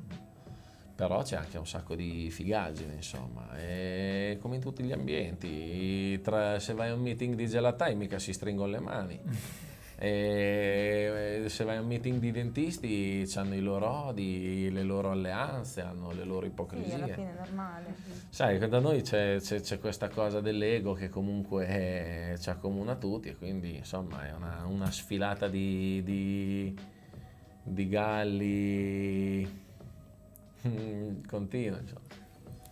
[1.01, 6.59] Però c'è anche un sacco di figaggine, insomma, e come in tutti gli ambienti, tra-
[6.59, 9.19] se vai a un meeting di gelatai mica si stringono le mani.
[10.03, 15.81] E se vai a un meeting di dentisti hanno i loro odi, le loro alleanze,
[15.81, 16.93] hanno le loro sì, ipocrisie.
[16.95, 17.95] alla fine è normale.
[18.29, 21.67] Sai, da noi c'è, c'è- c'è questa cosa dell'ego che comunque
[22.31, 26.75] eh, ci accomuna tutti e quindi insomma è una, una sfilata di, di,
[27.61, 29.60] di galli
[30.67, 31.79] mm, continua.
[31.79, 32.01] insomma.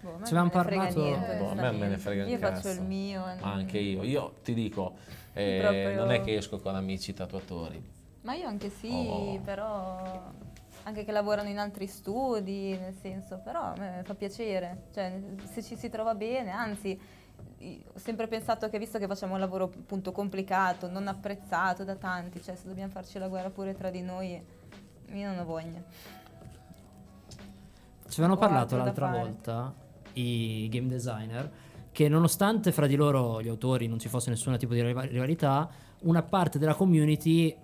[0.02, 2.70] Boh, Ci frega parlato- niente, Boh, a me me ne frega Io faccio cazzo.
[2.70, 3.20] il mio.
[3.20, 4.04] Ma non- anche io.
[4.04, 4.96] Io ti dico,
[5.34, 7.82] eh, Proprio- non è che esco con amici tatuatori.
[8.22, 9.40] Ma io anche sì, Oh.
[9.40, 10.32] però
[10.84, 15.20] anche che lavorano in altri studi, nel senso, però a me fa piacere, cioè
[15.52, 16.98] se ci si trova bene, anzi
[17.62, 22.42] ho sempre pensato che visto che facciamo un lavoro appunto complicato, non apprezzato da tanti,
[22.42, 24.42] cioè se dobbiamo farci la guerra pure tra di noi,
[25.12, 25.82] io non ho voglia.
[28.10, 29.74] Ci avevano parlato l'altra volta
[30.14, 31.52] i game designer
[31.92, 35.70] che nonostante fra di loro gli autori non ci fosse nessun tipo di riva- rivalità,
[36.02, 37.56] una parte della community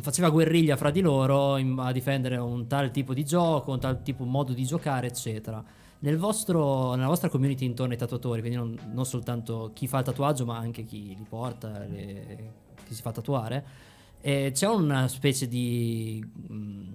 [0.00, 4.02] faceva guerriglia fra di loro in- a difendere un tal tipo di gioco, un tal
[4.02, 5.62] tipo modo di giocare, eccetera.
[6.00, 10.04] Nel vostro, nella vostra community intorno ai tatuatori, quindi non, non soltanto chi fa il
[10.04, 12.52] tatuaggio, ma anche chi li porta, le-
[12.84, 13.64] chi si fa tatuare,
[14.20, 16.87] eh, c'è una specie di mh,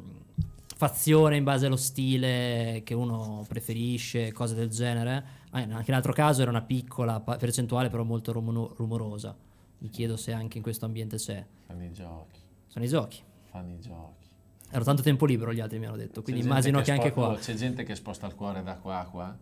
[0.88, 5.42] fazione in base allo stile che uno preferisce, cose del genere.
[5.52, 9.36] Ah, Anche nell'altro caso era una piccola percentuale, però molto rumo- rumorosa.
[9.80, 11.46] Mi chiedo se anche in questo ambiente c'è.
[11.68, 13.22] Fanno i giochi, Sono i giochi.
[13.50, 14.28] fanno i giochi.
[14.72, 17.12] Ero tanto tempo libero, gli altri mi hanno detto, quindi C'è immagino gente che anche
[17.12, 17.30] spo- qua.
[17.34, 19.38] oh, C'è gente che sposta il cuore da qua a qua.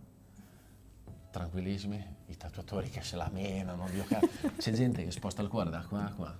[1.31, 4.27] Tranquillissimi, i tatuatori che se la menano, Dio cazzo.
[4.57, 6.37] C'è gente che sposta il cuore da qua a qua.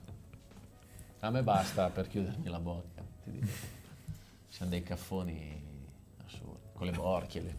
[1.22, 3.48] A me basta per chiudermi la bocca, ti dico.
[4.67, 5.61] Dei caffoni
[6.25, 7.41] assurdi, con le borchie.
[7.41, 7.55] le-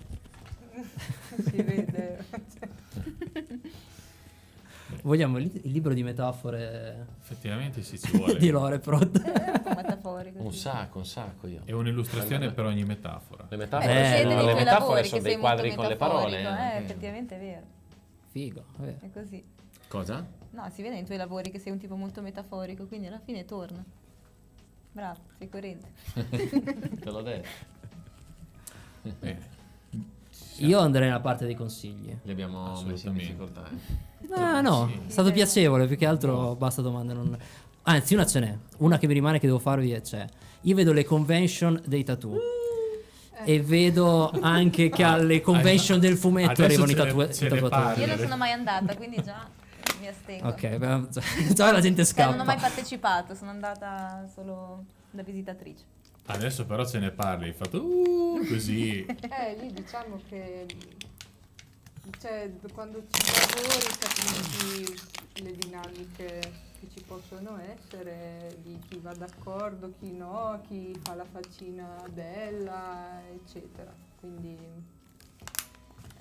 [1.42, 2.24] si vede.
[5.02, 8.38] Vogliamo il, il libro di metafore Effettivamente sì, ci vuole.
[8.38, 8.48] di.
[8.48, 10.42] È un po' metaforico.
[10.42, 11.62] Un sacco, un sacco io.
[11.64, 13.46] E un'illustrazione per ogni metafora.
[13.48, 16.38] Le metafore, Eh, sono, nei le metafore sono dei quadri con le parole.
[16.40, 16.82] Eh, eh.
[16.82, 17.66] effettivamente è vero.
[18.30, 18.64] Figo.
[18.76, 18.96] vabbè.
[19.00, 19.42] È così.
[19.88, 20.26] Cosa?
[20.50, 23.44] No, si vede nei tuoi lavori che sei un tipo molto metaforico, quindi alla fine
[23.44, 23.82] torna.
[24.92, 25.88] Bravo, sei coerente.
[27.00, 27.48] Te l'ho detto.
[29.18, 29.50] Bene.
[30.58, 32.14] Io andrei nella parte dei consigli.
[32.22, 33.64] Li abbiamo messi in difficoltà.
[33.68, 34.32] eh.
[34.34, 37.14] Ah, no, è stato piacevole, più che altro basta domande.
[37.14, 37.36] Non...
[37.84, 38.56] Anzi, una ce n'è.
[38.78, 40.24] Una che mi rimane che devo farvi è c'è.
[40.62, 42.38] Io vedo le convention dei tattoo.
[43.44, 48.00] E vedo anche che alle convention del fumetto arrivano i tatu- i tatuatori.
[48.02, 49.48] Io non sono mai andata, quindi già
[50.00, 50.48] mi astengo.
[50.48, 51.08] Ok, beh,
[51.54, 52.72] già la gente Cioè, non ho mai scappa.
[52.72, 55.84] partecipato, sono andata solo da visitatrice.
[56.26, 59.04] Adesso però ce ne parli, hai fatto uh, così.
[59.28, 60.66] Eh, lì diciamo che
[62.18, 66.40] cioè, quando ci lavori capisci le dinamiche
[66.78, 73.20] che ci possono essere, di chi va d'accordo, chi no, chi fa la faccina bella,
[73.32, 73.92] eccetera.
[74.18, 74.58] Quindi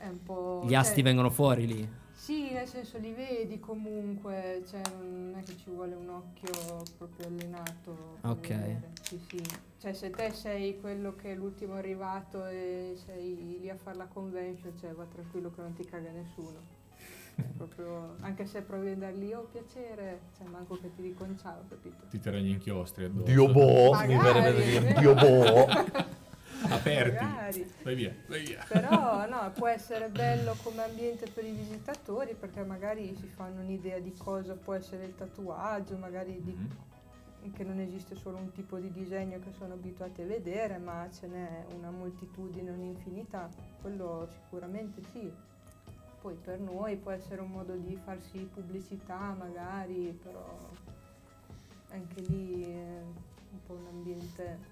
[0.02, 0.64] è un po'...
[0.66, 1.90] Gli asti cioè, vengono fuori lì.
[2.12, 7.28] Sì, nel senso li vedi comunque, cioè non è che ci vuole un occhio proprio
[7.28, 8.18] allenato.
[8.22, 8.76] Ok.
[9.02, 9.42] Sì, sì.
[9.80, 14.06] Cioè se te sei quello che è l'ultimo arrivato e sei lì a fare la
[14.06, 16.80] convention, cioè va tranquillo che non ti caga nessuno.
[17.58, 21.64] Proprio, anche se provi ad andare lì, oh piacere, cioè manco che ti dicono ciao,
[21.68, 22.06] capito?
[22.08, 23.26] Ti tira gli inchiostri addosso.
[23.26, 25.00] Dio boh, mi Magari, verrebbe da dire.
[25.00, 26.10] Dio boh.
[26.82, 27.24] Aperti.
[27.24, 27.74] Magari.
[27.84, 28.66] Vai via, vai via.
[28.68, 34.00] Però no, può essere bello come ambiente per i visitatori perché magari si fanno un'idea
[34.00, 36.52] di cosa può essere il tatuaggio, magari di-
[37.44, 37.52] Mhm.
[37.54, 41.28] che non esiste solo un tipo di disegno che sono abituati a vedere, ma ce
[41.28, 43.50] n'è una moltitudine, un'infinità.
[43.82, 45.32] Quello sicuramente sì.
[46.22, 50.56] Poi per noi può essere un modo di farsi pubblicità magari, però
[51.90, 53.02] anche lì è
[53.52, 54.71] un po' un ambiente...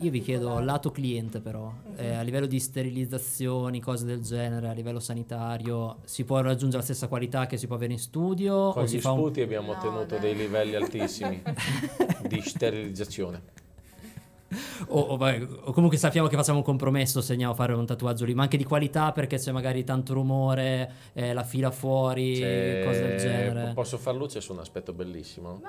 [0.00, 0.64] Io vi chiedo particolare.
[0.66, 6.24] lato cliente però, eh, a livello di sterilizzazioni, cose del genere, a livello sanitario, si
[6.24, 9.00] può raggiungere la stessa qualità che si può avere in studio Con o gli si
[9.00, 9.18] fa un...
[9.18, 10.20] sputi abbiamo No, ottenuto dai.
[10.20, 11.42] dei livelli altissimi
[12.28, 13.56] di sterilizzazione.
[14.86, 17.84] O, o vabbè, o comunque sappiamo che facciamo un compromesso se andiamo a fare un
[17.84, 22.36] tatuaggio lì, ma anche di qualità perché c'è magari tanto rumore, eh, la fila fuori,
[22.36, 23.72] Cioè, cose del genere.
[23.74, 25.60] Posso far luce su un aspetto bellissimo?
[25.60, 25.68] Beh,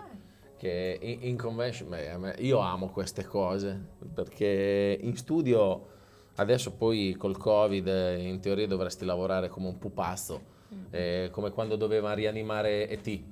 [0.60, 3.82] Che in, in convention, beh, io amo queste cose
[4.14, 5.88] perché in studio
[6.36, 10.42] adesso poi col covid eh, in teoria dovresti lavorare come un pupazzo,
[10.90, 13.24] eh, come quando doveva rianimare E.T.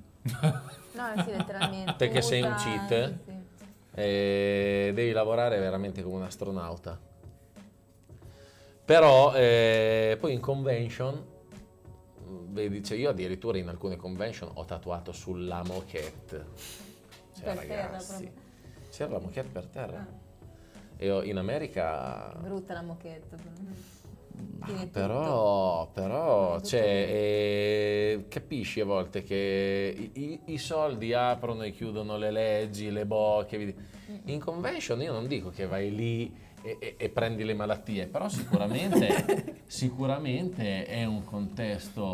[0.98, 1.94] No, sì, letteralmente.
[1.96, 3.18] Te che sei un cheat?
[3.24, 3.32] sì.
[3.94, 6.98] e devi lavorare veramente come un astronauta.
[8.84, 11.14] Però eh, poi in convention,
[12.24, 16.87] mh, vedi, cioè io addirittura in alcune convention ho tatuato sulla moquette.
[17.38, 18.32] Cioè Per terra ragazzi, proprio.
[18.90, 19.98] c'era la moquette per terra.
[19.98, 20.26] Ah.
[20.96, 22.34] E in America...
[22.40, 23.36] Brutta la moquette.
[24.64, 24.86] Tutto.
[24.92, 32.16] Però, però, cioè, eh, capisci a volte che i, i- i soldi aprono e chiudono
[32.16, 33.58] le leggi, le bocche.
[33.58, 33.76] vedi.
[34.26, 38.28] In convention io non dico che vai lì e, e- e prendi le malattie, però
[38.28, 42.08] sicuramente, sicuramente è un contesto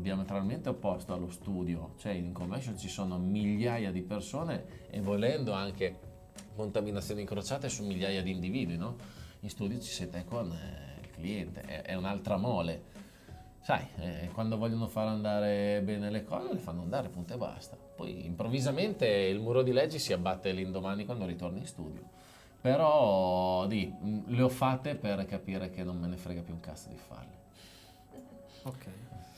[0.00, 1.94] diametralmente opposto allo studio.
[1.98, 6.06] Cioè in convention ci sono migliaia di persone e volendo anche
[6.54, 8.96] contaminazioni incrociate su migliaia di individui, no?
[9.40, 12.96] In studio ci sei te con eh, il cliente, è, è un'altra mole.
[13.60, 17.76] Sai, eh, quando vogliono far andare bene le cose, le fanno andare, punto e basta.
[17.76, 22.16] Poi improvvisamente il muro di leggi si abbatte l'indomani quando ritorni in studio.
[22.60, 26.60] Però di, mh, le ho fatte per capire che non me ne frega più un
[26.60, 27.36] cazzo di farle.
[28.64, 28.86] Ok.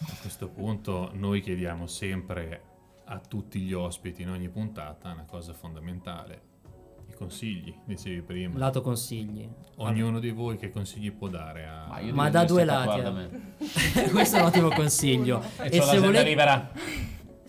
[0.03, 2.63] A questo punto noi chiediamo sempre
[3.05, 6.49] a tutti gli ospiti in ogni puntata una cosa fondamentale.
[7.09, 8.57] I consigli, dicevi prima.
[8.59, 9.47] Lato consigli.
[9.77, 11.87] Ognuno di voi che consigli può dare a...
[11.89, 13.01] Ma, Ma da due lati.
[13.01, 13.11] eh.
[13.11, 13.55] me.
[14.11, 15.43] Questo è un ottimo consiglio.
[15.59, 16.71] E, E se volete, libera.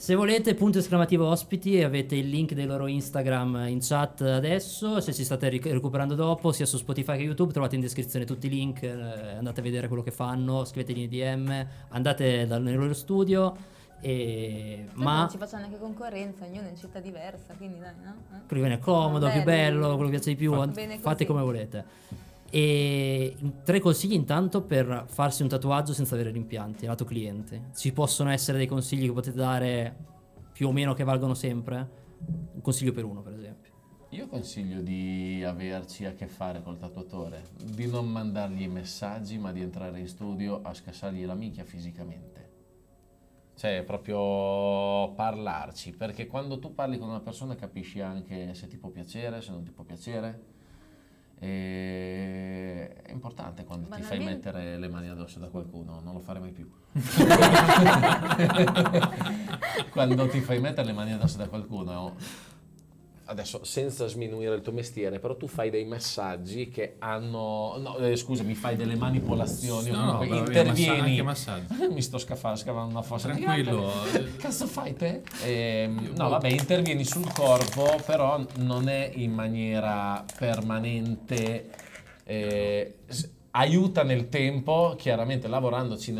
[0.01, 4.99] Se volete, punto esclamativo ospiti, e avete il link dei loro Instagram in chat adesso.
[4.99, 8.47] Se ci state ric- recuperando dopo, sia su Spotify che YouTube, trovate in descrizione tutti
[8.47, 8.81] i link.
[8.81, 13.55] eh, andate a vedere quello che fanno, scriveteli in DM, andate dal, nel loro studio.
[14.01, 18.09] E, Ma ma non ci facciamo neanche concorrenza, ognuno in città diversa, quindi dai, no?
[18.09, 18.47] Eh?
[18.47, 21.25] quello che viene comodo, più bello, quello che piace di più, fate così.
[21.25, 21.85] come volete.
[22.53, 27.69] E tre consigli intanto per farsi un tatuaggio senza avere rimpianti, lato cliente.
[27.73, 29.95] Ci possono essere dei consigli che potete dare
[30.51, 31.89] più o meno che valgono sempre?
[32.53, 33.71] Un consiglio per uno, per esempio.
[34.09, 39.61] Io consiglio di averci a che fare col tatuatore, di non mandargli messaggi, ma di
[39.61, 42.49] entrare in studio a scassargli la minchia fisicamente.
[43.55, 48.89] Cioè, proprio parlarci, perché quando tu parli con una persona capisci anche se ti può
[48.89, 50.59] piacere, se non ti può piacere.
[51.43, 56.39] E è importante quando ti fai mettere le mani addosso da qualcuno, non lo fare
[56.39, 56.69] mai più.
[59.89, 62.15] quando ti fai mettere le mani addosso da qualcuno,
[63.31, 68.15] adesso senza sminuire il tuo mestiere, però tu fai dei messaggi che hanno, no, eh,
[68.15, 70.99] scusami, fai delle manipolazioni, No, no, comunque massa- intervieni.
[70.99, 71.65] anche massaggi.
[71.91, 73.29] Mi sto scafa- scavando una fossa.
[73.29, 73.89] Tranquillo.
[74.37, 75.21] Cazzo fai te?
[75.45, 81.69] Ehm, no, vabbè, intervieni sul corpo, però non è in maniera permanente.
[82.25, 82.95] eh,
[83.51, 86.11] aiuta nel tempo, chiaramente lavorandoci.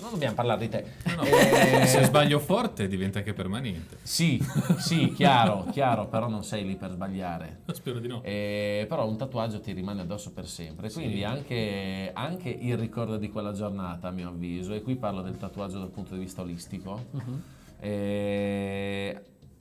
[0.00, 0.84] Non dobbiamo parlare di te.
[1.16, 3.98] No, Eh, Se sbaglio forte diventa anche permanente.
[4.02, 4.42] sì,
[4.78, 7.60] sì, chiaro, chiaro, però non sei lì per sbagliare.
[7.72, 8.22] Spero di no.
[8.22, 13.30] Eh, però un tatuaggio ti rimane addosso per sempre, quindi anche, anche il ricordo di
[13.30, 17.04] quella giornata, a mio avviso, e qui parlo del tatuaggio dal punto di vista olistico,
[17.80, 19.20] eh,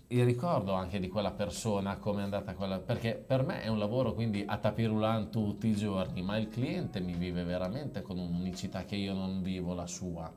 [0.09, 3.77] il ricordo anche di quella persona, come è andata quella, perché per me è un
[3.77, 8.85] lavoro quindi a tapirulan tutti i giorni, ma il cliente mi vive veramente con un'unicità
[8.85, 10.31] che io non vivo la sua.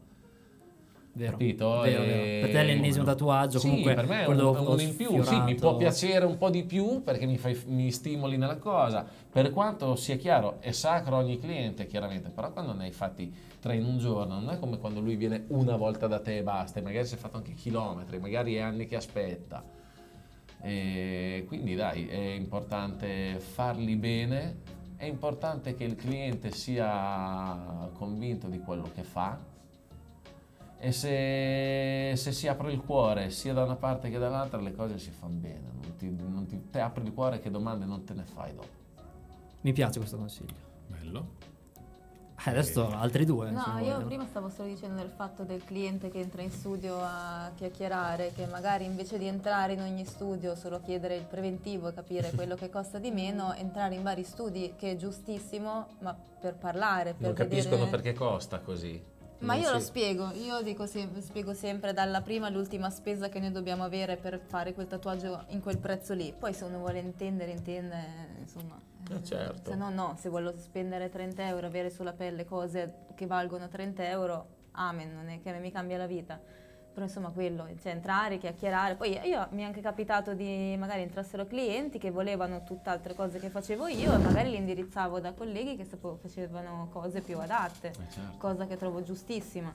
[1.13, 1.33] Vero.
[1.33, 1.81] Capito?
[1.81, 2.41] Vero, vero.
[2.47, 5.41] Per te è l'ennesimo tatuaggio, Sì, comunque per me è un, un in più, sì,
[5.41, 9.51] mi può piacere un po' di più perché mi, fai- mi stimoli nella cosa, per
[9.51, 13.85] quanto sia chiaro, è sacro ogni cliente chiaramente, però quando ne hai fatti tre in
[13.85, 16.83] un giorno, non è come quando lui viene una volta da te e basta, e
[16.83, 19.65] magari si è fatto anche chilometri, magari è anni che aspetta.
[20.63, 24.59] E quindi dai, è importante farli bene,
[24.97, 29.50] è importante che il cliente sia convinto di quello che fa
[30.83, 34.99] e se, se si apre il cuore sia da una parte che dall'altra le cose
[34.99, 38.15] si fanno bene, non ti, non ti- te apri il cuore che domande non te
[38.15, 38.79] ne fai dopo.
[39.61, 40.55] Mi piace questo consiglio.
[40.87, 41.49] Bello.
[42.43, 43.51] Eh, adesso altri due.
[43.51, 44.07] No, io vogliono.
[44.07, 48.47] prima stavo solo dicendo del fatto del cliente che entra in studio a chiacchierare, che
[48.47, 52.71] magari invece di entrare in ogni studio solo chiedere il preventivo e capire quello che
[52.71, 57.35] costa di meno, entrare in vari studi, che è giustissimo, ma per parlare, per Non
[57.35, 57.91] capiscono vedere...
[57.91, 59.10] perché costa così.
[59.41, 63.51] Ma io lo spiego, io dico sem- spiego sempre dalla prima all'ultima spesa che noi
[63.51, 66.35] dobbiamo avere per fare quel tatuaggio in quel prezzo lì.
[66.39, 67.97] Poi se uno vuole intendere, intende,
[68.39, 68.79] insomma.
[69.11, 69.71] Eh, certo.
[69.71, 74.09] Se no, no, se vuole spendere 30 euro, avere sulla pelle cose che valgono 30
[74.09, 76.39] euro, amen, non è che mi cambia la vita.
[76.93, 78.97] Però insomma quello, cioè entrare, chiacchierare.
[78.97, 83.49] Poi io mi è anche capitato di magari entrassero clienti che volevano tutt'altre cose che
[83.49, 88.11] facevo io e magari li indirizzavo da colleghi che sapevo- facevano cose più adatte Eh,
[88.13, 88.37] certo.
[88.39, 89.73] cosa che trovo giustissima,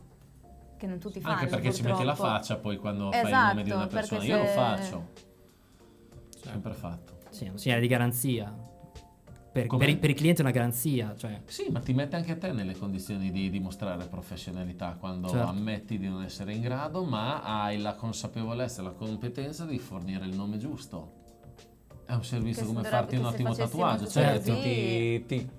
[0.75, 1.35] che non tutti fanno.
[1.35, 2.31] Anche perché ci metti la purtroppo.
[2.33, 4.23] faccia poi quando fai il Esatto, nome di una perché persona.
[4.25, 5.07] Io lo faccio,
[6.43, 7.13] sempre fatto.
[7.29, 8.53] Sì, è un segnale di garanzia.
[9.55, 11.15] Per, per i, per i clienti è una garanzia.
[11.15, 15.47] Cioè, Sì, ma ti mette anche te nelle condizioni di dimostrare professionalità quando Certo.
[15.47, 20.25] ammetti di non essere in grado, ma hai la consapevolezza e la competenza di fornire
[20.25, 21.23] il nome giusto.
[22.05, 24.03] È un servizio come farti un ottimo tatuaggio.
[24.03, 25.49] tutti Cioè, ti, ti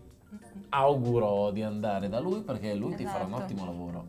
[0.69, 3.45] auguro di andare da lui perché lui ti farà un Esatto.
[3.45, 4.09] ottimo lavoro.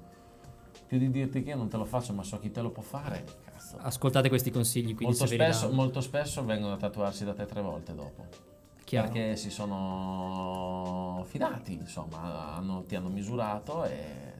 [0.85, 2.84] Più di dirti che io non te lo faccio, ma so chi te lo può
[2.84, 3.23] fare.
[3.45, 3.77] Cazzo.
[3.80, 4.95] ascoltate questi consigli.
[4.95, 8.47] Quindi Molto spesso, molto spesso vengono a tatuarsi da te tre volte dopo.
[8.88, 9.11] Chiaro.
[9.11, 14.34] Perché si sono fidati, insomma, hanno- ti hanno misurato e...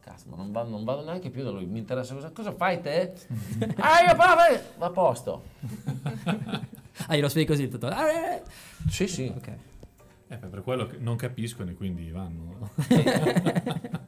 [0.00, 2.80] Cazzo, ma non, va- non vado neanche più da lui, mi interessa cosa, cosa fai
[2.82, 3.12] te?
[3.76, 5.42] ah, io parlo, va a posto.
[7.06, 7.96] Ah, glielo spieghi così tatuaggio.
[7.96, 8.42] Ah, eh.
[8.88, 9.32] Sì, sì.
[9.34, 9.48] Ok.
[10.28, 12.70] Eh, per quello che non capiscono e quindi vanno.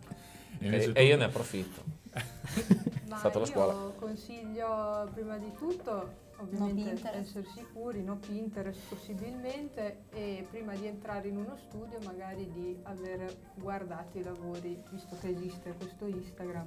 [0.65, 1.83] E E, e io ne approfitto.
[3.09, 3.73] Ma Fatto la io scuola.
[3.99, 6.13] consiglio prima di tutto
[6.43, 7.15] ovviamente Pinterest.
[7.15, 13.35] essere sicuri, no Pinterest possibilmente e prima di entrare in uno studio magari di aver
[13.55, 16.67] guardato i lavori, visto che esiste questo Instagram.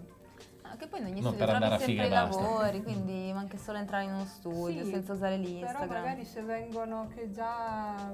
[0.61, 3.31] Ah, Ma che poi in ogni Non studio trovi andare a sempre i lavori, quindi
[3.31, 5.87] anche solo entrare in uno studio Sì, senza usare Però l'Instagram.
[5.89, 8.13] magari se vengono che già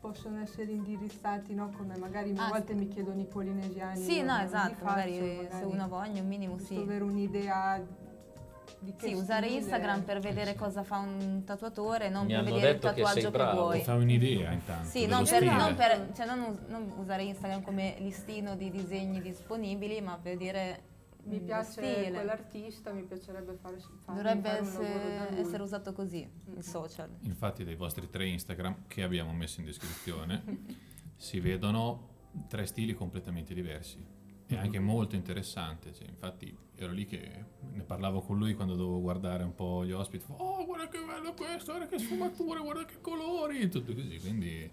[0.00, 1.70] possono essere indirizzati, no?
[1.76, 2.78] Come magari a Ah, volte sì.
[2.78, 3.96] mi chiedono i polinesiani.
[3.98, 6.76] Sì, no, esatto, faccio, magari, se magari uno voglia un minimo sì.
[6.76, 7.82] avere un'idea
[8.84, 9.60] di che Sì, usare stile.
[9.62, 13.20] Instagram per vedere cosa fa un tatuatore, non Mi per vedere il detto che tatuaggio
[13.20, 13.60] sei che, bravo.
[13.62, 13.80] vuoi.
[13.82, 14.88] Fa un'idea intanto.
[14.88, 20.00] Sì, non per, non per- cioè non non usare Instagram come listino di disegni disponibili,
[20.00, 20.82] ma per dire
[21.24, 22.10] Mi piace stile.
[22.12, 26.56] quell'artista, mi piacerebbe fare, farmi Dovrebbe fare essere, essere usato così, Mm.
[26.58, 27.08] il social.
[27.22, 30.42] Infatti dei vostri tre Instagram che abbiamo messo in descrizione
[31.16, 32.08] si vedono
[32.48, 34.04] tre stili completamente diversi
[34.54, 35.92] e anche molto interessante.
[35.92, 39.92] Cioè, infatti ero lì che ne parlavo con lui quando dovevo guardare un po' gli
[39.92, 40.24] ospiti.
[40.28, 44.18] Oh, guarda che bello questo, guarda che sfumature, guarda che colori, tutto così.
[44.18, 44.70] Quindi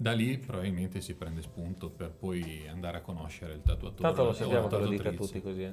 [0.00, 4.02] da lì probabilmente si prende spunto per poi andare a conoscere il tatuatore.
[4.02, 5.32] Tanto lo o sappiamo che lo dite a tatuatrice.
[5.32, 5.62] tutti così.
[5.62, 5.72] eh.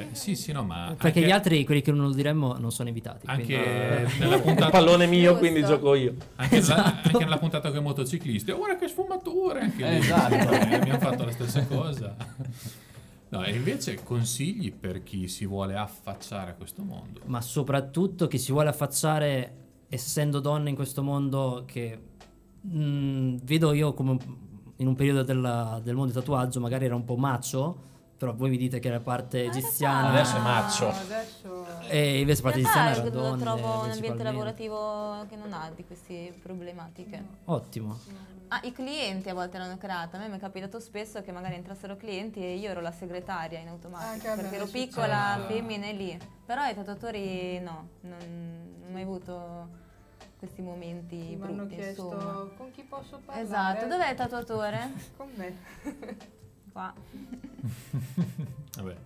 [0.00, 2.72] Eh, sì, sì, no, ma Perché anche- gli altri, quelli che non lo diremmo, non
[2.72, 3.26] sono invitati.
[3.26, 5.38] quindi- anche nella Il puntata pallone mio, Giusto.
[5.38, 6.14] quindi gioco io.
[6.36, 6.80] Anche, Esatto.
[6.80, 9.60] la- anche nella puntata con i motociclisti, oh, guarda che sfumature!
[9.60, 10.34] Anche lì, Esatto.
[10.52, 12.16] eh, abbiamo fatto la stessa cosa.
[13.28, 17.20] No, e invece consigli per chi si vuole affacciare a questo mondo.
[17.24, 19.54] ma soprattutto chi si vuole affacciare
[19.88, 21.98] essendo donne in questo mondo che
[22.66, 24.16] mm, vedo io come
[24.76, 28.48] in un periodo della- del mondo del tatuaggio magari era un po' macho però voi
[28.48, 30.88] mi dite che la parte egiziana Adesso è macho.
[30.88, 35.70] Adesso e invece la parte egiziana era donne trovo un ambiente lavorativo che non ha
[35.74, 37.22] di queste problematiche.
[37.44, 37.98] ottimo
[38.48, 40.16] Ah, i clienti a volte l'hanno creata.
[40.16, 43.58] A me mi è capitato spesso che magari entrassero clienti e io ero la segretaria
[43.58, 46.16] in automatico Anche a me perché ero piccola, femmine lì.
[46.46, 48.16] Però i tatuatori no, non,
[48.78, 49.68] non ho mai avuto
[50.36, 52.50] questi momenti mi hanno brutti, chiesto insomma.
[52.56, 53.46] con chi posso parlare.
[53.46, 54.90] Esatto, dov'è il tatuatore?
[55.16, 55.56] Con me.
[56.72, 56.92] Qua.
[58.76, 58.96] Vabbè.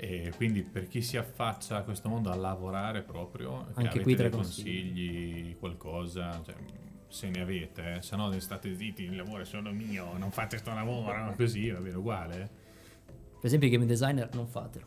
[0.00, 4.02] E quindi per chi si affaccia a questo mondo a lavorare proprio, che Anche avete
[4.02, 4.86] qui tre dei consigli.
[4.86, 6.54] consigli, qualcosa, cioè,
[7.08, 10.58] se ne avete, eh, se no state zitti, il lavoro è solo mio, non fate
[10.58, 12.57] sto lavoro, così va bene, uguale.
[13.38, 14.84] Per esempio i game designer non fatelo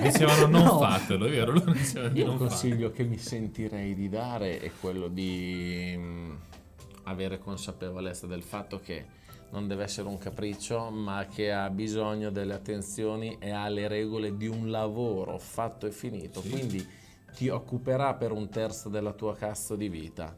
[0.00, 0.78] Dicevano non No.
[0.78, 1.52] fatelo, è vero?
[1.52, 5.94] Loro dicevano di Io non il consiglio che mi sentirei di dare è quello di
[5.96, 6.34] mm,
[7.04, 9.16] avere consapevolezza del fatto che
[9.50, 14.36] non deve essere un capriccio, ma che ha bisogno delle attenzioni e ha le regole
[14.36, 16.42] di un lavoro fatto e finito.
[16.42, 16.50] Sì.
[16.50, 16.86] Quindi
[17.34, 20.36] ti occuperà per un terzo della tua cazzo di vita.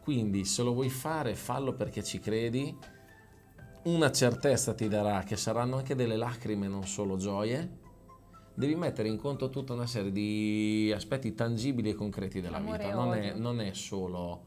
[0.00, 2.76] Quindi se lo vuoi fare, fallo perché ci credi.
[3.84, 7.86] Una certezza ti darà che saranno anche delle lacrime, non solo gioie.
[8.54, 12.94] Devi mettere in conto tutta una serie di aspetti tangibili e concreti della Amore vita.
[12.94, 14.44] Non è, non è solo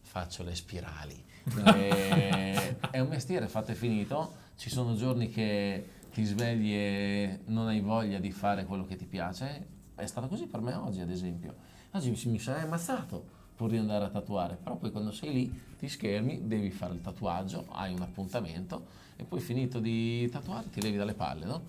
[0.00, 1.22] faccio le spirali.
[1.64, 4.32] è, è un mestiere fatto e finito.
[4.56, 9.04] Ci sono giorni che ti svegli e non hai voglia di fare quello che ti
[9.04, 9.66] piace.
[9.94, 11.54] È stato così per me oggi, ad esempio.
[11.92, 15.62] Oggi mi, mi sarei ammazzato pur di andare a tatuare, però poi quando sei lì
[15.78, 20.80] ti schermi, devi fare il tatuaggio, hai un appuntamento e poi finito di tatuare ti
[20.80, 21.62] levi dalle palle, no?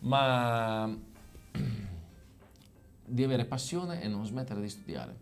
[0.00, 0.92] Ma
[3.06, 5.16] di avere passione e non smettere di studiare.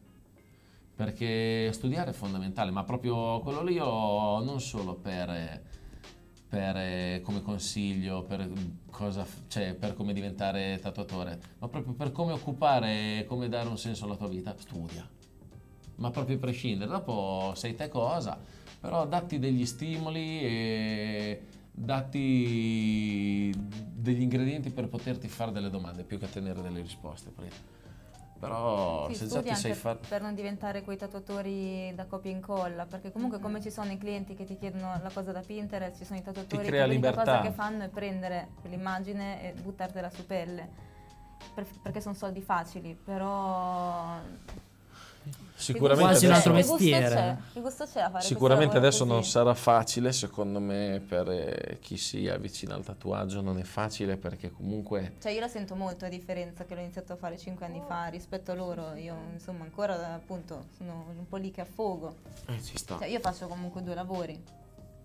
[0.94, 5.60] Perché studiare è fondamentale, ma proprio quello lì io non solo per,
[6.48, 8.50] per, eh, come consiglio, per,
[8.90, 14.06] cosa, cioè, per come diventare tatuatore, ma proprio per come occupare come dare un senso
[14.06, 15.15] alla tua vita, studia.
[15.96, 18.38] Ma proprio a prescindere, dopo sei te cosa,
[18.80, 21.42] però datti degli stimoli e
[21.72, 27.30] datti degli ingredienti per poterti fare delle domande più che ottenere delle risposte.
[27.30, 27.74] perché-
[28.38, 29.98] Però Sì, se già ti anche fare...
[30.06, 33.96] per non diventare quei tatuatori da copia e incolla, perché comunque come ci sono i
[33.96, 37.40] clienti che ti chiedono la cosa da Pinterest, ci sono i tatuatori che l'unica cosa
[37.40, 40.68] che fanno è prendere quell'immagine e buttartela su pelle,
[41.54, 44.20] per- perché sono soldi facili, però...
[45.56, 47.14] Sicuramente Quasi un adesso, altro che gusto mestiere.
[47.14, 47.36] c'è?
[47.54, 49.30] Che gusto c'è a fare sicuramente adesso lavoro non così?
[49.32, 54.50] sarà facile, secondo me, per eh, chi si avvicina al tatuaggio non è facile perché
[54.52, 55.14] comunque...
[55.20, 58.06] Cioè io la sento molto a differenza che l'ho iniziato a fare 5 anni fa
[58.06, 62.16] rispetto a loro, io insomma ancora appunto sono un po' lì che affogo.
[62.48, 62.98] Eh, ci sta.
[62.98, 64.38] Cioè, io faccio comunque due lavori.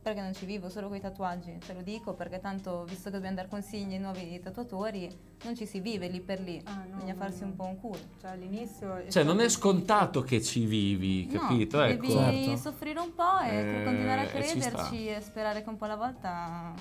[0.02, 1.60] Perché non ci vivo solo con i tatuaggi?
[1.64, 5.08] Te lo dico perché tanto, visto che dobbiamo dare consigli ai nuovi tatuatori,
[5.44, 6.60] non ci si vive lì per lì.
[6.66, 7.48] Ah, no, Bisogna no, farsi no.
[7.48, 8.00] un po' un culo.
[8.20, 9.08] Cioè all'inizio...
[9.10, 11.78] Cioè non è scontato che ci vivi, capito?
[11.78, 12.08] No, ecco.
[12.08, 12.58] devi Certo.
[12.58, 16.74] soffrire un po' e Eh, continuare a crederci e sperare che un po' alla volta,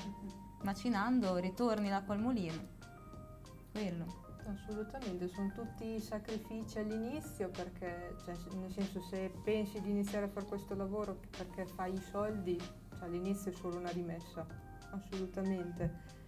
[0.63, 2.59] macinando, ritorni l'acqua al mulino.
[3.71, 4.19] Quello.
[4.51, 10.47] Assolutamente, sono tutti sacrifici all'inizio perché, cioè, nel senso, se pensi di iniziare a fare
[10.47, 12.59] questo lavoro perché fai i soldi,
[13.01, 14.47] all'inizio è solo una rimessa,
[14.91, 16.19] assolutamente.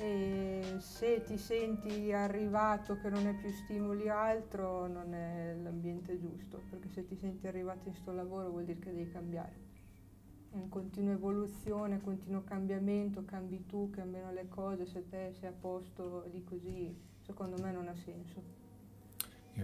[0.00, 6.62] e se ti senti arrivato che non hai più stimoli altro non è l'ambiente giusto,
[6.70, 9.66] perché se ti senti arrivato in sto lavoro vuol dire che devi cambiare.
[10.50, 15.52] È in continua evoluzione, continuo cambiamento, cambi tu, cambiano le cose, se te sei a
[15.52, 18.57] posto lì così, secondo me non ha senso.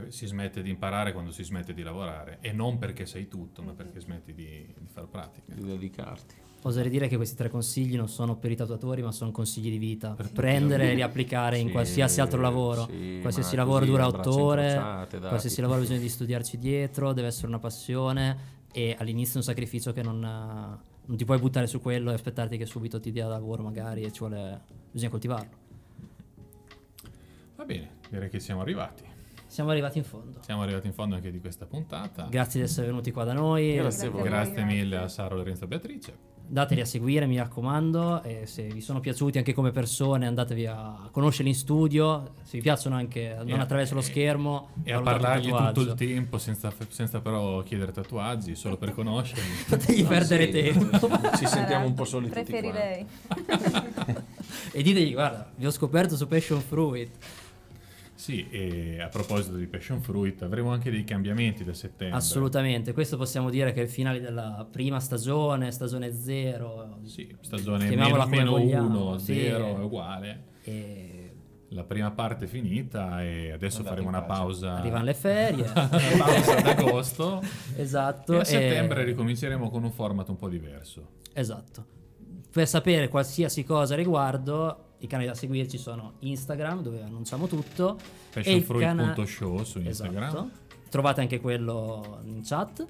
[0.08, 3.72] Si smette di imparare quando si smette di lavorare e non perché sai tutto, ma
[3.72, 5.54] perché smetti di, di fare pratica.
[5.54, 6.34] Di dedicarti.
[6.62, 9.76] Oserei dire che questi tre consigli non sono per i tatuatori, ma sono consigli di
[9.78, 10.14] vita.
[10.14, 10.32] Per.
[10.32, 12.86] Prendere e riapplicare in Sì, qualsiasi altro lavoro.
[12.90, 17.58] sì, qualsiasi lavoro dura otto ore, qualsiasi lavoro bisogna di studiarci dietro, deve essere una
[17.58, 22.14] passione e all'inizio è un sacrificio che non, non ti puoi buttare su quello e
[22.14, 25.62] aspettarti che subito ti dia lavoro magari e ci vuole, bisogna coltivarlo.
[27.56, 29.12] Va bene, direi che siamo arrivati.
[29.54, 30.40] Siamo arrivati in fondo.
[30.44, 32.26] Siamo arrivati in fondo anche di questa puntata.
[32.28, 33.74] Grazie di essere venuti qua da noi.
[33.76, 34.22] Grazie a voi.
[34.24, 34.64] Grazie Grazie.
[34.64, 36.16] mille a Sara Lorenzo e Beatrice.
[36.44, 38.24] Dateli a seguire, mi raccomando.
[38.24, 42.32] E se vi sono piaciuti anche come persone, andatevi a conoscerli in studio.
[42.42, 45.94] Se vi piacciono anche non E- attraverso lo e- schermo, E a parlargli tutto il
[45.94, 49.40] tempo senza, senza però chiedere tatuaggi, solo per conoscerli.
[49.70, 51.08] Fategli perdere Sì, tempo.
[51.36, 53.06] Ci sentiamo un po' soli tutti Preferirei.
[54.72, 57.10] e ditegli, guarda, vi ho scoperto su Passion Fruit.
[58.24, 62.16] Sì, e a proposito di Passion Fruit, avremo anche dei cambiamenti da settembre.
[62.16, 67.00] Assolutamente, questo possiamo dire che è il finale della prima stagione, stagione zero.
[67.02, 69.34] Sì, stagione meno, meno vogliamo, 1, sì.
[69.34, 70.44] 0 è uguale.
[70.62, 71.34] E
[71.68, 74.78] La prima parte è finita e adesso Andate faremo una pausa.
[74.78, 75.64] arrivano le ferie.
[75.74, 77.42] una pausa ad agosto.
[77.76, 78.32] esatto.
[78.32, 81.08] E a e- settembre ricominceremo con un format un po' diverso.
[81.34, 81.84] Esatto.
[82.50, 87.98] Per sapere qualsiasi cosa a riguardo, i canali da seguirci sono Instagram, dove annunciamo tutto.
[88.56, 89.02] il cana-
[89.64, 90.28] su Instagram.
[90.28, 90.50] Esatto.
[90.88, 92.86] Trovate anche quello in chat.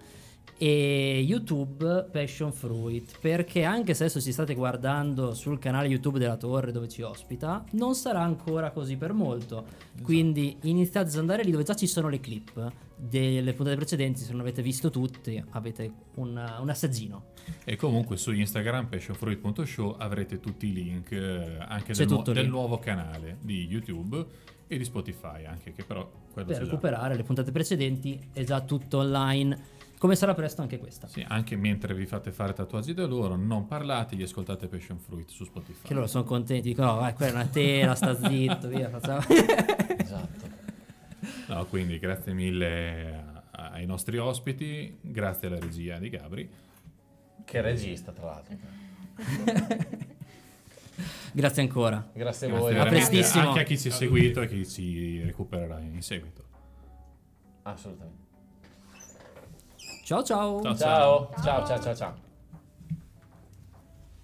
[0.57, 3.19] E YouTube Passion Fruit.
[3.21, 7.65] Perché anche se adesso ci state guardando sul canale YouTube della Torre dove ci ospita,
[7.73, 9.67] non sarà ancora così per molto.
[10.03, 14.21] Quindi iniziate ad andare lì dove già ci sono le clip delle puntate precedenti.
[14.21, 17.33] Se non avete visto tutte, avete un, un assaggino.
[17.65, 22.79] E comunque su Instagram, passionfruit.show, avrete tutti i link eh, anche del, nu- del nuovo
[22.79, 24.25] canale di YouTube
[24.67, 26.59] e di Spotify anche, che però Per c'è già.
[26.61, 29.83] recuperare le puntate precedenti è già tutto online.
[29.99, 31.07] Come sarà presto anche questa.
[31.07, 35.29] Sì, anche mentre vi fate fare tatuaggi da loro, non parlate, gli ascoltate Passion Fruit
[35.31, 35.87] su Spotify.
[35.89, 39.21] Che loro sono contenti, dicono: "Oh, vai, quella è una tela, sta zitto, via, facciamo.
[39.97, 40.53] Esatto.
[41.49, 43.15] No, quindi grazie mille
[43.53, 46.51] a- ai nostri ospiti, grazie alla regia di Gabri.
[47.45, 48.57] Che regista, tra l'altro.
[51.33, 51.97] Grazie ancora.
[52.13, 52.73] Grazie a Grazie voi.
[52.75, 53.49] veramente prestissimo.
[53.49, 56.45] anche a chi ci ha seguito e chi ci recupererà in seguito.
[57.63, 58.24] Assolutamente.
[60.05, 60.61] Ciao ciao.
[60.63, 60.77] Ciao.
[60.77, 62.24] Ciao, ciao, ciao, ciao, ciao.